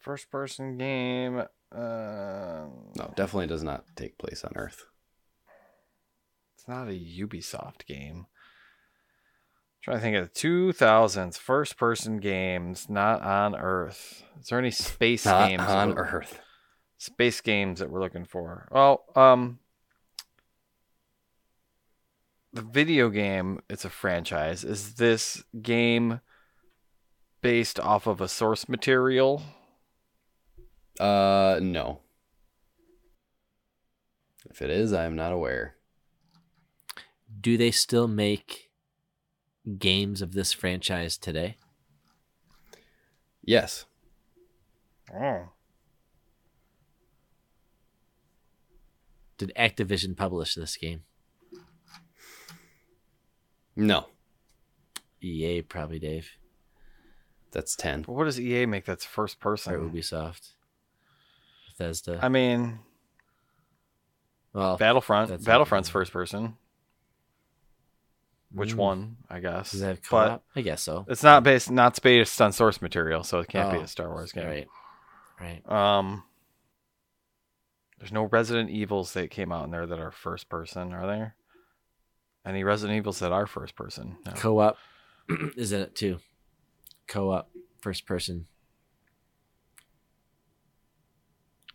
[0.00, 1.38] First person game.
[1.70, 2.66] Uh,
[2.96, 4.86] No, definitely does not take place on Earth.
[6.68, 8.26] It's not a Ubisoft game.
[8.26, 14.22] I'm trying to think of the 2000s first person games not on Earth.
[14.38, 15.62] Is there any space Not games?
[15.62, 16.42] on Earth.
[16.98, 18.68] Space games that we're looking for.
[18.70, 19.60] Well, um,
[22.52, 24.62] the video game, it's a franchise.
[24.62, 26.20] Is this game
[27.40, 29.42] based off of a source material?
[31.00, 32.00] Uh, no.
[34.50, 35.77] If it is, I am not aware.
[37.40, 38.70] Do they still make
[39.78, 41.56] games of this franchise today?
[43.44, 43.84] Yes.
[45.14, 45.50] Oh.
[49.38, 51.04] Did Activision publish this game?
[53.76, 54.06] No.
[55.22, 56.30] EA probably, Dave,
[57.52, 58.02] That's 10.
[58.02, 59.74] But what does EA make that's first person?
[59.74, 59.96] or person?
[59.96, 60.50] Ubisoft,
[61.68, 62.18] Bethesda.
[62.20, 62.80] I mean,
[64.52, 65.30] well, Battlefront.
[65.44, 66.56] Battlefront's first person.
[68.50, 68.76] Which Mm.
[68.76, 69.16] one?
[69.28, 69.72] I guess.
[69.72, 70.44] does that have but co-op?
[70.56, 71.04] I guess so.
[71.08, 74.08] it's not based not based on source material, so it can't be Oh, a Star
[74.10, 74.46] Wars game.
[74.46, 74.68] Right,
[75.40, 75.70] right.
[75.70, 76.24] Um,
[77.98, 81.34] there's no Resident Evils that came out in there that are first person, are there?
[82.46, 84.16] Any Resident Evils that are first person?
[84.24, 84.32] No.
[84.32, 84.78] Co-op
[85.56, 86.18] is in it too.
[87.06, 87.50] Co-op,
[87.80, 88.46] first person.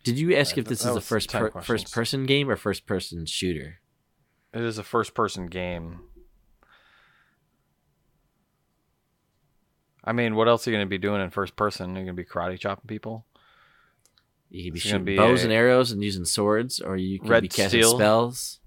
[0.02, 2.84] Did you ask if this that is a first per- first person game or first
[2.86, 3.78] person shooter?
[4.52, 6.00] It is a first person game.
[10.04, 11.94] I mean, what else are you going to be doing in first person?
[11.94, 13.24] You're going to be karate chopping people?
[14.50, 17.42] You could be It's shooting be bows and arrows and using swords, or you could
[17.42, 17.96] be casting Steel.
[17.96, 18.60] spells.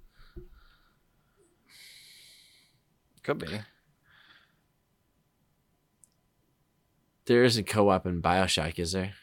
[3.23, 3.59] Could be.
[7.25, 9.13] There isn't co-op in Bioshock, is there?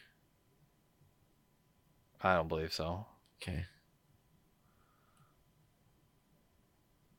[2.21, 3.07] I don't believe so.
[3.41, 3.65] Okay.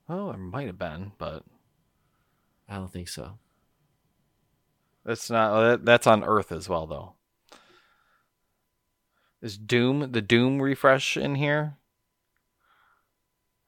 [0.08, 1.42] Well, there might have been, but
[2.68, 3.38] I don't think so.
[5.06, 5.60] It's not.
[5.60, 7.14] that- That's on Earth as well, though.
[9.40, 11.76] Is Doom the Doom refresh in here?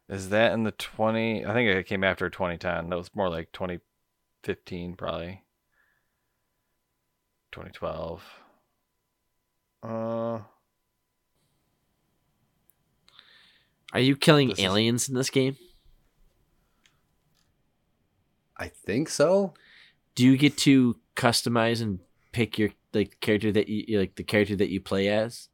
[0.08, 1.44] Is that in the twenty?
[1.44, 2.88] I think it came after 2010.
[2.88, 5.44] That was more like 2015, probably.
[7.52, 8.24] 2012.
[9.82, 10.40] Uh,
[13.92, 15.56] Are you killing This is- aliens in this game?
[18.56, 19.54] I think so.
[20.14, 22.00] Do you get to customize and
[22.32, 25.48] pick your like character that you like the character that you play as?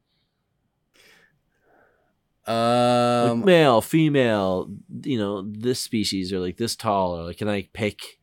[3.20, 4.70] Like Um, male, female,
[5.02, 8.18] you know, this species or like this tall, or like can I pick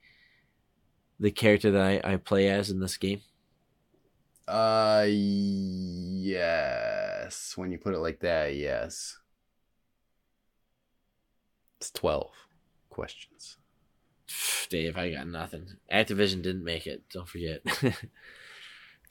[1.19, 3.21] the character that I, I play as in this game?
[4.47, 6.33] uh, yes.
[7.55, 9.17] When you put it like that, yes.
[11.79, 12.31] It's twelve
[12.89, 13.57] questions.
[14.69, 15.67] Dave, I got nothing.
[15.91, 17.03] Activision didn't make it.
[17.11, 17.61] Don't forget.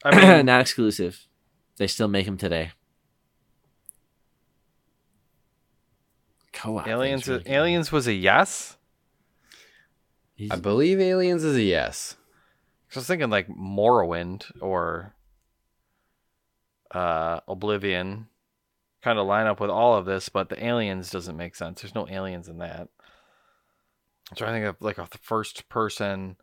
[0.03, 1.27] I mean, Not exclusive.
[1.77, 2.71] They still make them today.
[6.53, 6.87] Co-op.
[6.87, 7.27] aliens.
[7.27, 7.51] really good.
[7.51, 8.77] aliens was a yes.
[10.35, 12.15] He's- I believe aliens is a yes.
[12.95, 15.15] I was thinking like Morrowind or
[16.93, 18.27] uh, Oblivion,
[19.01, 21.81] kind of line up with all of this, but the aliens doesn't make sense.
[21.81, 22.89] There's no aliens in that.
[24.31, 26.37] I'm trying to think of like a first person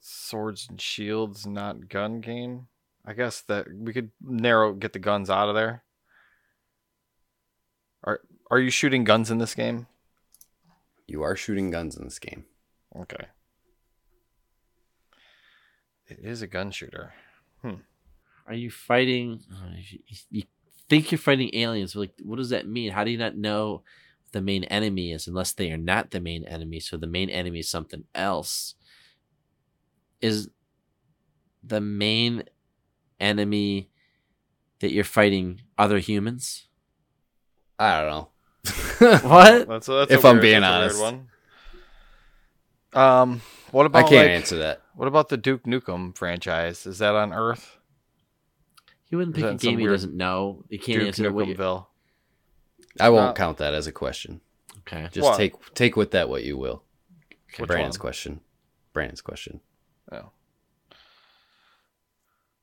[0.00, 2.68] swords and shields, not gun game.
[3.04, 5.84] I guess that we could narrow get the guns out of there.
[8.04, 8.20] Are
[8.50, 9.86] are you shooting guns in this game?
[11.06, 12.46] You are shooting guns in this game.
[12.96, 13.26] Okay.
[16.06, 17.12] It is a gun shooter.
[17.60, 17.82] Hmm.
[18.46, 19.40] Are you fighting?
[19.50, 19.98] Uh, you,
[20.30, 20.42] you
[20.88, 21.94] think you're fighting aliens?
[21.94, 22.92] Like, what does that mean?
[22.92, 23.82] How do you not know
[24.32, 26.80] the main enemy is unless they are not the main enemy?
[26.80, 28.74] So the main enemy is something else.
[30.20, 30.48] Is
[31.62, 32.44] the main
[33.20, 33.90] enemy
[34.80, 36.66] that you're fighting other humans?
[37.78, 38.28] I don't know.
[39.28, 39.68] What?
[39.68, 41.28] That's, that's If a I'm weird- being that's a weird honest.
[42.94, 43.00] one.
[43.02, 43.40] Um,
[43.70, 44.82] what about I about can't like, answer that.
[44.94, 46.86] What about the Duke Nukem franchise?
[46.86, 47.78] Is that on Earth?
[49.04, 50.64] He wouldn't Is pick that a game he weird doesn't know.
[50.68, 51.54] You can't Duke answer what you.
[51.56, 51.86] Nukemville.
[53.00, 54.40] I won't Uh, count that as a question.
[54.80, 55.08] Okay.
[55.12, 55.36] Just What?
[55.36, 56.84] take take with that what you will.
[57.58, 58.00] Which Brandon's one?
[58.02, 58.40] question.
[58.92, 59.60] Brandon's question.
[60.10, 60.30] Oh.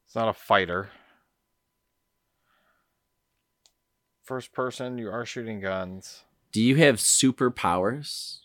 [0.06, 0.90] It's not a fighter.
[4.24, 6.24] First person, you are shooting guns.
[6.52, 8.40] Do you have superpowers?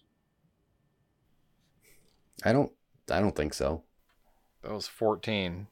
[2.43, 2.73] I don't.
[3.11, 3.82] I don't think so.
[4.62, 5.66] That was 14.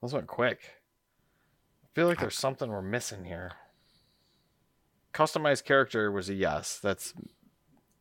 [0.00, 0.60] Those went quick.
[1.84, 3.52] I feel like there's something we're missing here.
[5.16, 6.78] Customized character was a yes.
[6.78, 7.14] That's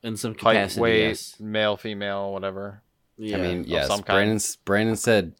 [0.04, 1.40] In some height, capacity, weight, yes.
[1.40, 2.82] male, female, whatever.
[3.18, 3.38] Yeah.
[3.38, 3.88] I mean, of yes.
[3.88, 4.18] some kind.
[4.18, 5.34] Brandon's Brandon said,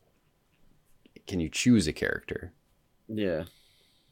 [1.28, 2.54] "Can you choose a character?"
[3.10, 3.44] yeah.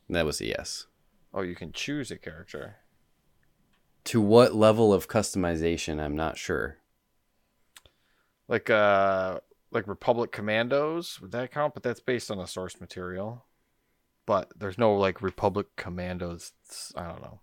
[0.07, 0.87] And that was a yes.
[1.33, 2.75] Oh, you can choose a character.
[4.05, 6.01] To what level of customization?
[6.01, 6.79] I'm not sure.
[8.49, 9.39] Like uh
[9.71, 11.73] like Republic Commandos, would that count?
[11.73, 13.45] But that's based on the source material.
[14.25, 16.51] But there's no like Republic Commandos
[16.97, 17.39] I don't know.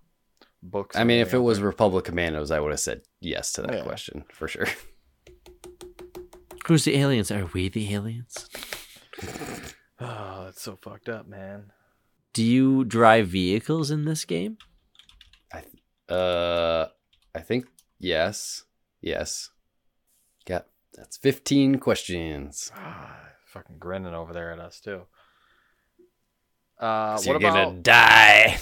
[0.63, 0.95] Books.
[0.97, 1.67] I mean, if it was there.
[1.67, 3.83] Republic Commandos, I would have said yes to that Yeah.
[3.83, 4.67] question for sure.
[6.67, 7.31] Who's the aliens?
[7.31, 8.49] Are we the aliens?
[10.03, 11.73] Oh, that's so fucked up, man.
[12.33, 14.57] Do you drive vehicles in this game?
[15.53, 15.65] I
[16.11, 16.87] uh,
[17.35, 17.67] I think
[17.99, 18.63] yes,
[19.03, 19.51] yes.
[20.47, 22.73] Got that's 15 questions.
[22.75, 23.15] Ah,
[23.45, 25.03] fucking grinning over there at us too.
[26.79, 28.59] Uh, So what you're about gonna die?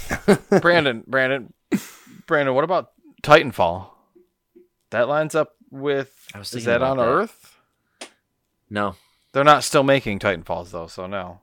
[0.61, 1.05] Brandon?
[1.07, 1.53] Brandon,
[2.29, 2.55] Brandon.
[2.55, 2.93] What about
[3.25, 3.89] Titanfall?
[4.91, 6.29] That lines up with.
[6.37, 7.03] Is that on that.
[7.03, 7.57] Earth?
[8.71, 8.95] No.
[9.33, 11.41] They're not still making Titanfalls though, so no.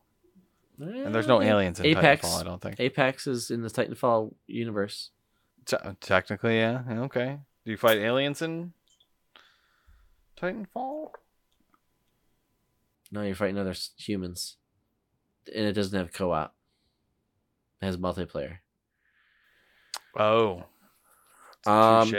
[0.80, 2.26] And there's no eh, aliens in Apex.
[2.26, 2.40] Titanfall.
[2.40, 2.80] I don't think.
[2.80, 5.12] Apex is in the Titanfall universe.
[5.66, 6.84] Te- technically, yeah.
[6.88, 7.40] yeah, Okay.
[7.66, 8.74] Do you fight aliens in
[10.40, 11.10] Titanfall?
[13.12, 14.57] No, you're fighting other humans,
[15.53, 16.53] and it doesn't have co-op.
[17.82, 18.57] It has multiplayer.
[20.18, 20.66] Oh.
[21.66, 22.14] Um,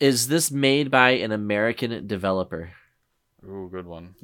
[0.00, 2.70] is this made by an American developer?
[3.44, 4.14] Ooh, good one.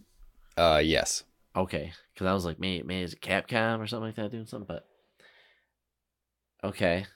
[0.57, 1.24] Uh, yes.
[1.57, 4.47] Okay, because I was like, man, man, is it Capcom or something like that doing
[4.47, 4.66] something?
[4.66, 4.86] But
[6.62, 7.07] okay,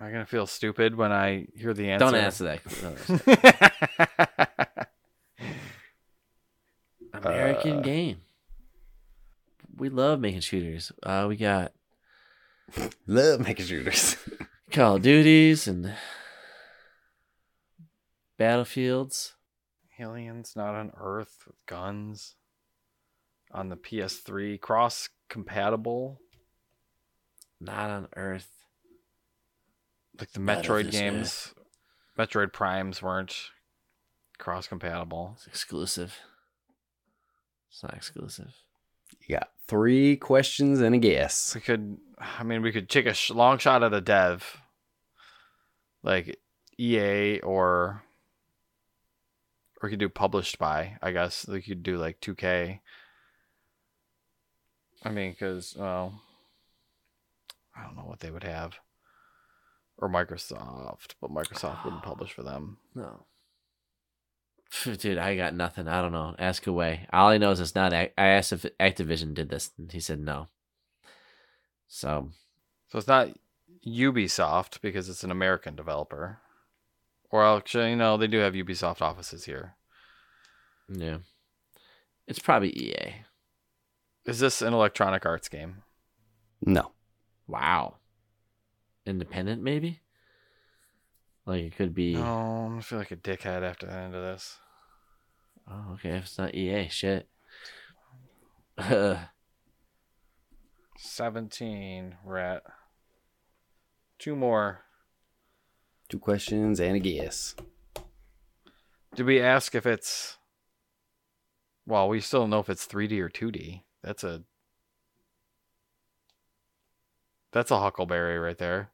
[0.00, 2.04] Am I gonna feel stupid when I hear the answer?
[2.06, 2.60] don't answer that.
[2.82, 3.16] Don't answer
[4.76, 4.88] that.
[7.12, 8.20] American Uh, game.
[9.76, 10.92] We love making shooters.
[11.02, 11.72] Uh, we got
[13.06, 14.16] Love making shooters.
[14.70, 15.92] Call of Duties and
[18.42, 19.34] Battlefields.
[20.00, 22.34] aliens not on Earth with guns
[23.52, 26.18] on the PS3, cross compatible,
[27.60, 28.50] Not on Earth.
[30.18, 31.54] like the Metroid this games.
[32.18, 33.50] Metroid Primes weren't
[34.38, 35.34] cross compatible.
[35.36, 36.18] It's exclusive.
[37.70, 38.52] It's not exclusive.
[39.28, 41.54] you got three questions and a guess.
[41.54, 44.60] We could, I mean, we could take a sh- long shot at a dev,
[46.02, 46.40] like
[46.76, 48.02] EA, or
[49.82, 50.96] or we could do published by.
[51.02, 52.80] I guess we could do like 2K.
[55.04, 56.22] I mean, because well,
[57.76, 58.74] I don't know what they would have,
[59.98, 62.78] or Microsoft, but Microsoft wouldn't publish for them.
[62.94, 63.26] No.
[64.98, 65.88] Dude, I got nothing.
[65.88, 66.36] I don't know.
[66.38, 67.06] Ask away.
[67.12, 67.92] All I know is it's not.
[67.92, 70.46] I asked if Activision did this, and he said no.
[71.88, 72.30] So
[72.88, 73.28] So it's not
[73.86, 76.38] Ubisoft because it's an American developer.
[77.32, 79.74] Or actually, you know, they do have Ubisoft offices here.
[80.88, 81.18] yeah,
[82.28, 83.24] it's probably EA.
[84.26, 85.82] Is this an Electronic Arts game?
[86.64, 86.92] No.
[87.48, 87.96] Wow.
[89.04, 90.00] Independent, maybe.
[91.44, 92.14] Like it could be.
[92.14, 94.58] No, I feel like a dickhead after the end of this.
[95.68, 96.10] Oh, okay.
[96.10, 97.28] If it's not EA, shit.
[100.98, 102.62] 17, we're at.
[104.18, 104.82] Two more.
[106.12, 107.54] Two questions and a guess.
[109.14, 110.36] Did we ask if it's.
[111.86, 113.80] Well, we still don't know if it's 3D or 2D.
[114.02, 114.42] That's a.
[117.52, 118.90] That's a Huckleberry right there.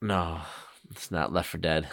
[0.00, 0.42] no,
[0.92, 1.88] it's not Left 4 Dead.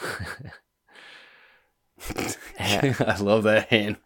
[2.60, 3.98] I love that hand.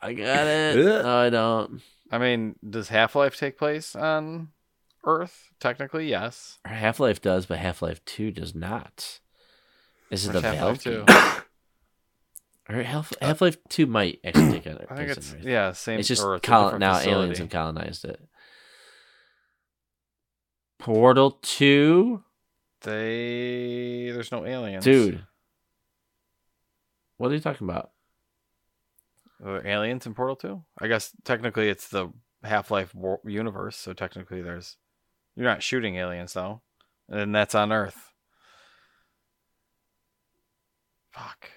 [0.00, 0.76] I got it.
[0.76, 1.82] No, I don't.
[2.12, 4.50] I mean, does Half Life take place on
[5.04, 5.50] Earth?
[5.58, 6.60] Technically, yes.
[6.64, 9.18] Half Life does, but Half Life Two does not.
[10.12, 11.04] Is it Half-Life Valve 2?
[12.68, 15.44] Or Half uh, Half Life Two might actually take on I think it's Earth.
[15.44, 15.98] yeah, same.
[15.98, 17.10] It's just or it's a col- now facility.
[17.20, 18.20] aliens have colonized it.
[20.78, 22.22] Portal Two,
[22.82, 25.24] They there's no aliens, dude.
[27.18, 27.90] What are you talking about?
[29.44, 30.62] Are there aliens in Portal Two?
[30.78, 32.10] I guess technically it's the
[32.44, 34.76] Half Life war- universe, so technically there's
[35.36, 36.62] you're not shooting aliens though,
[37.08, 38.11] and that's on Earth.
[41.12, 41.50] Fuck.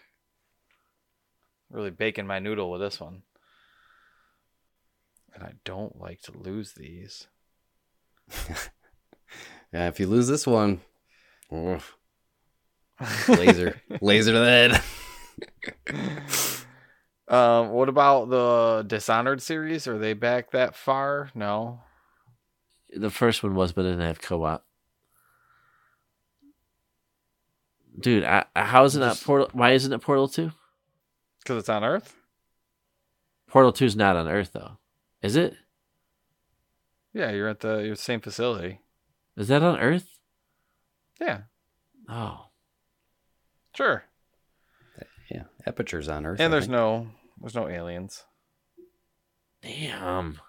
[1.69, 3.23] Really baking my noodle with this one.
[5.33, 7.27] And I don't like to lose these.
[9.75, 10.79] Yeah, if you lose this one,
[11.53, 11.97] oof.
[13.27, 14.81] laser, laser to the head.
[17.27, 19.87] Um, what about the Dishonored series?
[19.87, 21.31] Are they back that far?
[21.33, 21.79] No.
[22.95, 24.63] The first one was, but it didn't have co-op.
[28.05, 29.49] Dude, I, I- how is it not Just- Portal?
[29.53, 30.51] Why isn't it Portal Two?
[31.39, 32.15] Because it's on Earth?
[33.47, 34.77] Portal Two is not on Earth though,
[35.23, 35.55] is it?
[37.13, 38.79] Yeah, you're at the your same facility.
[39.35, 40.19] Is that on Earth?
[41.19, 41.39] Yeah,
[42.07, 42.49] Oh,
[43.75, 44.03] sure.
[45.31, 46.39] Yeah, apertures on Earth.
[46.39, 46.73] I And there's think.
[46.73, 47.07] no
[47.41, 48.23] there's no aliens.
[49.63, 50.39] damn.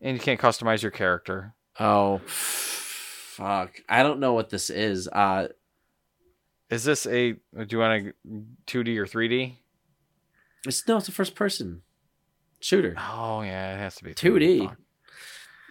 [0.00, 1.52] And you can't customize your character.
[1.78, 3.72] Oh, fuck.
[3.86, 5.08] I don't know what this is.
[5.08, 5.48] Uh,
[6.72, 8.12] Is this a do you want a
[8.66, 9.56] 2D or 3D?
[10.66, 11.82] it's no, it's a first person
[12.60, 12.94] shooter.
[12.98, 14.74] Oh yeah, it has to be 2D.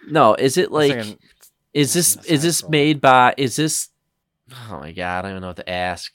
[0.08, 0.94] No, is it like?
[0.94, 1.18] thinking-
[1.74, 3.34] Is this is this made by?
[3.36, 3.90] Is this?
[4.70, 6.12] Oh my god, I don't even know what to ask.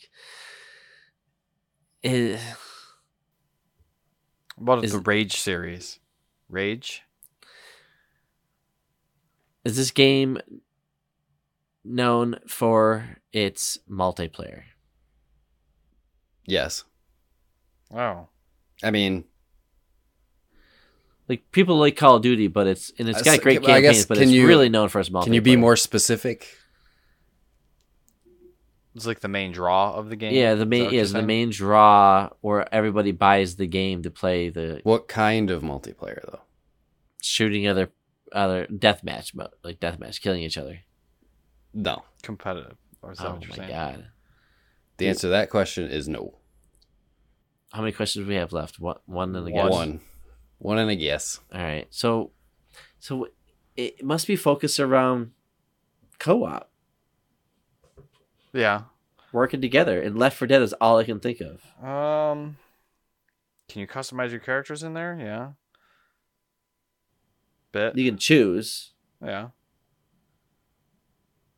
[2.04, 2.40] Is,
[4.56, 5.98] what about the Rage series?
[6.48, 7.02] Rage?
[9.64, 10.38] is this game
[11.84, 14.62] known for its multiplayer?
[16.46, 16.84] Yes,
[17.94, 18.28] Oh.
[18.82, 19.24] I mean,
[21.28, 24.04] Like people like Call of Duty, but it's and it's got great well, I guess
[24.04, 25.24] campaigns, but it's you- really known for its multiplayer.
[25.24, 26.46] can you be more specific?
[28.94, 30.32] It's like the main draw of the game.
[30.34, 34.48] Yeah, the main what yeah, the main draw where everybody buys the game to play
[34.48, 36.40] the What kind of multiplayer though?
[37.20, 37.90] shooting other
[38.32, 40.80] other deathmatch mode, like deathmatch, killing each other.
[41.74, 42.04] No.
[42.22, 42.76] competitive.
[43.02, 43.68] Or is that Oh what you're my saying?
[43.70, 44.06] god!
[44.98, 46.38] The answer to that question is no.
[47.72, 48.78] How many questions do we have left?
[48.80, 49.70] What one and a guess?
[49.70, 50.00] One,
[50.58, 51.40] one and a guess.
[51.52, 51.86] All right.
[51.90, 52.30] So,
[52.98, 53.28] so
[53.76, 55.32] it must be focused around
[56.18, 56.70] co-op
[58.54, 58.82] Yeah.
[59.32, 61.62] working together, and Left 4 Dead is all I can think of.
[61.84, 62.56] Um,
[63.68, 65.18] can you customize your characters in there?
[65.20, 65.50] Yeah.
[67.72, 67.98] Bit.
[67.98, 68.92] You can choose,
[69.22, 69.48] Yeah.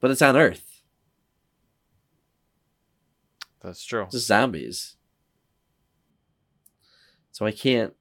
[0.01, 0.68] but it's on Earth.
[3.63, 4.05] That's true.
[4.05, 4.97] It's just zombies.
[7.33, 7.95] So I can't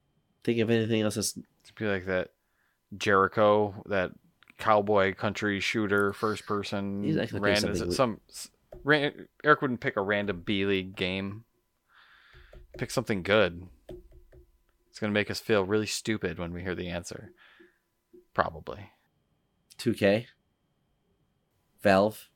[0.44, 2.30] think of anything else that's It'd be like that
[2.96, 4.12] Jericho, that
[4.56, 7.02] cowboy country shooter, first person.
[7.04, 7.72] He's like random.
[7.72, 8.20] Is it some?
[8.84, 11.44] Ran, Eric wouldn't pick a random B League game.
[12.78, 13.66] Pick something good.
[14.90, 17.32] It's gonna make us feel really stupid when we hear the answer.
[18.34, 18.90] probably.
[19.78, 20.26] 2K.
[21.82, 22.28] Valve.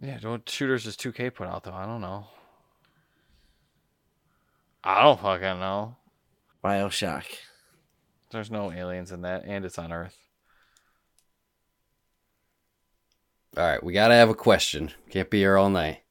[0.00, 1.72] Yeah, what shooters does 2K put out though?
[1.72, 2.26] I don't know.
[4.84, 5.96] I don't fucking know.
[6.62, 7.24] Bioshock.
[8.30, 10.16] There's no aliens in that, and it's on Earth.
[13.56, 14.92] All right, we gotta have a question.
[15.10, 16.02] Can't be here all night.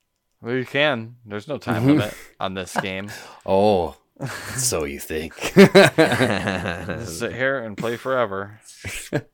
[0.41, 1.15] Well, you can.
[1.25, 3.11] There's no time limit on this game.
[3.45, 3.95] Oh,
[4.57, 5.33] so you think?
[5.45, 8.59] Sit here and play forever.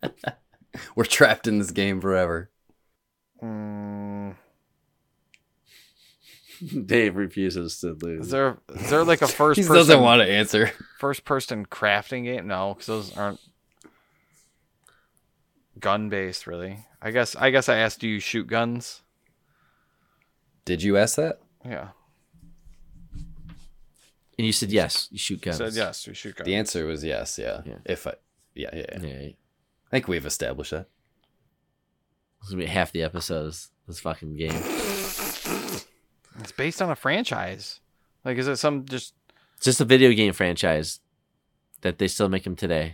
[0.96, 2.51] We're trapped in this game forever.
[3.44, 4.36] Mm,
[6.86, 8.26] Dave refuses to lose.
[8.26, 10.72] is there is there like a first He person doesn't want to answer.
[11.00, 12.48] first person crafting game?
[12.48, 13.40] No, because those aren't
[15.80, 16.86] gun based really.
[17.02, 19.02] I guess I guess I asked, do you shoot guns?
[20.66, 21.40] Did you ask that?
[21.66, 21.90] Yeah,
[24.38, 25.08] And you said yes.
[25.12, 25.58] You shoot guns.
[25.58, 26.46] said yes, we shoot guns.
[26.46, 27.38] The answer was yes.
[27.40, 27.62] Yeah.
[27.66, 27.78] Yeah.
[27.86, 28.14] If I,
[28.54, 29.08] yeah, yeah, yeah.
[29.08, 29.28] Yeah.
[29.30, 30.88] I think we've established that.
[32.42, 33.70] This will be half the episodes.
[33.88, 34.52] This fucking game.
[36.40, 37.80] It's based on a franchise.
[38.24, 39.14] Like, is it some just?
[39.58, 41.00] It's just a video game franchise
[41.82, 42.94] that they still make them today.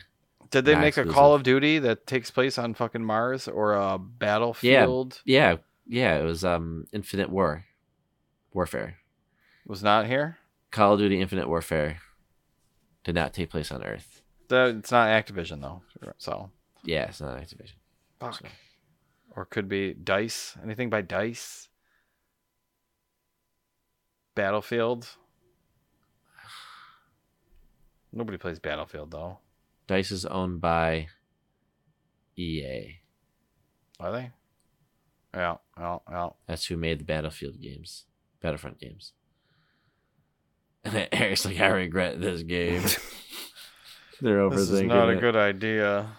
[0.50, 1.06] Did they Not make a.
[1.06, 5.22] Call of Duty that takes place on fucking Mars or a Battlefield?
[5.24, 5.58] Yeah,
[5.88, 6.16] yeah.
[6.16, 6.20] yeah.
[6.20, 7.66] It was um Infinite War,
[8.54, 8.96] Warfare.
[9.66, 10.38] Was not here.
[10.72, 12.00] Call of Duty Infinite Warfare
[13.04, 14.22] did not take place on Earth.
[14.50, 15.82] That it's not Activision though.
[16.18, 16.52] So
[16.84, 17.74] Yeah, it's not Activision.
[18.20, 18.42] fuck.
[19.38, 20.58] Or could be Dice.
[20.64, 21.70] Anything by Dice?
[24.34, 25.08] Battlefield.
[28.12, 29.38] Nobody plays Battlefield though.
[29.86, 31.08] Dice is owned by
[32.36, 32.98] EA.
[34.00, 34.32] Are they?
[35.36, 36.30] Yeah, yeah, yeah.
[36.48, 38.06] That's who made the Battlefield games,
[38.42, 39.14] Battlefront games.
[40.84, 42.82] And Eric's like, I regret this game.
[44.22, 45.22] They're overthinking This is not a it.
[45.22, 46.08] good idea.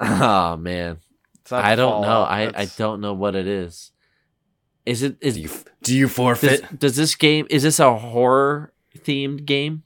[0.00, 0.98] Oh man,
[1.52, 2.06] not I don't know.
[2.08, 3.92] Fallout, I, I don't know what it is.
[4.84, 5.50] Is it is Do you,
[5.82, 6.78] do you forfeit?
[6.78, 9.84] does this game is this a horror themed game?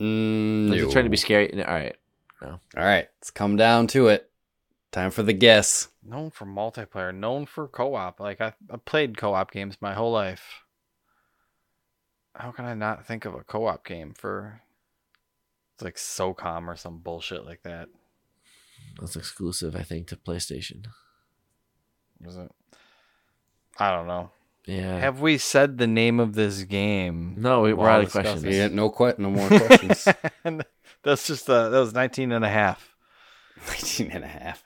[0.00, 1.50] Mm, Is it trying to be scary?
[1.52, 1.96] No, All right.
[2.42, 4.30] All right, let's come down to it.
[4.92, 5.88] Time for the guess.
[6.04, 8.20] known for multiplayer, known for co-op.
[8.20, 10.62] Like I, I played co-op games my whole life.
[12.34, 14.60] How can I not think of a co-op game for?
[15.74, 17.88] It's like SOCOM or some bullshit like that.
[19.00, 20.86] That's exclusive, I think, to PlayStation.
[22.20, 22.50] Was it?
[23.78, 24.30] I don't know.
[24.66, 24.98] Yeah.
[24.98, 27.34] Have we said the name of this game?
[27.38, 28.44] no, we, we're out of questions.
[28.44, 30.08] Yeah, no que- no more questions.
[31.02, 32.94] That's just uh, that was 19 and a half.
[33.68, 34.64] 19 and a half.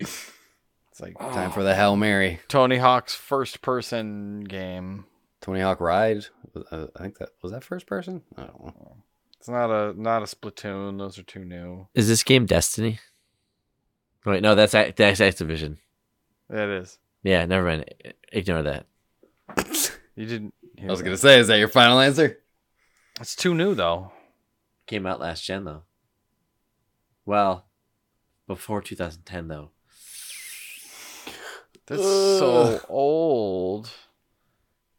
[0.00, 2.40] It's like Time for the Hail Mary.
[2.48, 5.06] Tony Hawk's first person game.
[5.40, 6.24] Tony Hawk Ride.
[6.70, 8.22] Uh, I think that was that first person.
[8.36, 8.96] I don't know.
[9.38, 10.98] It's not a not a Splatoon.
[10.98, 11.86] Those are too new.
[11.94, 12.98] Is this game Destiny?
[14.24, 15.76] Wait, no, that's Ac- that's Activision.
[16.48, 16.98] That is.
[17.22, 17.84] Yeah, never mind.
[18.32, 18.86] Ignore that.
[20.16, 20.54] You didn't.
[20.80, 22.38] I was gonna say, is that your final answer?
[23.20, 24.12] It's too new though.
[24.86, 25.82] Came out last gen though.
[27.26, 27.64] Well,
[28.46, 29.70] before 2010 though.
[31.86, 33.90] That's so old.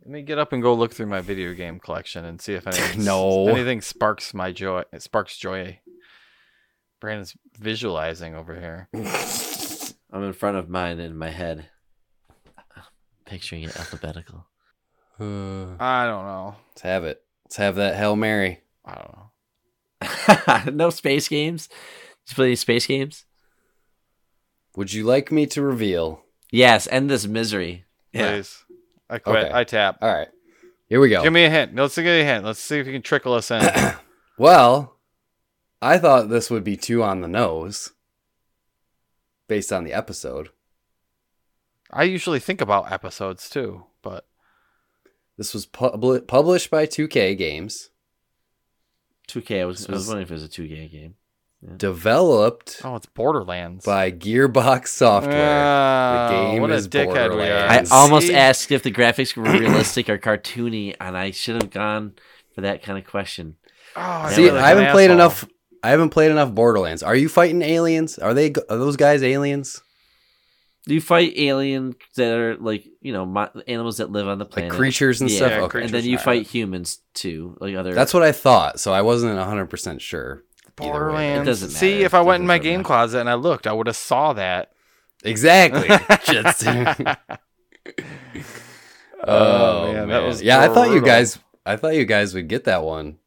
[0.01, 2.67] Let me get up and go look through my video game collection and see if
[2.67, 3.47] anything No.
[3.47, 4.83] anything sparks my joy.
[4.91, 5.79] It sparks joy.
[7.05, 8.89] Brandon's visualizing over here.
[10.11, 11.69] I'm in front of mine in my head,
[13.25, 14.47] picturing it alphabetical.
[15.19, 16.55] Uh, I don't know.
[16.69, 17.21] let's have it.
[17.45, 18.61] Let's have that Hail Mary.
[18.83, 20.71] I don't know.
[20.73, 21.67] no space games.
[21.67, 23.25] Did you play any space games?
[24.75, 26.23] Would you like me to reveal?
[26.51, 27.85] Yes, end this misery.
[28.13, 28.65] Please.
[29.11, 29.45] I quit.
[29.45, 29.51] Okay.
[29.53, 29.99] I tap.
[30.01, 30.29] All right,
[30.87, 31.21] here we go.
[31.21, 31.75] Give me a hint.
[31.75, 32.43] Let's give you a hint.
[32.43, 33.61] Let's see if you can trickle us in.
[34.37, 34.94] Well,
[35.85, 37.91] I thought this would be too on the nose
[39.47, 40.49] based on the episode.
[41.91, 44.25] I usually think about episodes too, but
[45.37, 47.89] This was pub- published by 2K Games,
[49.27, 49.61] 2K.
[49.61, 51.15] I was, This I was was- wondering if it was a 2K game.
[51.77, 53.85] developed oh, it's Borderlands.
[53.85, 55.57] by Gearbox Software.
[55.59, 57.29] Ah, game what a is dickhead we are.
[57.29, 57.91] Borderlands.
[57.91, 58.35] I almost See?
[58.35, 62.13] asked if the graphics were realistic or cartoony, and I should have gone
[62.53, 63.55] for that kind of question.
[63.95, 65.15] Oh, I See, feel like I haven't played asshole.
[65.15, 65.45] enough.
[65.85, 67.03] I haven't played enough Borderlands.
[67.03, 68.17] Are you fighting aliens?
[68.17, 68.51] Are they?
[68.69, 69.81] Are those guys aliens?
[70.87, 74.45] Do You fight aliens that are like you know mo- animals that live on the
[74.45, 75.51] Like planet, creatures and Yeah, stuff?
[75.51, 75.83] Yeah, Okay.
[75.83, 76.25] and then you Alright.
[76.25, 77.93] fight humans too, like other.
[77.93, 78.79] That's what I thought.
[78.79, 80.43] So I wasn't 100% sure.
[80.75, 81.47] Borderlands.
[81.47, 82.87] It doesn't See, if I went in my game matter.
[82.87, 84.71] closet and I looked, I would have saw that.
[85.23, 85.87] Exactly.
[86.25, 87.15] Just- oh, man,
[89.23, 90.59] oh, man, that was yeah.
[90.61, 91.39] I thought you guys.
[91.65, 93.17] I thought you guys would get that one.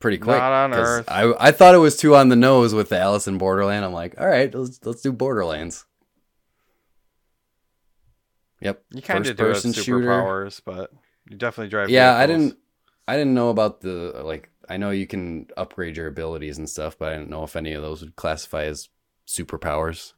[0.00, 0.36] Pretty quick.
[0.38, 1.08] Not on 'cause Earth.
[1.08, 3.84] I I thought it was too on the nose with the Alice in Borderland.
[3.84, 5.84] I'm like, all right, let's let's do Borderlands.
[8.60, 8.82] Yep.
[8.90, 10.90] You kind of do have superpowers, but
[11.28, 11.90] you definitely drive.
[11.90, 12.56] Yeah, I didn't.
[13.06, 14.50] I didn't know about the like.
[14.68, 17.72] I know you can upgrade your abilities and stuff, but I didn't know if any
[17.72, 18.88] of those would classify as
[19.26, 20.12] superpowers.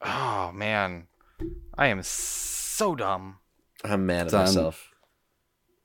[0.00, 1.08] Oh man,
[1.76, 3.38] I am so dumb.
[3.82, 4.90] I'm mad at It's on- myself.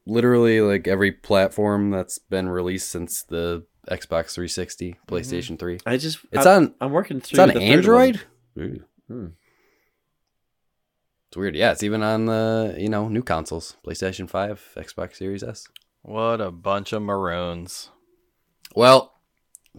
[0.09, 5.79] Literally, like every platform that's been released since the Xbox 360, PlayStation 3.
[5.85, 6.75] I just It's I'm, on.
[6.81, 7.25] I'm working through.
[7.25, 7.41] It's through.
[7.43, 8.21] on the third Android.
[8.55, 8.85] one.
[9.07, 9.27] Hmm.
[11.29, 11.55] It's weird.
[11.55, 15.67] Yeah, it's even on the you know new consoles, PlayStation 5, Xbox Series S.
[16.01, 17.89] What a bunch of maroons.
[18.75, 19.13] Well,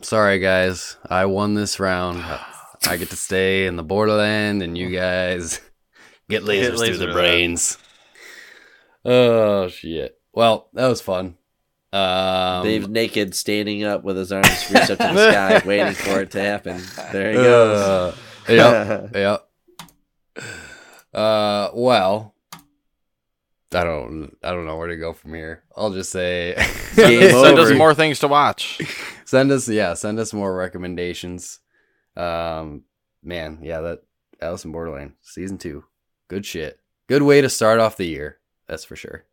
[0.01, 2.23] sorry guys, I won this round.
[2.87, 5.61] I get to stay in the Borderland, and you guys
[6.29, 7.79] get lasers Get through the brains.
[9.05, 10.20] Oh shit!
[10.33, 11.37] Well, that was fun.
[11.93, 16.21] Um, Dave's naked, standing up with his arms reached up to the sky, waiting for
[16.21, 16.81] it to happen.
[17.13, 17.79] There he goes.
[17.79, 18.17] Uh,
[18.49, 20.45] yep, yep.
[21.13, 22.35] Uh, well,
[23.75, 25.65] I don't, I don't know where to go from here.
[25.77, 26.55] I'll just say,
[26.95, 28.81] Game Send us more things to watch.
[29.25, 31.59] send us, yeah, send us more recommendations.
[32.17, 32.85] Um,
[33.23, 34.03] man, yeah, that
[34.41, 35.85] Alice in Borderland season two,
[36.29, 36.79] good shit.
[37.09, 38.39] Good way to start off the year,
[38.69, 39.25] that's for sure.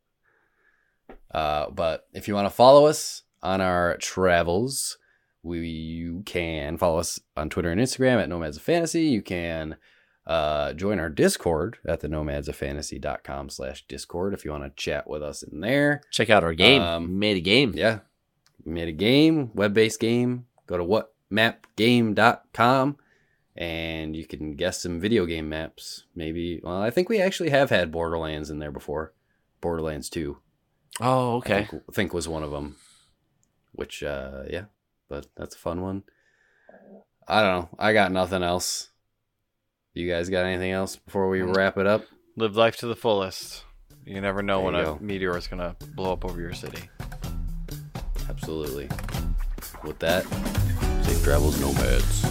[1.31, 4.97] Uh, but if you want to follow us on our travels,
[5.43, 9.05] we you can follow us on Twitter and Instagram at Nomads of Fantasy.
[9.05, 9.77] You can
[10.25, 15.23] uh, join our Discord at the nomadsoffantasy.com slash Discord if you want to chat with
[15.23, 16.01] us in there.
[16.11, 16.81] Check out our game.
[16.81, 17.71] Um, made a game.
[17.75, 17.99] Yeah.
[18.65, 20.45] Made a game, web based game.
[20.65, 20.83] Go to
[21.31, 22.97] whatmapgame.com
[23.55, 26.03] and you can guess some video game maps.
[26.13, 29.13] Maybe, well, I think we actually have had Borderlands in there before.
[29.61, 30.37] Borderlands 2.
[30.99, 31.65] Oh, I okay.
[31.69, 32.75] think, I think was one of them.
[33.73, 34.65] Which, uh, yeah,
[35.09, 36.03] but that's a fun one.
[37.27, 37.69] I don't know.
[37.77, 38.89] I got nothing else.
[39.93, 42.03] You guys got anything else before we wrap it up?
[42.35, 43.63] Live life to the fullest.
[44.05, 44.97] You never know There when a go.
[45.01, 46.83] meteor is gonna blow up over your city.
[48.29, 48.87] Absolutely.
[49.83, 50.23] With that,
[51.03, 52.23] safe travels, nomads.